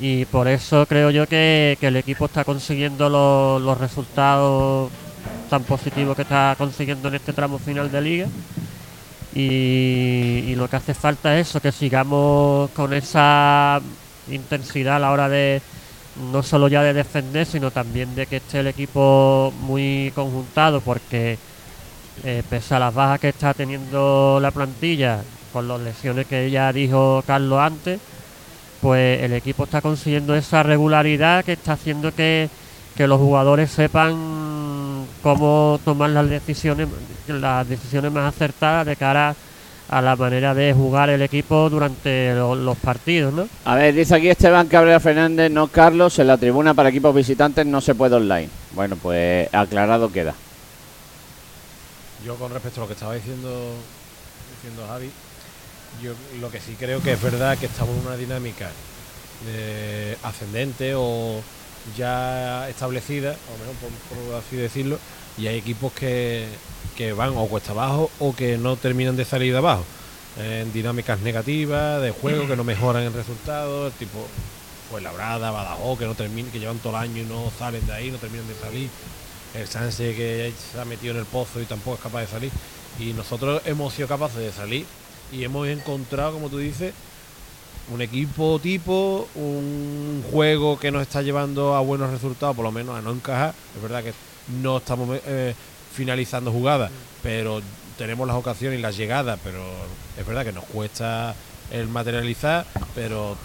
Y 0.00 0.24
por 0.26 0.48
eso 0.48 0.86
creo 0.86 1.10
yo 1.10 1.26
que, 1.26 1.76
que 1.80 1.88
el 1.88 1.96
equipo 1.96 2.26
está 2.26 2.44
consiguiendo 2.44 3.08
los, 3.08 3.62
los 3.62 3.78
resultados 3.78 4.90
tan 5.48 5.64
positivos 5.64 6.16
que 6.16 6.22
está 6.22 6.54
consiguiendo 6.56 7.08
en 7.08 7.14
este 7.14 7.32
tramo 7.32 7.58
final 7.58 7.90
de 7.90 8.00
liga. 8.00 8.26
Y, 9.34 10.54
lo 10.56 10.68
que 10.68 10.76
hace 10.76 10.94
falta 10.94 11.38
es 11.38 11.48
eso, 11.48 11.60
que 11.60 11.72
sigamos 11.72 12.70
con 12.70 12.92
esa 12.92 13.80
intensidad 14.30 14.96
a 14.96 14.98
la 14.98 15.10
hora 15.10 15.28
de 15.28 15.60
no 16.32 16.42
solo 16.42 16.68
ya 16.68 16.82
de 16.82 16.92
defender, 16.92 17.46
sino 17.46 17.70
también 17.70 18.14
de 18.14 18.26
que 18.26 18.36
esté 18.36 18.60
el 18.60 18.66
equipo 18.66 19.52
muy 19.60 20.12
conjuntado, 20.14 20.80
porque 20.80 21.38
eh, 22.24 22.42
pese 22.48 22.74
a 22.74 22.78
las 22.78 22.94
bajas 22.94 23.20
que 23.20 23.30
está 23.30 23.54
teniendo 23.54 24.38
la 24.40 24.50
plantilla, 24.50 25.22
con 25.52 25.68
las 25.68 25.80
lesiones 25.80 26.26
que 26.26 26.50
ya 26.50 26.72
dijo 26.72 27.22
Carlos 27.26 27.60
antes, 27.60 28.00
pues 28.82 29.22
el 29.22 29.32
equipo 29.32 29.64
está 29.64 29.80
consiguiendo 29.80 30.34
esa 30.34 30.62
regularidad 30.62 31.44
que 31.44 31.52
está 31.52 31.72
haciendo 31.72 32.12
que, 32.14 32.50
que 32.96 33.06
los 33.06 33.18
jugadores 33.18 33.70
sepan 33.70 35.06
cómo 35.22 35.80
tomar 35.84 36.10
las 36.10 36.28
decisiones, 36.28 36.88
las 37.28 37.66
decisiones 37.68 38.12
más 38.12 38.34
acertadas 38.34 38.84
de 38.86 38.96
cara 38.96 39.34
a 39.88 40.00
la 40.00 40.16
manera 40.16 40.52
de 40.54 40.72
jugar 40.72 41.10
el 41.10 41.22
equipo 41.22 41.68
durante 41.70 42.34
lo- 42.34 42.54
los 42.56 42.76
partidos, 42.78 43.32
¿no? 43.32 43.46
A 43.64 43.74
ver, 43.76 43.94
dice 43.94 44.14
aquí 44.16 44.28
Esteban 44.28 44.66
Cabrera 44.66 44.98
Fernández, 45.00 45.50
no 45.50 45.68
Carlos, 45.68 46.18
en 46.18 46.26
la 46.26 46.36
tribuna 46.38 46.74
para 46.74 46.88
equipos 46.88 47.14
visitantes 47.14 47.64
no 47.66 47.80
se 47.80 47.94
puede 47.94 48.16
online. 48.16 48.48
Bueno, 48.72 48.96
pues 49.00 49.48
aclarado 49.54 50.10
queda. 50.10 50.34
Yo 52.24 52.36
con 52.36 52.52
respecto 52.52 52.80
a 52.80 52.84
lo 52.84 52.88
que 52.88 52.94
estaba 52.94 53.14
diciendo 53.14 53.74
diciendo 54.56 54.86
Javi, 54.88 55.10
yo 56.02 56.12
lo 56.40 56.50
que 56.50 56.60
sí 56.60 56.76
creo 56.78 57.02
que 57.02 57.12
es 57.12 57.22
verdad 57.22 57.56
que 57.58 57.66
estamos 57.66 57.96
en 57.96 58.06
una 58.06 58.16
dinámica 58.16 58.70
eh, 59.48 60.16
ascendente 60.22 60.94
o 60.96 61.40
ya 61.96 62.68
establecida, 62.68 63.30
o 63.30 63.58
menos 63.58 63.76
por, 64.08 64.34
así 64.36 64.56
decirlo, 64.56 64.98
y 65.38 65.46
hay 65.46 65.58
equipos 65.58 65.92
que, 65.92 66.46
que 66.96 67.12
van 67.12 67.30
o 67.36 67.46
cuesta 67.46 67.72
abajo 67.72 68.10
o 68.18 68.34
que 68.34 68.58
no 68.58 68.76
terminan 68.76 69.16
de 69.16 69.24
salir 69.24 69.52
de 69.52 69.58
abajo. 69.58 69.84
En 70.38 70.72
dinámicas 70.72 71.20
negativas, 71.20 72.00
de 72.00 72.10
juego, 72.10 72.46
que 72.46 72.56
no 72.56 72.64
mejoran 72.64 73.02
en 73.02 73.12
resultados, 73.12 73.92
tipo 73.94 74.26
pues 74.90 75.02
Labrada, 75.02 75.50
Badajoz, 75.50 75.98
que 75.98 76.06
no 76.06 76.14
terminan, 76.14 76.50
que 76.50 76.58
llevan 76.58 76.78
todo 76.78 76.96
el 76.96 77.02
año 77.02 77.22
y 77.22 77.24
no 77.24 77.50
salen 77.58 77.86
de 77.86 77.92
ahí, 77.92 78.10
no 78.10 78.18
terminan 78.18 78.48
de 78.48 78.54
salir 78.54 78.88
el 79.54 79.68
Sanse 79.68 80.14
que 80.14 80.52
se 80.72 80.80
ha 80.80 80.84
metido 80.84 81.12
en 81.14 81.20
el 81.20 81.26
pozo 81.26 81.60
y 81.60 81.64
tampoco 81.64 81.96
es 81.96 82.02
capaz 82.02 82.20
de 82.20 82.26
salir. 82.26 82.52
Y 82.98 83.12
nosotros 83.12 83.62
hemos 83.64 83.92
sido 83.92 84.08
capaces 84.08 84.38
de 84.38 84.52
salir 84.52 84.86
y 85.32 85.44
hemos 85.44 85.66
encontrado, 85.68 86.34
como 86.34 86.48
tú 86.48 86.58
dices, 86.58 86.92
un 87.92 88.00
equipo 88.00 88.60
tipo, 88.62 89.28
un 89.34 90.22
juego 90.30 90.78
que 90.78 90.90
nos 90.90 91.02
está 91.02 91.22
llevando 91.22 91.74
a 91.74 91.80
buenos 91.80 92.10
resultados, 92.10 92.54
por 92.54 92.64
lo 92.64 92.72
menos 92.72 92.96
a 92.96 93.02
no 93.02 93.10
encajar. 93.10 93.54
Es 93.74 93.82
verdad 93.82 94.04
que 94.04 94.12
no 94.60 94.78
estamos 94.78 95.18
eh, 95.26 95.54
finalizando 95.94 96.52
jugadas, 96.52 96.90
pero 97.22 97.60
tenemos 97.98 98.26
las 98.26 98.36
ocasiones 98.36 98.78
y 98.78 98.82
las 98.82 98.96
llegadas, 98.96 99.38
pero 99.42 99.62
es 100.18 100.26
verdad 100.26 100.44
que 100.44 100.52
nos 100.52 100.64
cuesta 100.64 101.34
el 101.70 101.88
materializar, 101.88 102.66
pero 102.94 103.36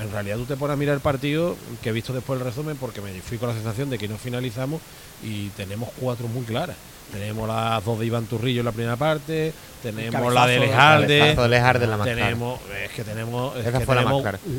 en 0.00 0.10
realidad 0.10 0.36
tú 0.36 0.44
te 0.44 0.56
pones 0.56 0.74
a 0.74 0.76
mirar 0.76 0.94
el 0.94 1.00
partido, 1.00 1.56
que 1.82 1.90
he 1.90 1.92
visto 1.92 2.12
después 2.12 2.38
el 2.38 2.44
resumen, 2.44 2.76
porque 2.76 3.00
me 3.00 3.12
fui 3.20 3.38
con 3.38 3.48
la 3.48 3.54
sensación 3.54 3.90
de 3.90 3.98
que 3.98 4.08
no 4.08 4.18
finalizamos 4.18 4.80
y 5.22 5.48
tenemos 5.50 5.90
cuatro 5.98 6.28
muy 6.28 6.44
claras. 6.44 6.76
Tenemos 7.12 7.46
las 7.46 7.84
dos 7.84 7.98
de 8.00 8.06
Iván 8.06 8.24
Turrillo 8.24 8.60
en 8.60 8.64
la 8.66 8.72
primera 8.72 8.96
parte, 8.96 9.52
tenemos 9.82 10.32
la 10.32 10.46
de 10.46 10.60
Lejalde, 10.60 11.18
Cabezazo 11.18 11.42
de 11.42 11.48
Lejarde 11.50 11.86
la 11.86 11.96
más 11.98 12.06
tenemos, 12.06 12.60
es 12.84 12.90
que 12.92 13.04
tenemos, 13.04 13.54
es 13.56 13.66
Esa 13.66 13.78
que 13.80 13.84
fue 13.84 13.94
la 13.96 14.02
más 14.02 14.14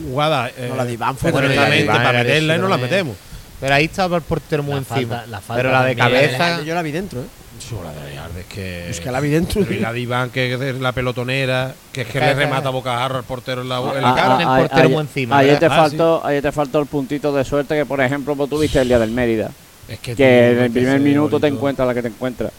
jugadas 0.08 0.52
eh, 0.58 0.68
No, 0.70 0.76
la 0.76 0.86
de 0.86 0.94
Iván 0.94 1.18
fue 1.18 1.32
correctamente 1.32 1.78
tremenda. 1.84 1.94
para 2.04 2.20
meterla 2.20 2.56
y 2.56 2.60
no 2.60 2.68
la 2.68 2.78
metemos. 2.78 3.16
Pero 3.60 3.74
ahí 3.76 3.86
estaba 3.86 4.18
el 4.18 4.24
portero 4.24 4.62
muy 4.62 4.74
La 4.74 4.80
encima. 4.80 5.16
falta- 5.18 5.28
la 5.28 5.42
falta 5.42 5.62
Pero 5.64 5.72
la 5.72 5.84
de 5.86 5.96
cabeza. 5.96 6.62
Yo 6.64 6.76
la 6.76 6.82
vi 6.84 6.92
dentro, 6.92 7.22
¿eh? 7.22 7.26
Yo, 7.72 7.82
la 7.82 7.92
de 7.94 8.10
Lejalde 8.12 8.40
es 8.42 8.46
que. 8.48 8.90
Es 8.90 9.00
que 9.00 9.12
la 9.12 9.20
vi 9.22 9.30
dentro. 9.30 9.62
Y 9.62 9.80
la 9.80 9.94
de 9.94 10.00
Iván, 10.02 10.30
que 10.32 10.54
es 10.54 10.76
la 10.82 10.92
pelotonera, 10.92 11.74
que 11.94 12.02
es 12.02 12.08
que 12.08 12.20
le 12.20 12.34
remata 12.34 12.70
bocajarro 12.70 13.18
al 13.20 13.24
portero 13.24 13.62
en 13.62 13.70
la, 13.70 13.78
en 13.80 13.88
Ah, 13.88 14.02
la 14.02 14.16
cara. 14.16 14.36
el 14.42 14.48
ah, 14.48 14.58
portero 14.60 14.88
ah, 14.88 14.90
muy 14.90 15.02
encima, 15.02 15.38
Ayer 15.38 15.58
te. 15.60 15.66
Ah, 15.68 15.70
faltó, 15.70 16.26
ayer 16.26 16.42
te 16.44 16.52
faltó 16.52 16.80
el 16.80 16.86
puntito 16.88 17.34
de 17.34 17.44
suerte 17.46 17.76
que, 17.76 17.86
por 17.86 18.02
ejemplo, 18.02 18.36
pues, 18.36 18.50
tuviste 18.50 18.80
el 18.82 18.88
día 18.90 19.00
del 19.00 19.12
Mérida. 19.12 19.50
Es 19.88 20.00
que, 20.00 20.12
en 20.12 20.60
el 20.60 20.72
primer 20.72 21.00
minuto 21.00 21.40
te 21.40 21.48
encuentras 21.48 21.88
la 21.88 21.94
que 21.94 22.02
te 22.02 22.08
encuentras. 22.08 22.52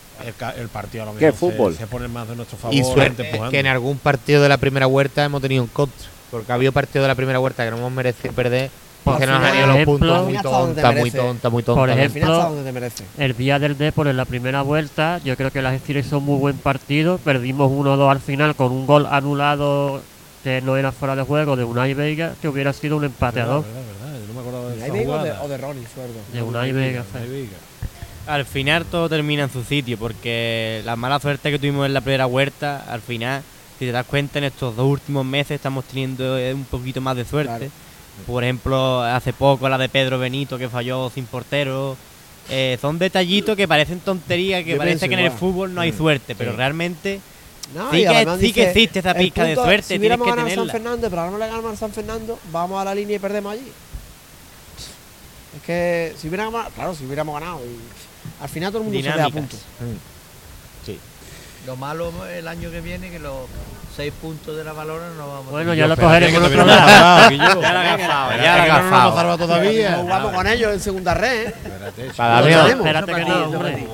El, 0.56 0.68
partido 0.68 1.02
a 1.02 1.06
lo 1.06 1.14
¿Qué 1.16 1.26
mejor 1.26 1.32
se- 1.50 1.56
fútbol? 1.56 1.74
Se, 1.74 1.86
pone 1.86 2.08
más 2.08 2.28
de 2.28 2.36
nuestro 2.36 2.56
favor. 2.56 2.74
Y 2.74 2.84
suerte 2.84 3.24
empujando. 3.24 3.50
que 3.50 3.58
en 3.58 3.66
algún 3.66 3.98
partido 3.98 4.42
de 4.42 4.48
la 4.48 4.56
primera 4.56 4.86
vuelta 4.86 5.24
hemos 5.24 5.42
tenido 5.42 5.62
un 5.62 5.68
contra. 5.68 6.08
Porque 6.30 6.50
ha 6.52 6.54
habido 6.54 6.72
partidos 6.72 7.04
de 7.04 7.08
la 7.08 7.14
primera 7.14 7.38
vuelta 7.38 7.64
que 7.64 7.70
no 7.70 7.78
hemos 7.78 7.92
merecido 7.92 8.32
perder. 8.32 8.70
Por 9.02 9.14
Porque 9.14 9.26
nos 9.26 9.36
han 9.42 9.54
ejemplo, 9.54 9.66
ido 9.66 9.76
los 9.76 9.84
puntos 9.84 10.24
muy 10.24 10.38
tonta, 10.38 10.92
muy 10.92 11.10
tonta, 11.10 11.50
muy 11.50 11.62
Por 11.62 11.74
tonta. 11.74 11.92
Al 11.92 11.98
ejemplo. 11.98 12.54
El 13.18 13.36
día 13.36 13.58
del 13.58 13.76
Depor 13.76 14.08
en 14.08 14.16
la 14.16 14.24
primera 14.24 14.62
vuelta, 14.62 15.20
yo 15.22 15.36
creo 15.36 15.50
que 15.50 15.60
las 15.60 15.78
hizo 15.88 16.18
un 16.18 16.24
muy 16.24 16.38
buen 16.38 16.56
partido. 16.56 17.18
Perdimos 17.18 17.70
1-2 17.70 18.10
al 18.10 18.20
final 18.20 18.54
con 18.54 18.72
un 18.72 18.86
gol 18.86 19.06
anulado 19.10 20.00
que 20.42 20.62
no 20.62 20.76
era 20.78 20.90
fuera 20.92 21.16
de 21.16 21.22
juego 21.22 21.56
de 21.56 21.64
Unai 21.64 21.92
Veiga, 21.92 22.34
que 22.40 22.48
hubiera 22.48 22.72
sido 22.72 22.96
un 22.96 23.04
empate 23.04 23.40
a 23.40 23.44
Verdad, 23.44 23.56
dos. 23.56 23.64
verdad, 23.66 23.80
verdad, 24.93 25.05
yo 25.05 25.12
no 25.12 25.22
me 25.22 25.22
acordaba 25.22 25.24
de 25.24 25.24
¿De 25.24 25.24
esa 25.24 25.24
Veiga 25.24 25.24
o 25.24 25.24
de, 25.24 25.30
jugada. 25.30 25.43
o 25.45 25.49
de 25.49 25.57
Ronnie, 25.59 25.87
sueldo? 25.95 26.20
De 26.32 26.43
Unai. 26.43 26.70
Unai 26.70 27.28
Veiga. 27.28 27.57
Al 28.26 28.45
final 28.47 28.85
todo 28.87 29.09
termina 29.09 29.43
en 29.45 29.51
su 29.53 29.62
sitio, 29.64 29.99
porque 29.99 30.80
la 30.85 30.97
mala 30.97 31.20
suerte 31.20 31.51
que 31.51 31.59
tuvimos 31.59 31.85
en 31.87 31.93
la 31.95 32.01
primera 32.01 32.26
huerta, 32.26 32.85
al 32.89 33.03
final, 33.03 33.43
si 33.78 33.85
te 33.87 33.93
das 33.93 34.07
cuenta, 34.07 34.39
en 34.39 34.45
estos 34.45 34.74
dos 34.76 34.87
últimos 34.87 35.26
meses 35.26 35.53
estamos 35.57 35.85
teniendo 35.85 36.39
eh, 36.39 36.55
un 36.55 36.64
poquito 36.64 37.01
más 37.03 37.16
de 37.16 37.24
suerte. 37.26 37.59
Claro. 37.59 37.72
Por 38.26 38.43
ejemplo, 38.45 39.03
hace 39.03 39.32
poco 39.32 39.68
la 39.68 39.76
de 39.76 39.89
Pedro 39.89 40.18
Benito 40.18 40.57
que 40.57 40.68
falló 40.68 41.11
sin 41.11 41.26
portero. 41.26 41.97
Eh, 42.49 42.78
son 42.80 42.99
detallitos 42.99 43.57
que 43.57 43.66
parecen 43.66 44.01
tonterías, 44.01 44.62
que 44.64 44.72
Yo 44.72 44.78
parece 44.78 44.99
pienso 45.01 45.09
que 45.16 45.20
en 45.20 45.32
el 45.32 45.39
fútbol 45.39 45.74
no 45.74 45.80
hay 45.80 45.93
suerte, 45.93 46.35
pero 46.35 46.55
realmente 46.57 47.20
No, 47.74 47.91
Sí 47.91 48.05
que- 48.05 48.09
sí 48.39 48.53
que 48.53 48.61
dice, 48.61 48.62
existe 48.70 48.99
esa 49.01 49.14
pizca 49.14 49.45
de 49.45 49.55
suerte, 49.55 49.95
Si 49.95 49.99
hubiéramos 49.99 50.26
que 50.28 50.35
ganado 50.37 50.55
San. 50.55 50.68
Fernando, 50.70 51.09
pero 51.11 51.22
ahora 51.22 51.32
no 51.32 51.39
le 51.39 51.47
ganamos 51.47 51.72
a 51.72 51.76
San 51.76 51.91
Fernando, 51.93 52.39
vamos 52.53 52.80
a 52.80 52.85
la 52.85 52.95
línea 52.95 53.16
y 53.16 53.18
perdemos 53.18 53.53
allí. 53.55 53.72
Es 55.57 55.62
que 55.62 56.14
si 56.18 56.28
hubiéramos, 56.28 56.66
claro, 56.74 56.94
si 56.94 57.05
hubiéramos 57.05 57.38
ganado, 57.40 57.61
y 57.64 58.42
al 58.42 58.48
final 58.48 58.70
todo 58.72 58.82
el 58.82 58.84
mundo 58.88 58.98
se 58.98 59.02
queda 59.05 59.12
a 59.24 59.26
Dinámicas. 59.26 59.61
punto. 59.61 61.00
Lo 61.66 61.76
malo 61.76 62.12
el 62.26 62.46
año 62.46 62.70
que 62.70 62.82
viene 62.82 63.11
que 63.11 63.18
los 63.18 63.46
seis 63.96 64.12
puntos 64.20 64.55
de 64.55 64.64
la 64.64 64.74
valora 64.74 65.09
no 65.16 65.26
vamos 65.28 65.50
Bueno, 65.50 65.72
a 65.72 65.74
ya 65.74 65.86
lo 65.86 65.96
cogeremos 65.96 66.38
en 66.38 66.46
otro 66.46 66.66
lado. 66.66 67.30
Ya 67.30 67.72
la 67.72 67.80
ha 67.80 67.96
gafado, 67.96 68.30
Espérate, 68.32 68.44
ya 68.44 68.57
la 68.57 68.62
ha 68.62 68.66
que 69.16 69.22
no 69.22 69.38
todavía. 69.38 69.96
Jugamos 69.96 70.32
con 70.34 70.46
ellos 70.46 70.72
en 70.74 70.80
segunda 70.80 71.14
red, 71.14 71.46
¿eh? 71.46 71.55
Espérate, 71.64 72.11
Para 72.14 72.40
Lo 72.40 72.46
mí. 72.46 72.70
Espérate 72.70 73.14
que 73.14 73.24
no, 73.24 73.34
eso 73.34 73.44
hombre. 73.57 73.88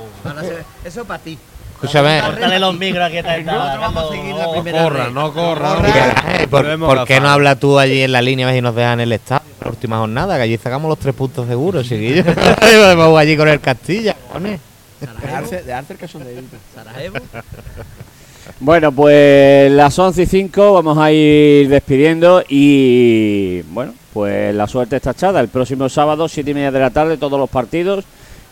Eso 0.85 1.05
para 1.05 1.23
ti. 1.23 1.39
Escúchame. 1.83 2.21
Córtale 2.21 2.59
los 2.59 2.79
micros 2.79 3.05
aquí 3.05 3.19
está. 3.19 3.39
Nosotros 3.39 3.81
vamos 3.81 4.05
a 4.05 4.15
seguir 4.15 4.35
la 4.35 4.45
No 4.45 4.53
primera 4.53 4.83
corra, 4.83 5.11
no 5.11 5.33
corra. 5.33 5.69
corra. 5.69 5.89
no 5.89 5.93
corra. 5.93 6.43
Eh, 6.43 6.47
¿Por, 6.49 7.07
qué 7.07 7.21
no 7.21 7.29
hablas 7.29 7.59
tú 7.59 7.79
allí 7.79 8.03
en 8.03 8.13
la 8.13 8.23
línea 8.23 8.53
si 8.53 8.61
nos 8.61 8.75
dejan 8.75 9.01
el 9.01 9.13
estadio 9.13 9.47
en 9.59 9.65
la 9.65 9.71
última 9.71 9.99
jornada? 9.99 10.37
Que 10.37 10.43
allí 10.43 10.59
sacamos 10.59 10.89
los 10.89 10.99
tres 10.99 11.15
puntos 11.15 11.47
seguros, 11.49 11.89
chiquillos. 11.89 12.25
Podemos 12.61 13.07
jugar 13.07 13.23
allí 13.23 13.37
con 13.37 13.49
el 13.49 13.61
Castilla, 13.61 14.15
cojones. 14.15 14.61
El. 15.01 15.09
Sarajevo. 16.75 17.17
Bueno, 18.63 18.93
pues 18.93 19.73
las 19.73 19.99
11 19.99 20.23
y 20.23 20.27
5 20.27 20.75
vamos 20.75 20.99
a 20.99 21.11
ir 21.11 21.69
despidiendo 21.71 22.43
y 22.47 23.63
bueno, 23.71 23.95
pues 24.13 24.55
la 24.55 24.67
suerte 24.67 24.97
está 24.97 25.13
echada. 25.13 25.41
El 25.41 25.49
próximo 25.49 25.89
sábado, 25.89 26.29
7 26.29 26.51
y 26.51 26.55
media 26.55 26.71
de 26.71 26.81
la 26.81 26.91
tarde, 26.91 27.17
todos 27.17 27.39
los 27.39 27.49
partidos. 27.49 28.05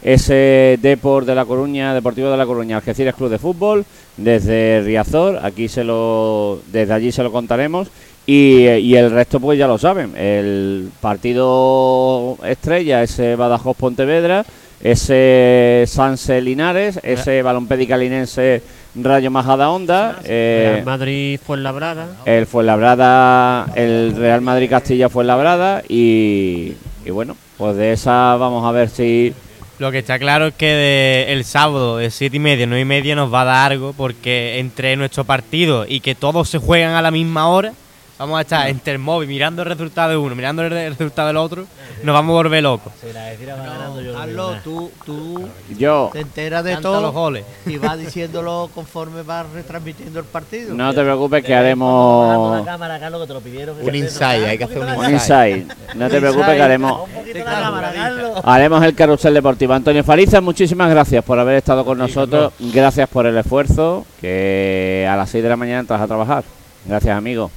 Ese 0.03 0.79
Deport 0.81 1.27
de 1.27 1.35
La 1.35 1.45
Coruña, 1.45 1.93
Deportivo 1.95 2.31
de 2.31 2.37
La 2.37 2.47
Coruña, 2.47 2.77
Algeciras 2.77 3.15
Club 3.15 3.31
de 3.31 3.39
Fútbol, 3.39 3.85
desde 4.17 4.83
Riazor, 4.83 5.41
aquí 5.45 5.69
se 5.69 5.85
lo, 5.85 6.61
desde 6.73 6.93
allí 6.95 7.13
se 7.13 7.23
lo 7.23 7.33
contaremos. 7.33 7.89
Y, 8.27 8.67
y 8.69 8.95
el 8.95 9.11
resto 9.11 9.41
pues 9.41 9.59
ya 9.59 9.67
lo 9.67 9.79
saben, 9.79 10.15
el 10.15 10.91
partido 11.01 12.37
estrella, 12.45 13.03
ese 13.03 13.37
Badajoz 13.37 13.75
Pontevedra, 13.75 14.45
ese 14.83 15.85
Sanse 15.87 16.43
Linares, 16.43 17.01
ese 17.03 17.43
Balompédica 17.43 17.97
Linense 17.97 18.63
Rayo 18.95 19.31
Majada 19.31 19.71
Onda, 19.71 20.21
eh, 20.25 20.73
Real 20.75 20.85
Madrid 20.85 21.41
fue 21.43 21.57
labrada. 21.57 22.07
el 22.27 22.47
Fuenlabrada, 22.47 23.67
el 23.75 24.15
Real 24.15 24.43
Madrid 24.43 24.69
Castilla 24.69 25.09
Fuenlabrada 25.09 25.83
y, 25.89 26.75
y 27.07 27.11
bueno, 27.11 27.35
pues 27.57 27.77
de 27.77 27.93
esa 27.93 28.37
vamos 28.37 28.65
a 28.67 28.73
ver 28.73 28.91
si 28.91 29.33
Lo 29.79 29.93
que 29.93 29.99
está 29.99 30.19
claro 30.19 30.49
es 30.49 30.55
que 30.55 30.67
de- 30.67 31.33
el 31.33 31.45
sábado 31.45 31.99
de 31.99 32.11
7 32.11 32.37
y 32.37 32.41
media, 32.41 32.67
9 32.67 32.81
y 32.83 32.85
media 32.85 33.15
nos 33.15 33.33
va 33.33 33.43
a 33.43 33.45
dar 33.45 33.73
algo 33.73 33.93
porque 33.93 34.59
entre 34.59 34.97
nuestro 34.97 35.25
partido 35.25 35.87
y 35.89 36.01
que 36.01 36.17
todos 36.17 36.49
se 36.49 36.59
juegan 36.59 36.95
a 36.95 37.03
la 37.03 37.13
misma 37.13 37.49
hora, 37.49 37.73
vamos 38.19 38.39
a 38.39 38.43
estar 38.43 38.69
entre 38.69 38.93
el 38.93 38.99
móvil 38.99 39.29
mirando 39.29 39.63
el 39.63 39.69
resultado 39.69 40.11
de 40.11 40.17
uno, 40.17 40.35
mirando 40.35 40.63
el 40.63 40.71
resultado 40.71 41.29
del 41.29 41.37
otro, 41.37 41.65
nos 42.03 42.13
vamos 42.13 42.35
a 42.35 42.43
volver 42.43 42.63
locos. 42.63 42.93
La 43.15 43.35
ganando, 43.35 44.01
yo 44.01 44.13
nada. 44.13 44.61
tú, 44.63 44.91
tú 45.05 45.49
yo 45.79 46.11
te 46.13 46.21
enteras 46.21 46.65
de 46.65 46.73
Canta 46.73 46.89
los 46.91 47.01
todo 47.01 47.13
goles. 47.13 47.45
y 47.67 47.79
vas 47.79 47.99
diciéndolo 47.99 48.71
conforme 48.75 49.23
vas 49.23 49.47
retransmitiendo 49.53 50.19
el 50.19 50.25
partido. 50.27 50.75
no 50.75 50.93
te 50.93 51.01
preocupes 51.03 51.45
que 51.45 51.55
haremos 51.55 52.59
la 52.59 52.65
cámara, 52.65 52.99
Carlos, 52.99 53.21
que 53.23 53.27
te 53.29 53.35
lo 53.35 53.41
pidieron. 53.41 53.77
que 53.79 53.85
Un 53.85 53.95
insight, 53.95 54.45
hay 54.45 54.59
que 54.59 54.65
hacer 54.65 54.79
un 54.79 54.89
un 54.89 55.11
insight. 55.11 55.73
No 55.95 56.09
te 56.09 56.19
preocupes 56.21 56.55
que 56.55 56.63
haremos 56.63 57.09
Un 57.09 57.15
poquito 57.15 57.39
la 57.39 57.45
cámara, 57.45 57.93
Carlos. 57.93 58.41
haremos 58.45 58.85
el 58.85 58.95
carrusel 58.95 59.35
deportivo. 59.35 59.73
Antonio 59.73 60.03
Fariza, 60.05 60.41
muchísimas 60.41 60.91
gracias 60.91 61.25
por 61.25 61.39
haber 61.39 61.57
estado 61.57 61.85
con 61.85 61.99
nosotros. 61.99 62.53
Gracias 62.59 63.09
por 63.09 63.27
el 63.27 63.37
esfuerzo. 63.37 64.05
Que 64.21 65.07
a 65.09 65.17
las 65.17 65.31
6 65.31 65.43
de 65.43 65.49
la 65.51 65.57
mañana 65.57 65.81
entras 65.81 66.01
a 66.01 66.07
trabajar. 66.07 66.45
Gracias, 66.85 67.17
amigo. 67.17 67.51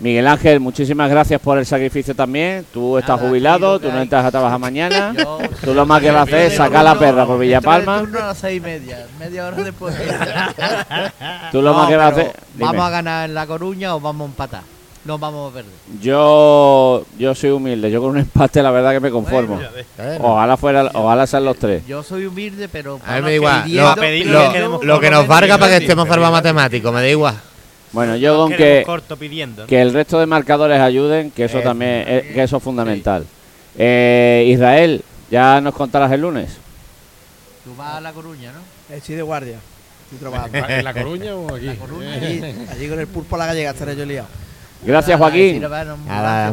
Miguel 0.00 0.26
Ángel, 0.26 0.60
muchísimas 0.60 1.08
gracias 1.08 1.40
por 1.40 1.56
el 1.56 1.64
sacrificio 1.64 2.14
también. 2.14 2.66
Tú 2.72 2.98
estás 2.98 3.16
Nada, 3.16 3.28
jubilado, 3.28 3.78
tú 3.78 3.90
no 3.92 4.00
entras 4.00 4.24
a 4.24 4.30
trabajar 4.30 4.58
mañana. 4.58 5.14
Yo- 5.18 5.38
Tú 5.64 5.72
lo 5.72 5.86
más 5.86 6.00
que 6.02 6.10
vas 6.10 6.20
a 6.20 6.22
hacer 6.24 6.40
es 6.46 6.54
sacar 6.56 6.84
la 6.84 6.98
perra 6.98 7.24
por 7.24 7.38
Villapalma. 7.38 8.00
Turno 8.00 8.18
a 8.18 8.26
las 8.26 8.38
seis 8.38 8.58
y 8.58 8.60
media, 8.60 9.06
media 9.18 9.46
hora 9.46 9.56
después. 9.58 9.94
Tú 11.52 11.62
lo 11.62 11.72
No, 11.72 11.78
más 11.78 11.88
que 11.88 11.96
vas 11.96 12.06
a 12.06 12.08
hacer. 12.08 12.32
dime. 12.54 12.66
¿Vamos 12.66 12.84
a 12.86 12.90
ganar 12.90 13.28
en 13.28 13.34
La 13.34 13.46
Coruña 13.46 13.94
o 13.94 14.00
vamos 14.00 14.26
a 14.26 14.30
empatar? 14.30 14.62
No 15.04 15.18
vamos 15.18 15.50
a 15.50 15.54
perder. 15.54 15.72
Yo, 16.00 17.04
yo 17.18 17.34
soy 17.34 17.50
humilde. 17.50 17.90
Yo 17.90 18.00
con 18.00 18.10
un 18.10 18.18
empate, 18.18 18.62
la 18.62 18.70
verdad 18.70 18.92
que 18.92 19.00
me 19.00 19.10
conformo. 19.10 19.60
Bueno. 19.96 20.24
Ojalá 20.24 20.56
fuera, 20.56 20.90
ojalá 20.94 21.26
sean 21.26 21.44
los 21.44 21.58
tres. 21.58 21.86
Yo 21.86 22.02
soy 22.02 22.24
humilde, 22.26 22.68
pero. 22.68 22.98
A 23.06 23.16
mí 23.16 23.22
me 23.22 23.28
da 23.30 23.34
igual. 23.36 23.62
pidiendo- 23.64 23.94
Lo, 23.94 24.00
que 24.46 24.52
quedemos 24.54 24.84
lo 24.84 25.00
que 25.00 25.10
nos 25.10 25.26
valga 25.26 25.58
para 25.58 25.72
que 25.78 25.84
estemos 25.84 26.08
salvados 26.08 26.32
matemáticos, 26.32 26.92
me 26.92 27.00
da 27.02 27.08
igual. 27.08 27.34
Bueno, 27.94 28.16
yo 28.16 28.36
con 28.36 28.52
que, 28.52 28.82
corto 28.84 29.16
pidiendo. 29.16 29.66
que 29.66 29.80
el 29.80 29.92
resto 29.92 30.18
de 30.20 30.26
marcadores 30.26 30.80
ayuden, 30.80 31.30
que 31.30 31.44
eso 31.44 31.58
Eso. 31.60 31.68
también 31.68 32.04
es, 32.06 32.22
que 32.34 32.42
eso 32.42 32.56
es 32.58 32.62
fundamental. 32.62 33.24
Eh, 33.78 34.44
Israel, 34.48 35.02
ya 35.30 35.60
nos 35.60 35.74
contarás 35.74 36.12
el 36.12 36.20
lunes. 36.20 36.58
Tú 37.64 37.74
vas 37.76 37.94
a 37.96 38.00
La 38.00 38.12
Coruña, 38.12 38.52
¿no? 38.52 38.94
Estoy 38.94 39.14
de 39.14 39.22
guardia. 39.22 39.58
Estoy 40.04 40.18
trabajando. 40.18 40.58
¿En 40.68 40.84
La 40.84 40.92
Coruña 40.92 41.34
o 41.34 41.54
aquí? 41.54 41.66
La 41.66 41.74
Coruña. 41.76 42.12
allí, 42.14 42.42
allí 42.70 42.88
con 42.88 43.00
el 43.00 43.06
pulpo 43.06 43.36
a 43.36 43.38
la 43.38 43.46
gallega 43.46 43.70
estaré 43.70 43.96
yo 43.96 44.04
liado. 44.04 44.28
Gracias, 44.84 45.18
Nada, 45.18 45.30
Joaquín. 45.30 45.64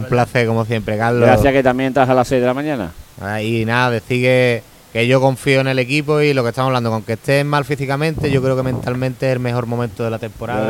un 0.04 0.10
placer 0.10 0.48
como 0.48 0.64
siempre, 0.64 0.98
Carlos. 0.98 1.24
Gracias 1.28 1.52
que 1.52 1.62
también 1.64 1.89
estás 1.89 2.08
a 2.08 2.14
las 2.14 2.28
6 2.28 2.39
de 2.39 2.48
la 2.48 2.54
mañana. 2.54 2.92
Ah, 3.20 3.42
Y 3.42 3.66
nada, 3.66 3.92
decir 3.92 4.22
que, 4.22 4.64
que 4.94 5.08
yo 5.08 5.22
confío 5.22 5.62
en 5.62 5.68
el 5.68 5.80
equipo 5.80 6.20
y 6.22 6.34
lo 6.34 6.44
que 6.44 6.50
estamos 6.50 6.68
hablando, 6.68 6.89
con 6.89 7.04
que 7.04 7.14
estés 7.14 7.46
mal 7.46 7.64
físicamente, 7.66 8.30
yo 8.30 8.42
creo 8.42 8.58
que 8.58 8.64
mentalmente 8.64 9.26
es 9.28 9.34
el 9.34 9.39
mejor 9.39 9.66
momento 9.66 10.04
de 10.04 10.10
la 10.10 10.20
temporada. 10.20 10.68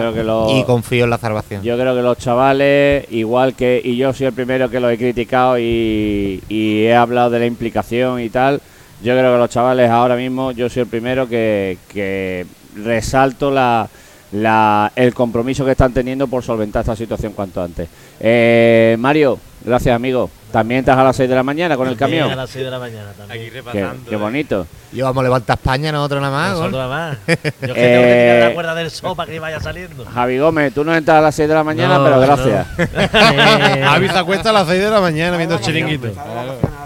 Y 0.59 0.63
confío 0.63 1.05
en 1.05 1.09
la 1.09 1.17
salvación. 1.17 1.63
Yo 1.63 1.75
creo 1.77 1.95
que 1.95 2.01
los 2.01 2.17
chavales, 2.19 3.05
igual 3.11 3.55
que, 3.55 3.81
y 3.83 3.97
yo 3.97 4.13
soy 4.13 4.27
el 4.27 4.33
primero 4.33 4.69
que 4.69 4.79
lo 4.79 4.89
he 4.89 4.97
criticado 4.97 5.57
y, 5.57 6.43
y 6.49 6.83
he 6.83 6.95
hablado 6.95 7.31
de 7.31 7.39
la 7.39 7.45
implicación 7.47 8.19
y 8.21 8.29
tal, 8.29 8.61
yo 9.03 9.13
creo 9.17 9.33
que 9.33 9.39
los 9.39 9.49
chavales 9.49 9.89
ahora 9.89 10.15
mismo, 10.15 10.51
yo 10.51 10.69
soy 10.69 10.83
el 10.83 10.87
primero 10.87 11.27
que, 11.27 11.79
que 11.91 12.45
resalto 12.75 13.49
la, 13.49 13.89
la- 14.33 14.91
el 14.95 15.13
compromiso 15.15 15.65
que 15.65 15.71
están 15.71 15.93
teniendo 15.93 16.27
por 16.27 16.43
solventar 16.43 16.81
esta 16.81 16.95
situación 16.95 17.33
cuanto 17.33 17.61
antes. 17.63 17.89
Eh, 18.19 18.95
Mario, 18.99 19.39
gracias 19.65 19.95
amigo. 19.95 20.29
También 20.51 20.79
estás 20.81 20.97
a 20.97 21.03
las 21.03 21.15
6 21.15 21.29
de 21.29 21.35
la 21.35 21.43
mañana 21.43 21.77
con 21.77 21.87
el 21.87 21.95
camión. 21.95 22.29
A 22.29 22.35
las 22.35 22.49
6 22.49 22.65
de 22.65 22.71
la 22.71 22.79
mañana 22.79 23.11
también. 23.17 23.39
Aquí 23.41 23.49
Qué, 23.49 23.55
repasando. 23.57 24.09
qué 24.09 24.15
bonito. 24.17 24.67
Yo 24.91 25.05
vamos 25.05 25.21
a 25.21 25.23
levantar 25.23 25.57
España, 25.57 25.91
nosotros 25.91 26.21
nada 26.21 26.37
más. 26.37 26.49
Nosotros 26.51 26.73
nada 26.73 26.87
más. 26.87 27.17
Yo 27.27 27.33
es 27.33 27.39
que 27.41 27.51
tengo 27.61 27.73
que 27.73 27.73
tirar 27.73 27.77
Eh, 27.77 28.45
la 28.49 28.53
cuerda 28.53 28.75
del 28.75 28.91
sopa 28.91 29.25
que 29.25 29.39
vaya 29.39 29.59
saliendo. 29.61 30.05
Javi 30.05 30.37
Gómez, 30.39 30.73
tú 30.73 30.83
no 30.83 30.93
entras 30.95 31.17
a 31.17 31.21
las 31.21 31.35
6 31.35 31.47
de 31.47 31.55
la 31.55 31.63
mañana, 31.63 31.97
No, 31.97 32.03
pero 32.03 32.15
no. 32.17 32.21
gracias. 32.21 32.67
Eh, 32.77 33.81
Javi 33.83 34.09
se 34.09 34.17
acuesta 34.19 34.49
a 34.49 34.53
las 34.53 34.67
6 34.67 34.81
de 34.83 34.89
la 34.89 34.99
mañana 35.01 35.37
viendo 35.37 35.55
el 35.55 35.61
chiringuito. 35.61 36.09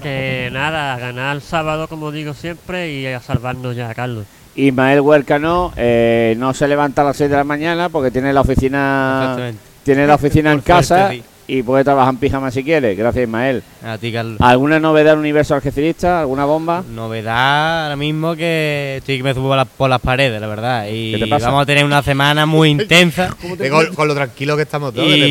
que 0.04 0.50
nada, 0.52 0.94
a 0.94 0.98
ganar 1.00 1.36
el 1.36 1.42
sábado, 1.42 1.88
como 1.88 2.12
digo 2.12 2.34
siempre, 2.34 2.92
y 2.92 3.08
a 3.08 3.20
salvarnos 3.20 3.76
ya, 3.76 3.94
Carlos. 3.94 4.26
Ismael 4.56 5.02
Huercano 5.02 5.74
eh, 5.76 6.36
no 6.38 6.54
se 6.54 6.68
levanta 6.68 7.02
a 7.02 7.06
las 7.06 7.18
6 7.18 7.30
de 7.30 7.36
la 7.36 7.44
mañana 7.44 7.90
porque 7.90 8.10
tiene 8.12 8.32
la 8.32 8.42
oficina 8.42 9.20
Exactamente. 9.24 9.60
tiene 9.84 10.08
la 10.08 10.16
oficina 10.16 10.52
en 10.54 10.62
casa 10.62 11.10
sí. 11.10 11.24
Y 11.48 11.62
puede 11.64 11.84
trabajar 11.84 12.14
en 12.14 12.20
pijama 12.20 12.50
si 12.52 12.64
quiere. 12.64 12.96
Gracias, 12.96 13.24
Ismael. 13.24 13.64
A 13.86 13.98
ti, 13.98 14.12
Carlos. 14.12 14.38
¿Alguna 14.42 14.80
novedad 14.80 15.14
en 15.14 15.20
Universo 15.20 15.54
Algecirista? 15.56 16.22
¿Alguna 16.22 16.46
bomba? 16.46 16.84
Novedad 16.90 17.84
ahora 17.84 17.96
mismo 17.96 18.36
que 18.36 18.96
estoy 18.98 19.18
que 19.18 19.24
me 19.24 19.34
subo 19.34 19.50
por 19.50 19.58
las, 19.58 19.68
por 19.68 19.90
las 19.90 20.02
paredes, 20.02 20.42
la 20.42 20.48
verdad. 20.48 20.88
Y 20.92 21.12
¿Qué 21.14 21.20
te 21.20 21.28
pasa? 21.28 21.48
vamos 21.48 21.64
a 21.64 21.66
tener 21.68 21.86
una 21.86 22.02
semana 22.02 22.46
muy 22.46 22.70
intensa. 22.72 23.30
Con, 23.70 23.94
con 23.94 24.08
lo 24.08 24.16
tranquilo 24.16 24.56
que 24.56 24.64
estamos 24.64 24.94
todos. 24.94 25.08
y 25.08 25.20
¿qué 25.22 25.28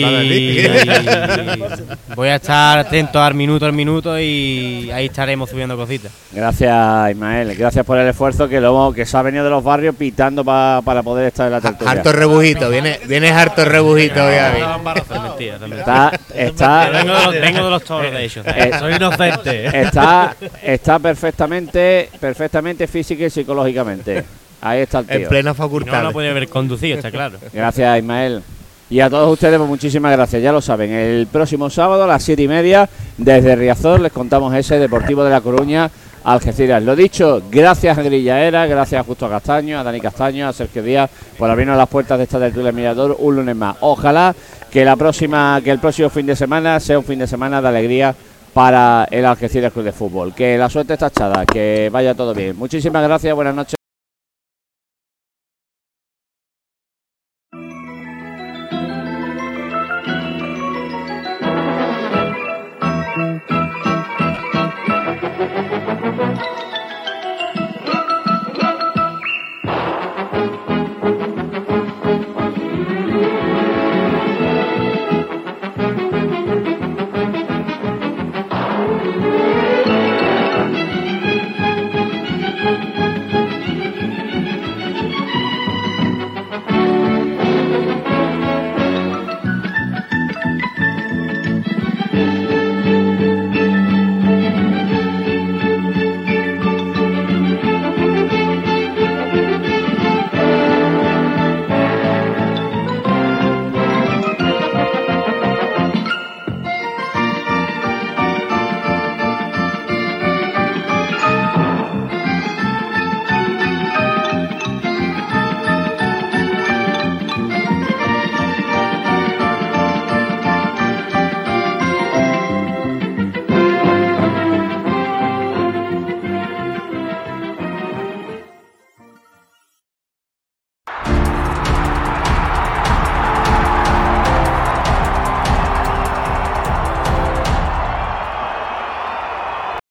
te 0.69 0.87
pasa 0.87 1.75
a 1.75 1.77
ti? 1.77 1.83
voy 2.15 2.29
a 2.29 2.37
estar 2.37 2.79
atento 2.79 3.21
al 3.21 3.35
minuto 3.35 3.67
al 3.67 3.73
minuto 3.73 4.19
y 4.21 4.91
ahí 4.93 5.07
estaremos 5.07 5.51
subiendo 5.51 5.77
cositas. 5.77 6.13
Gracias, 6.33 7.11
Ismael. 7.11 7.57
Gracias 7.57 7.85
por 7.85 7.99
el 7.99 8.07
esfuerzo 8.09 8.49
que 8.49 8.61
luego 8.61 8.93
que 8.93 9.05
se 9.05 9.17
ha 9.17 9.23
venido 9.23 9.45
de 9.45 9.51
los 9.51 9.65
barrios 9.65 9.95
pitando 9.97 10.45
pa- 10.45 10.81
para 10.85 11.03
poder 11.03 11.27
estar 11.27 11.47
en 11.47 11.53
la 11.53 11.61
tertulia. 11.61 11.91
harto 11.91 12.13
rebujito, 12.13 12.71
viene, 12.71 13.01
vienes 13.07 13.33
harto 13.33 13.65
rebujito 13.65 14.21
mentira, 14.25 15.55
es 15.57 15.61
mentira. 15.61 16.04
Está, 16.35 16.87
está, 16.87 16.91
Vengo 16.91 17.15
de 17.15 17.25
los, 17.25 17.33
vengo 17.41 17.65
de 17.65 17.71
los 17.71 17.85
toros, 17.85 18.13
de 18.13 18.25
hecho. 18.25 18.43
eh, 18.47 18.71
Soy 18.79 18.95
inocente. 18.95 19.81
está, 19.81 20.37
está 20.63 20.99
perfectamente, 20.99 22.11
perfectamente 22.21 22.87
física 22.87 23.25
y 23.25 23.31
psicológicamente. 23.31 24.25
Ahí 24.61 24.81
está 24.81 25.01
el 25.01 25.07
En 25.11 25.19
tío. 25.21 25.29
plena 25.29 25.51
Y 25.51 25.53
no 25.53 25.55
facultad. 25.55 26.03
lo 26.03 26.13
puede 26.13 26.31
haber 26.31 26.49
conducido, 26.49 26.97
está 26.97 27.11
claro. 27.11 27.39
Gracias, 27.53 27.99
Ismael. 27.99 28.43
Y 28.91 29.01
a 29.01 29.11
todos 29.11 29.33
ustedes, 29.33 29.57
pues 29.59 29.69
muchísimas 29.69 30.13
gracias. 30.13 30.43
Ya 30.43 30.53
lo 30.53 30.61
saben, 30.61 30.91
el 30.93 31.27
próximo 31.27 31.69
sábado 31.71 32.05
a 32.05 32.07
las 32.07 32.23
siete 32.23 32.43
y 32.43 32.49
media, 32.49 32.89
desde 33.17 33.57
Riazor, 33.57 34.01
les 34.01 34.13
contamos 34.13 34.55
ese 34.55 34.79
Deportivo 34.79 35.25
de 35.25 35.31
La 35.31 35.41
Coruña, 35.41 35.91
Algeciras. 36.23 36.83
Lo 36.83 36.95
dicho, 36.95 37.43
gracias 37.51 37.97
a 37.99 38.03
Grillaera, 38.03 38.67
gracias 38.67 39.01
a 39.01 39.05
Justo 39.05 39.29
Castaño, 39.29 39.79
a 39.81 39.83
Dani 39.85 40.01
Castaño, 40.01 40.49
a 40.49 40.53
Sergio 40.53 40.83
Díaz, 40.83 41.11
por 41.39 41.51
abrirnos 41.51 41.77
las 41.77 41.89
puertas 41.89 42.19
de 42.19 42.25
esta 42.25 42.39
tertulia 42.39 42.73
Mirador 42.73 43.17
un 43.19 43.37
lunes 43.37 43.57
más. 43.57 43.77
Ojalá 43.81 44.35
que 44.75 44.85
la 44.85 44.97
próxima, 44.97 45.61
que 45.63 45.71
el 45.71 45.79
próximo 45.79 46.11
fin 46.11 46.27
de 46.27 46.35
semana 46.35 46.81
sea 46.81 46.99
un 46.99 47.05
fin 47.05 47.21
de 47.21 47.29
semana 47.29 47.63
de 47.63 47.69
alegría 47.69 48.13
para 48.53 49.07
el 49.09 49.25
Algeciras 49.25 49.73
Club 49.73 49.85
de 49.85 49.93
Fútbol. 49.93 50.35
Que 50.35 50.59
la 50.59 50.69
suerte 50.69 50.95
está 50.95 51.07
echada, 51.07 51.47
que 51.47 51.89
vaya 51.93 52.13
todo 52.17 52.35
bien. 52.35 52.59
Muchísimas 52.59 53.05
gracias, 53.05 53.33
buenas 53.37 53.55
noches. 53.55 53.84